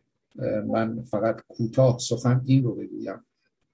من 0.67 1.03
فقط 1.03 1.41
کوتاه 1.47 1.99
سخن 1.99 2.41
این 2.45 2.63
رو 2.63 2.75
بگویم. 2.75 3.25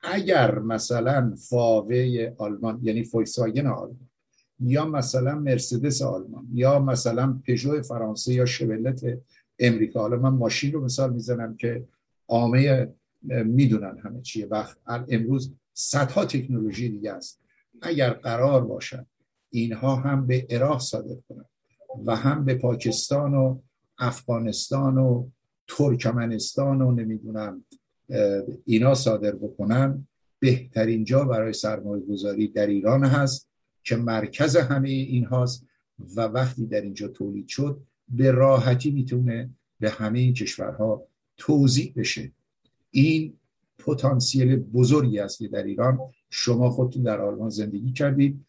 اگر 0.01 0.59
مثلا 0.59 1.35
فاوه 1.49 2.31
آلمان 2.37 2.79
یعنی 2.83 3.03
فویساگن 3.03 3.67
آلمان 3.67 4.09
یا 4.59 4.85
مثلا 4.85 5.35
مرسدس 5.35 6.01
آلمان 6.01 6.47
یا 6.53 6.79
مثلا 6.79 7.39
پژو 7.45 7.81
فرانسه 7.81 8.33
یا 8.33 8.45
شولت 8.45 9.19
امریکا 9.59 9.99
حالا 9.99 10.17
من 10.17 10.29
ماشین 10.29 10.71
رو 10.71 10.83
مثال 10.83 11.13
می‌زنم 11.13 11.57
که 11.57 11.85
عامه 12.27 12.93
می‌دونن 13.23 13.97
همه 14.03 14.21
چیه 14.21 14.45
وقت 14.45 14.77
امروز 14.87 15.53
صدها 15.73 16.25
تکنولوژی 16.25 16.89
دیگه 16.89 17.11
است. 17.11 17.39
اگر 17.81 18.09
قرار 18.09 18.65
باشد 18.65 19.05
اینها 19.49 19.95
هم 19.95 20.27
به 20.27 20.47
عراق 20.49 20.81
صادر 20.81 21.15
کنند. 21.29 21.45
و 22.05 22.15
هم 22.15 22.45
به 22.45 22.55
پاکستان 22.55 23.33
و 23.33 23.59
افغانستان 23.97 24.97
و 24.97 25.29
ترکمنستان 25.67 26.81
و 26.81 26.91
نمی‌دونم 26.91 27.65
اینا 28.65 28.93
صادر 28.93 29.35
بکنن. 29.35 30.07
بهترین 30.39 31.03
جا 31.03 31.25
برای 31.25 31.53
سرمایه 31.53 32.05
گذاری 32.05 32.47
در 32.47 32.67
ایران 32.67 33.05
هست 33.05 33.49
که 33.83 33.95
مرکز 33.95 34.55
همه 34.55 34.89
این 34.89 35.25
هاست 35.25 35.65
و 36.15 36.21
وقتی 36.21 36.65
در 36.65 36.81
اینجا 36.81 37.07
تولید 37.07 37.47
شد 37.47 37.81
به 38.09 38.31
راحتی 38.31 38.91
می‌تونه 38.91 39.49
به 39.79 39.89
همه 39.89 40.19
این 40.19 40.33
کشورها 40.33 41.03
توضیح 41.37 41.93
بشه. 41.95 42.31
این 42.91 43.33
پتانسیل 43.77 44.55
بزرگی 44.55 45.19
است 45.19 45.39
که 45.39 45.47
در 45.47 45.63
ایران 45.63 45.99
شما 46.29 46.69
خودتون 46.69 47.03
در 47.03 47.21
آلمان 47.21 47.49
زندگی 47.49 47.91
کردید. 47.91 48.45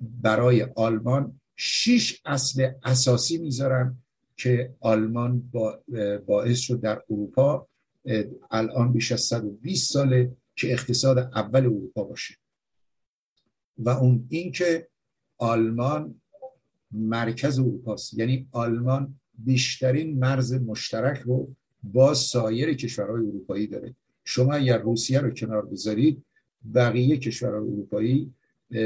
برای 0.00 0.62
آلمان 0.62 1.40
شش 1.60 2.20
اصل 2.24 2.70
اساسی 2.84 3.38
می‌ذارن 3.38 3.98
که 4.36 4.74
آلمان 4.80 5.50
باعث 6.26 6.58
شد 6.58 6.80
در 6.80 7.02
اروپا 7.10 7.68
الان 8.50 8.92
بیش 8.92 9.12
از 9.12 9.20
120 9.20 9.92
ساله 9.92 10.36
که 10.56 10.72
اقتصاد 10.72 11.18
اول 11.18 11.60
اروپا 11.60 12.04
باشه. 12.04 12.34
و 13.78 13.88
اون 13.88 14.26
اینکه 14.28 14.88
آلمان 15.38 16.20
مرکز 16.90 17.58
اروپاست. 17.58 18.18
یعنی 18.18 18.48
آلمان 18.52 19.20
بیشترین 19.38 20.18
مرز 20.18 20.52
مشترک 20.52 21.18
رو 21.18 21.54
با 21.82 22.14
سایر 22.14 22.74
کشورهای 22.74 23.26
اروپایی 23.26 23.66
داره. 23.66 23.94
شما 24.24 24.54
اگر 24.54 24.78
روسیه 24.78 25.20
رو 25.20 25.30
کنار 25.30 25.66
بذارید 25.66 26.24
بقیه 26.74 27.16
کشورهای 27.16 27.68
اروپایی 27.68 28.34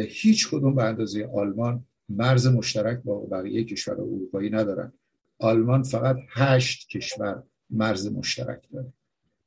هیچ 0.09 0.51
کدوم 0.51 0.75
به 0.75 0.83
اندازه 0.83 1.31
آلمان 1.35 1.87
مرز 2.09 2.47
مشترک 2.47 3.03
با 3.03 3.21
بقیه 3.21 3.65
کشورهای 3.65 4.09
اروپایی 4.09 4.51
ندارن. 4.51 4.93
آلمان 5.39 5.83
فقط 5.83 6.17
هشت 6.31 6.89
کشور 6.89 7.43
مرز 7.71 8.13
مشترک 8.13 8.63
داره. 8.73 8.93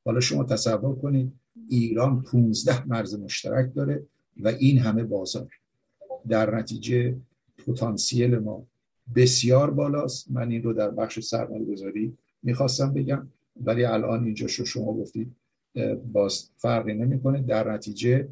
حالا 0.05 0.19
شما 0.19 0.43
تصور 0.43 0.95
کنید 0.95 1.33
ایران 1.69 2.21
15 2.21 2.87
مرز 2.87 3.19
مشترک 3.19 3.73
داره 3.75 4.03
و 4.37 4.47
این 4.47 4.79
همه 4.79 5.03
بازار. 5.03 5.51
در 6.27 6.55
نتیجه 6.55 7.17
پتانسیل 7.67 8.37
ما 8.37 8.67
بسیار 9.15 9.71
بالاست. 9.71 10.31
من 10.31 10.51
این 10.51 10.63
رو 10.63 10.73
در 10.73 10.91
بخش 10.91 11.19
سرمایه 11.19 11.65
گذاری 11.65 12.17
می‌خواستم 12.43 12.93
بگم 12.93 13.27
ولی 13.63 13.85
الان 13.85 14.25
اینجا 14.25 14.47
شما 14.47 14.93
گفتید 14.93 15.35
باز 16.11 16.49
فرقی 16.57 16.93
نمی‌کنه. 16.93 17.41
در 17.41 17.71
نتیجه 17.71 18.29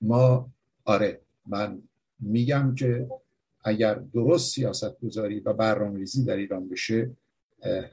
ما 0.00 0.50
آره 0.84 1.20
من 1.46 1.82
میگم 2.20 2.74
که 2.74 3.08
اگر 3.64 3.94
درست 3.94 4.54
سیاست 4.54 5.00
گذاری 5.00 5.40
و 5.40 5.52
برنامه‌ریزی 5.52 6.24
در 6.24 6.36
ایران 6.36 6.68
بشه 6.68 7.10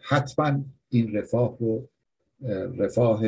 حتما 0.01 0.59
این 0.89 1.15
رفاه 1.15 1.57
رو 1.59 1.89
رفاه 2.77 3.21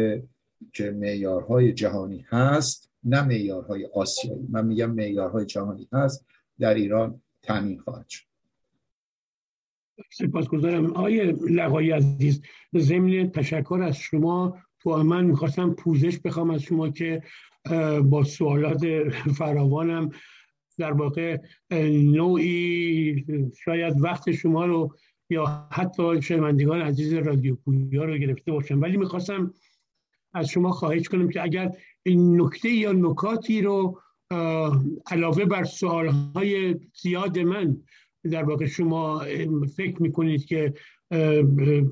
که 0.73 0.91
معیارهای 0.91 1.73
جهانی 1.73 2.25
هست 2.29 2.89
نه 3.03 3.21
معیارهای 3.21 3.85
آسیایی. 3.85 4.47
من 4.49 4.65
میگم 4.65 4.91
معیارهای 4.91 5.45
جهانی 5.45 5.87
هست 5.93 6.25
در 6.59 6.73
ایران 6.73 7.21
تامین 7.41 7.79
خواهد 7.79 8.09
شد. 8.09 8.27
سپاسگزارم. 10.11 10.85
آقای 10.85 11.31
لقای 11.49 11.91
عزیز 11.91 12.41
ضمن 12.77 13.31
تشکر 13.31 13.79
از 13.83 13.95
شما 13.97 14.57
تو 14.79 15.03
من 15.03 15.25
می‌خواستم 15.25 15.73
پوزش 15.73 16.19
بخوام 16.19 16.49
از 16.49 16.61
شما 16.61 16.89
که 16.89 17.23
با 18.03 18.23
سوالات 18.23 19.09
فراوانم 19.37 20.09
در 20.77 20.91
واقع 20.91 21.37
نوعی 21.91 23.25
شاید 23.65 24.01
وقت 24.01 24.31
شما 24.31 24.65
رو 24.65 24.95
یا 25.29 25.67
حتی 25.71 26.21
شنوندگان 26.21 26.81
عزیز 26.81 27.13
رادیو 27.13 27.55
پویا 27.55 28.05
رو 28.05 28.17
گرفته 28.17 28.51
باشم. 28.51 28.81
ولی 28.81 28.97
می‌خواستم 28.97 29.53
از 30.33 30.49
شما 30.49 30.71
خواهش 30.71 31.07
کنم 31.07 31.29
که 31.29 31.43
اگر 31.43 31.71
این 32.03 32.41
نکته 32.41 32.69
یا 32.69 32.91
نکاتی 32.91 33.61
رو 33.61 34.01
علاوه 35.11 35.45
بر 35.45 35.63
سوالهای 35.63 36.75
زیاد 37.01 37.39
من 37.39 37.77
در 38.31 38.43
واقع 38.43 38.65
شما 38.65 39.25
فکر 39.75 40.01
می‌کنید 40.01 40.45
که 40.45 40.73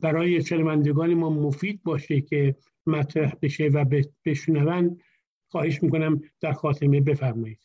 برای 0.01 0.41
شنوندگان 0.41 1.13
ما 1.13 1.29
مفید 1.29 1.83
باشه 1.83 2.21
که 2.21 2.55
مطرح 2.87 3.33
بشه 3.41 3.67
و 3.67 4.03
بشنون 4.25 4.99
خواهش 5.47 5.83
می‌کنم 5.83 6.21
در 6.41 6.53
خاتمه 6.53 7.01
بفرمایید. 7.01 7.59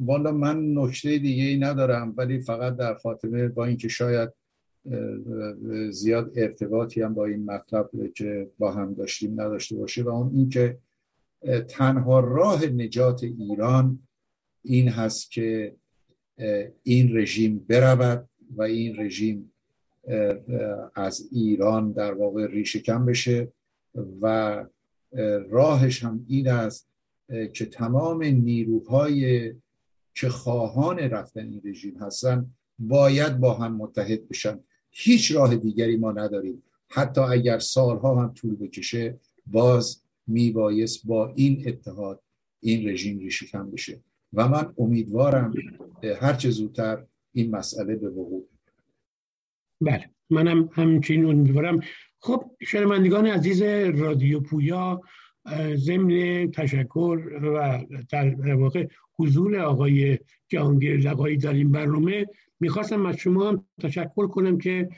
والا 0.00 0.32
من 0.32 0.74
نکته 0.74 1.18
دیگه 1.18 1.44
ای 1.44 1.56
ندارم 1.56 2.14
ولی 2.16 2.40
فقط 2.40 2.76
در 2.76 2.94
خاتمه 2.94 3.48
با 3.48 3.64
اینکه 3.64 3.88
شاید 3.88 4.30
زیاد 5.90 6.32
ارتباطی 6.36 7.02
هم 7.02 7.14
با 7.14 7.26
این 7.26 7.44
مطلب 7.44 7.90
که 8.14 8.50
با 8.58 8.72
هم 8.72 8.94
داشتیم 8.94 9.40
نداشته 9.40 9.76
باشه 9.76 10.02
و 10.02 10.08
اون 10.08 10.32
اینکه 10.34 10.78
تنها 11.68 12.20
راه 12.20 12.66
نجات 12.66 13.24
ایران 13.24 13.98
این 14.62 14.88
هست 14.88 15.30
که 15.30 15.76
این 16.82 17.16
رژیم 17.16 17.58
برود 17.68 18.28
و 18.56 18.62
این 18.62 19.00
رژیم 19.00 19.52
از 20.94 21.28
ایران 21.32 21.92
در 21.92 22.12
واقع 22.12 22.46
ریشه 22.46 22.78
کم 22.78 23.06
بشه 23.06 23.52
و 24.20 24.64
راهش 25.48 26.04
هم 26.04 26.26
این 26.28 26.48
است 26.48 26.87
که 27.28 27.66
تمام 27.66 28.22
نیروهای 28.22 29.54
که 30.14 30.28
خواهان 30.28 30.98
رفتن 30.98 31.48
این 31.48 31.62
رژیم 31.64 31.96
هستن 31.96 32.50
باید 32.78 33.38
با 33.40 33.54
هم 33.54 33.76
متحد 33.76 34.28
بشن. 34.28 34.60
هیچ 34.90 35.32
راه 35.32 35.56
دیگری 35.56 35.96
ما 35.96 36.12
نداریم. 36.12 36.62
حتی 36.88 37.20
اگر 37.20 37.58
سالها 37.58 38.22
هم 38.22 38.34
طول 38.34 38.56
بکشه 38.56 39.20
باز 39.46 40.02
میبایست 40.26 41.06
با 41.06 41.32
این 41.36 41.64
اتحاد 41.66 42.22
این 42.60 42.88
رژیم 42.88 43.18
ریشه 43.18 43.46
کم 43.46 43.70
بشه. 43.70 44.00
و 44.32 44.48
من 44.48 44.74
امیدوارم 44.78 45.54
هرچه 46.20 46.50
زودتر 46.50 47.04
این 47.32 47.50
مسئله 47.50 47.96
به 47.96 48.08
وقوع 48.08 48.48
بله. 49.80 50.10
منم 50.30 50.70
همچنین 50.72 51.24
امیدوارم. 51.24 51.80
خب 52.20 52.50
شنوندگان 52.60 53.26
عزیز 53.26 53.62
رادیو 54.00 54.40
پویا 54.40 55.02
ضمن 55.74 56.50
تشکر 56.50 57.18
و 57.42 57.84
در 58.10 58.54
واقع 58.54 58.86
حضور 59.18 59.58
آقای 59.58 60.18
جهانگیر 60.48 60.96
لقایی 60.96 61.36
در 61.36 61.52
این 61.52 61.72
برنامه 61.72 62.26
می‌خواستم 62.60 63.06
از 63.06 63.16
شما 63.16 63.48
هم 63.48 63.64
تشکر 63.80 64.26
کنم 64.26 64.58
که 64.58 64.88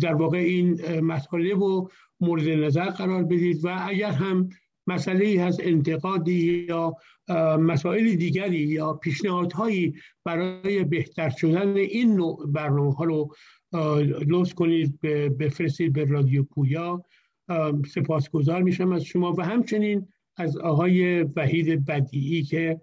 در 0.00 0.14
واقع 0.14 0.38
این 0.38 1.00
مسئله 1.00 1.54
و 1.54 1.88
مورد 2.20 2.48
نظر 2.48 2.90
قرار 2.90 3.24
بدید 3.24 3.64
و 3.64 3.78
اگر 3.88 4.10
هم 4.10 4.48
مسئله 4.86 5.42
هست 5.42 5.60
انتقادی 5.62 6.66
یا 6.68 6.96
مسائل 7.60 8.14
دیگری 8.14 8.58
یا 8.58 8.92
پیشنهادهایی 8.92 9.94
برای 10.24 10.84
بهتر 10.84 11.28
شدن 11.28 11.76
این 11.76 12.16
نوع 12.16 12.46
برنامه 12.46 12.94
ها 12.94 13.04
رو 13.04 13.34
لطف 14.28 14.54
کنید 14.54 15.00
بفرستید 15.38 15.92
به 15.92 16.04
رادیو 16.04 16.42
پویا. 16.42 17.04
سپاسگزار 17.94 18.62
میشم 18.62 18.92
از 18.92 19.04
شما 19.04 19.32
و 19.32 19.42
همچنین 19.42 20.08
از 20.36 20.56
آقای 20.56 21.22
وحید 21.22 21.84
بدیعی 21.84 22.42
که 22.42 22.80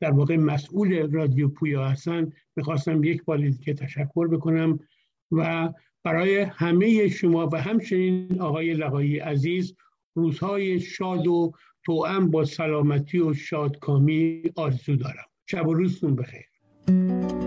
در 0.00 0.10
واقع 0.10 0.36
مسئول 0.36 1.10
رادیو 1.12 1.48
پویا 1.48 1.88
هستن. 1.88 2.32
می‌خواستم 2.56 3.04
یک 3.04 3.24
بار 3.24 3.38
دیگه 3.38 3.74
تشکر 3.74 4.28
بکنم 4.28 4.78
و 5.32 5.72
برای 6.04 6.40
همه 6.40 7.08
شما 7.08 7.48
و 7.52 7.60
همچنین 7.60 8.40
آقای 8.40 8.74
لقایی 8.74 9.18
عزیز 9.18 9.76
روزهای 10.14 10.80
شاد 10.80 11.26
و 11.26 11.52
توأم 11.84 12.30
با 12.30 12.44
سلامتی 12.44 13.18
و 13.18 13.34
شادکامی 13.34 14.42
آرزو 14.56 14.96
دارم. 14.96 15.26
شب 15.46 15.68
و 15.68 15.74
روزتون 15.74 16.16
بخیر. 16.16 17.43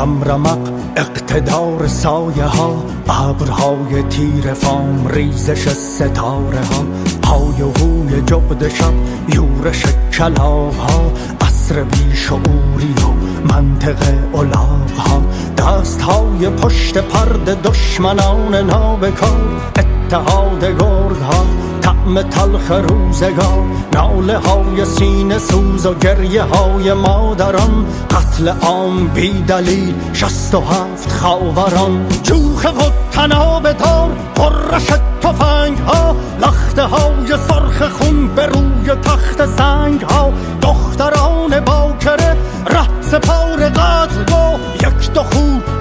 رمق 0.00 0.58
اقتدار 0.96 1.86
سایه 1.86 2.44
ها 2.44 2.84
ابرهای 3.08 4.02
تیر 4.02 4.54
فام 4.54 5.08
ریزش 5.08 5.68
ستاره 5.68 6.58
ها 6.58 6.84
پای 7.22 7.62
و 7.62 7.70
هوی 7.70 8.22
جغد 8.22 8.68
شب 8.68 8.92
یورش 9.34 9.84
کلاغ 10.12 10.74
ها 10.74 11.12
عصر 11.40 11.82
بیشعوری 11.82 12.94
و 12.94 13.08
منطق 13.52 13.96
الاغ 14.34 14.90
ها 14.98 15.22
دست 15.58 16.02
های 16.02 16.50
پشت 16.50 16.98
پرد 16.98 17.62
دشمنان 17.62 18.54
نابکار 18.54 19.72
اتحاد 20.08 20.64
گرگ 20.64 21.22
ها 21.22 21.46
طعم 21.80 22.22
تلخ 22.22 22.70
روزگار 22.70 23.64
ناله 23.94 24.38
های 24.38 24.84
سینه 24.84 25.38
سوز 25.38 25.86
و 25.86 25.94
گریه 25.94 26.42
های 26.42 26.92
مادران 26.92 27.86
قتل 28.10 28.48
عام 28.48 29.08
بی 29.08 29.42
دلیل 29.42 29.94
شست 30.12 30.54
و 30.54 30.60
هفت 30.60 31.12
خاوران. 31.12 32.06
جوخ 32.22 32.64
و 32.64 32.90
تناب 33.12 33.72
دار 33.72 34.10
قرش 34.34 34.86
تفنگ 35.20 35.78
ها 35.78 36.16
لخته 36.42 36.82
های 36.82 37.36
سرخ 37.48 37.88
خون 37.88 38.28
به 38.34 38.46
روی 38.46 38.94
تخت 39.02 39.46
زنگ 39.46 40.00
ها 40.00 40.32
دختران 40.62 41.60
باکره 41.60 42.36
ره 42.66 43.00
سپار 43.00 43.68
قتل 43.68 44.58
یک 44.74 45.12
دو 45.12 45.22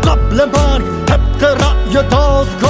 قبل 0.04 0.46
مرگ 0.46 1.06
طبق 1.06 1.44
رأی 1.44 1.94
دادگاه 1.94 2.67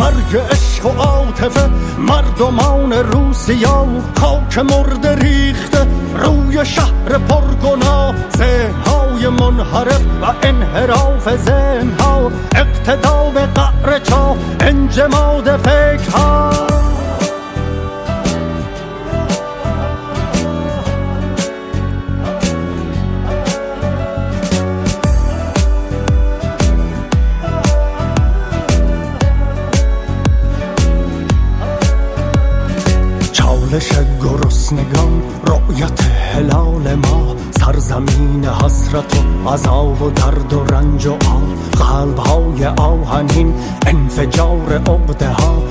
مرگ 0.00 0.36
عشق 0.50 0.86
و 0.86 0.88
عاطفه 0.88 1.70
مردمان 1.98 2.92
روسیا 2.92 3.86
خاک 4.20 4.58
مرد 4.58 5.06
ریخته. 5.06 5.86
روی 6.18 6.66
شهر 6.66 7.18
پرگنا 7.28 8.14
ذهنهای 8.36 9.28
منحرف 9.28 10.00
و 10.22 10.26
انحراف 10.42 11.36
ذهنها. 11.36 12.30
اقتدا 12.54 13.30
به 13.34 13.40
قعر 13.40 13.98
چا 13.98 14.36
انجماد 14.60 15.56
فکرها. 15.56 16.79
چالش 33.70 33.92
گرسنگان 34.22 35.22
رؤیت 35.46 36.02
هلال 36.02 36.94
ما 36.94 37.36
سرزمین 37.60 38.44
حسرت 38.44 39.16
و 39.44 39.48
عذاب 39.48 40.02
و 40.02 40.10
درد 40.10 40.52
و 40.52 40.64
رنج 40.64 41.06
و 41.06 41.12
آب 41.12 41.60
قلب 41.72 42.18
های 42.18 42.66
آهنین 42.66 43.54
انفجار 43.86 44.72
عقده 44.72 45.28
ها 45.28 45.62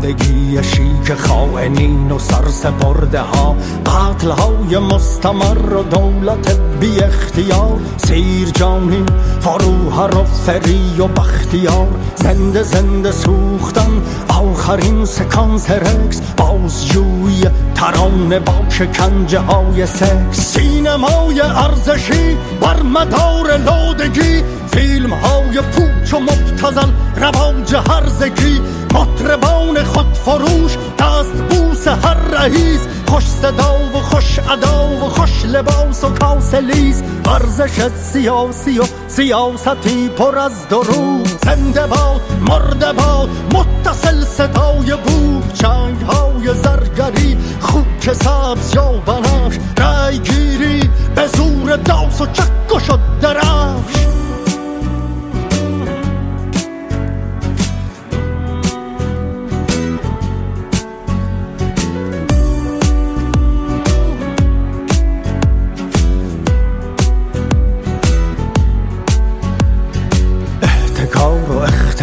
زندگی 0.00 0.58
شیک 0.62 1.14
خائنین 1.14 2.10
و 2.10 2.18
سرسپرده 2.18 3.20
ها 3.20 3.56
قتل 3.86 4.30
های 4.30 4.78
مستمر 4.78 5.74
و 5.74 5.82
دولت 5.82 6.60
بی 6.80 7.00
اختیار 7.00 7.78
سیر 7.96 8.50
جانین 8.50 9.06
فروهر 9.40 10.16
و 10.16 10.24
فری 10.24 11.00
و 11.00 11.06
بختیار 11.06 11.88
زنده 12.16 12.62
زنده 12.62 13.12
سوختن 13.12 14.02
آخرین 14.28 15.04
سکانس 15.04 15.70
رکس 15.70 16.20
بازجوی 16.36 17.44
ترانه 17.74 18.38
با 18.38 18.54
شکنجه 18.68 19.38
های 19.38 19.86
سکس. 19.86 20.40
سینمای 20.40 21.40
ارزشی 21.40 22.36
بر 22.60 22.82
مدار 22.82 23.56
لودگی 23.56 24.42
فیلم 24.70 25.12
های 25.12 25.60
پوچ 25.60 26.14
و 26.14 26.20
مبتذل 26.20 26.90
رواج 27.16 27.74
هرزگی 27.74 28.60
مطربان 28.94 29.84
خود 29.84 30.14
فروش 30.14 30.76
دست 30.98 31.32
بوس 31.50 31.88
هر 31.88 32.14
رئیس 32.14 32.80
خوش 33.06 33.24
صدا 33.24 33.78
و 33.94 34.00
خوش 34.00 34.38
ادا 34.38 34.88
و 34.88 35.08
خوش 35.08 35.44
لباس 35.44 36.04
و 36.04 36.08
کاسه‌لیس 36.08 37.02
ورزش 37.26 37.88
سیاسی 37.88 38.78
و 38.78 38.84
سیاستی 39.08 40.08
پر 40.08 40.38
از 40.38 40.68
دروغ. 40.68 41.24
زنده 41.44 41.86
باد 41.86 42.20
مرده 42.48 42.92
باد 42.92 43.28
متصل 43.54 44.24
صدای 44.24 44.96
بود 45.04 45.52
چنگ 45.52 46.00
های 46.02 46.54
زرگری 46.54 47.38
خوک 47.60 48.12
سبز 48.12 48.74
یا 48.74 48.92
بنفش 48.92 49.58
رای 49.78 50.18
گیری 50.18 50.90
به 51.14 51.26
زور 51.26 51.76
داس 51.76 52.20
و 52.20 52.26
چک 52.26 52.76
و 52.76 52.80
شد 52.80 53.00
درفش. 53.20 54.07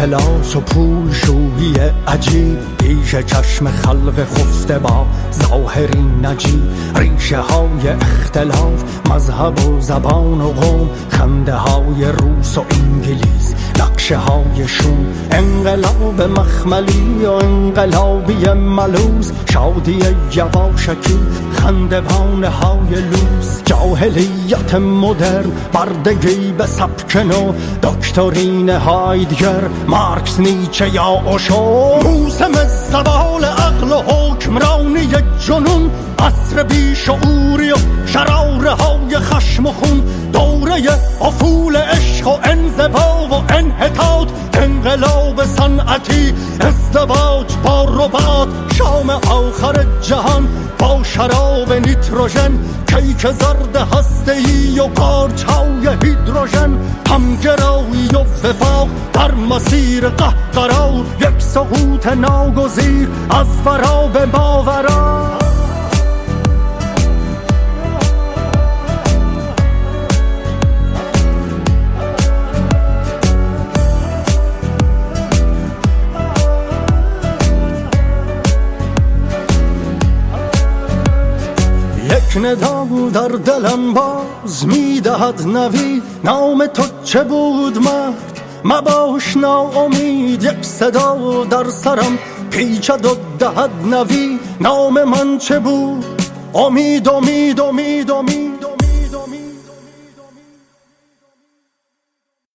اختلاس 0.06 0.56
و 0.56 0.60
پول 0.60 1.12
شویی 1.12 1.74
عجیب. 2.08 2.58
پیش 2.78 3.16
چشم 3.16 3.70
خلق 3.70 4.24
خفته 4.24 4.78
با 4.78 5.06
ظاهری 5.32 6.02
نجیب. 6.22 6.62
ریشه 6.96 7.38
های 7.38 7.88
اختلاف 8.00 8.84
مذهب 9.10 9.66
و 9.66 9.80
زبان 9.80 10.40
و 10.40 10.52
قوم. 10.52 10.90
خنده 11.08 11.54
های 11.54 12.04
روس 12.04 12.58
و 12.58 12.64
انگلیس 12.70 13.54
نقشه 13.80 14.16
های 14.16 14.68
شون 14.68 15.06
انقلاب 15.30 16.22
مخملی 16.22 17.24
و 17.26 17.30
انقلابی 17.30 18.48
ملوز. 18.52 19.32
شادی 19.52 19.98
یواشکی 20.34 21.18
خندوان 21.66 22.44
های 22.44 23.00
لوس 23.00 23.62
جاهلیت 23.64 24.74
مدرن 24.74 25.52
بردگی 25.72 26.52
به 26.52 26.66
سبک 26.66 27.16
نو. 27.16 27.52
دکترین 27.82 28.70
هایدگر 28.70 29.68
مارکس 29.88 30.40
نیچه 30.40 30.94
یا 30.94 31.04
اوشو. 31.04 32.00
موسم 32.02 32.52
زوال 32.90 33.44
عقل 33.44 33.92
و 33.92 34.02
حکمرانی 34.02 35.08
جنون. 35.46 35.90
عصر 36.18 36.62
بیشعوری 36.62 37.72
و 37.72 37.76
شراره 38.06 38.70
های 38.70 39.18
خشم 39.18 39.66
و 39.66 39.72
خون. 39.72 40.02
دوره 40.32 40.74
افول 41.20 41.76
عشق 41.76 42.26
و 42.26 42.38
انزوا 42.44 43.28
و 43.30 43.52
انحطاط. 43.52 44.28
انقلاب 44.66 45.44
صنعتی 45.44 46.34
ازدواج 46.60 47.46
با 47.64 47.84
ربات 47.84 48.48
شام 48.78 49.10
آخر 49.10 49.86
جهان 50.02 50.48
با 50.78 51.02
شراب 51.02 51.72
نیتروژن 51.72 52.58
کیک 52.86 53.20
زرد 53.20 53.76
هسته 53.76 54.32
ای 54.32 54.80
و 54.80 54.82
قارچای 54.82 55.88
هیدروژن 56.02 56.78
همگرایی 57.10 58.08
و 58.14 58.18
وفاق 58.48 58.88
در 59.12 59.34
مسیر 59.34 60.08
قهقرا 60.08 60.90
یک 61.20 61.42
سقوط 61.42 62.06
ناگزیر 62.06 63.08
از 63.30 63.46
فرا 63.64 64.06
به 64.06 64.26
ماورا 64.26 65.45
ندا 82.36 82.86
در 83.14 83.28
دلم 83.28 83.94
باز 83.94 84.66
می‌دهد 84.66 85.42
نوی. 85.46 86.02
نام 86.24 86.66
تو 86.66 86.82
چه 87.04 87.24
بود 87.24 87.78
مرد؟ 87.78 88.40
مباش 88.64 89.36
ناامید. 89.36 90.44
یک 90.44 90.62
صدا 90.62 91.44
در 91.50 91.64
سرم 91.64 92.18
پیچد 92.50 93.06
و 93.06 93.16
دهد 93.38 93.70
نوی. 93.90 94.38
نام 94.60 95.04
من 95.04 95.38
چه 95.38 95.58
بود؟ 95.58 96.04
امید 96.54 97.08
امید 97.08 97.60
امید 97.60 98.10
امید. 98.10 98.55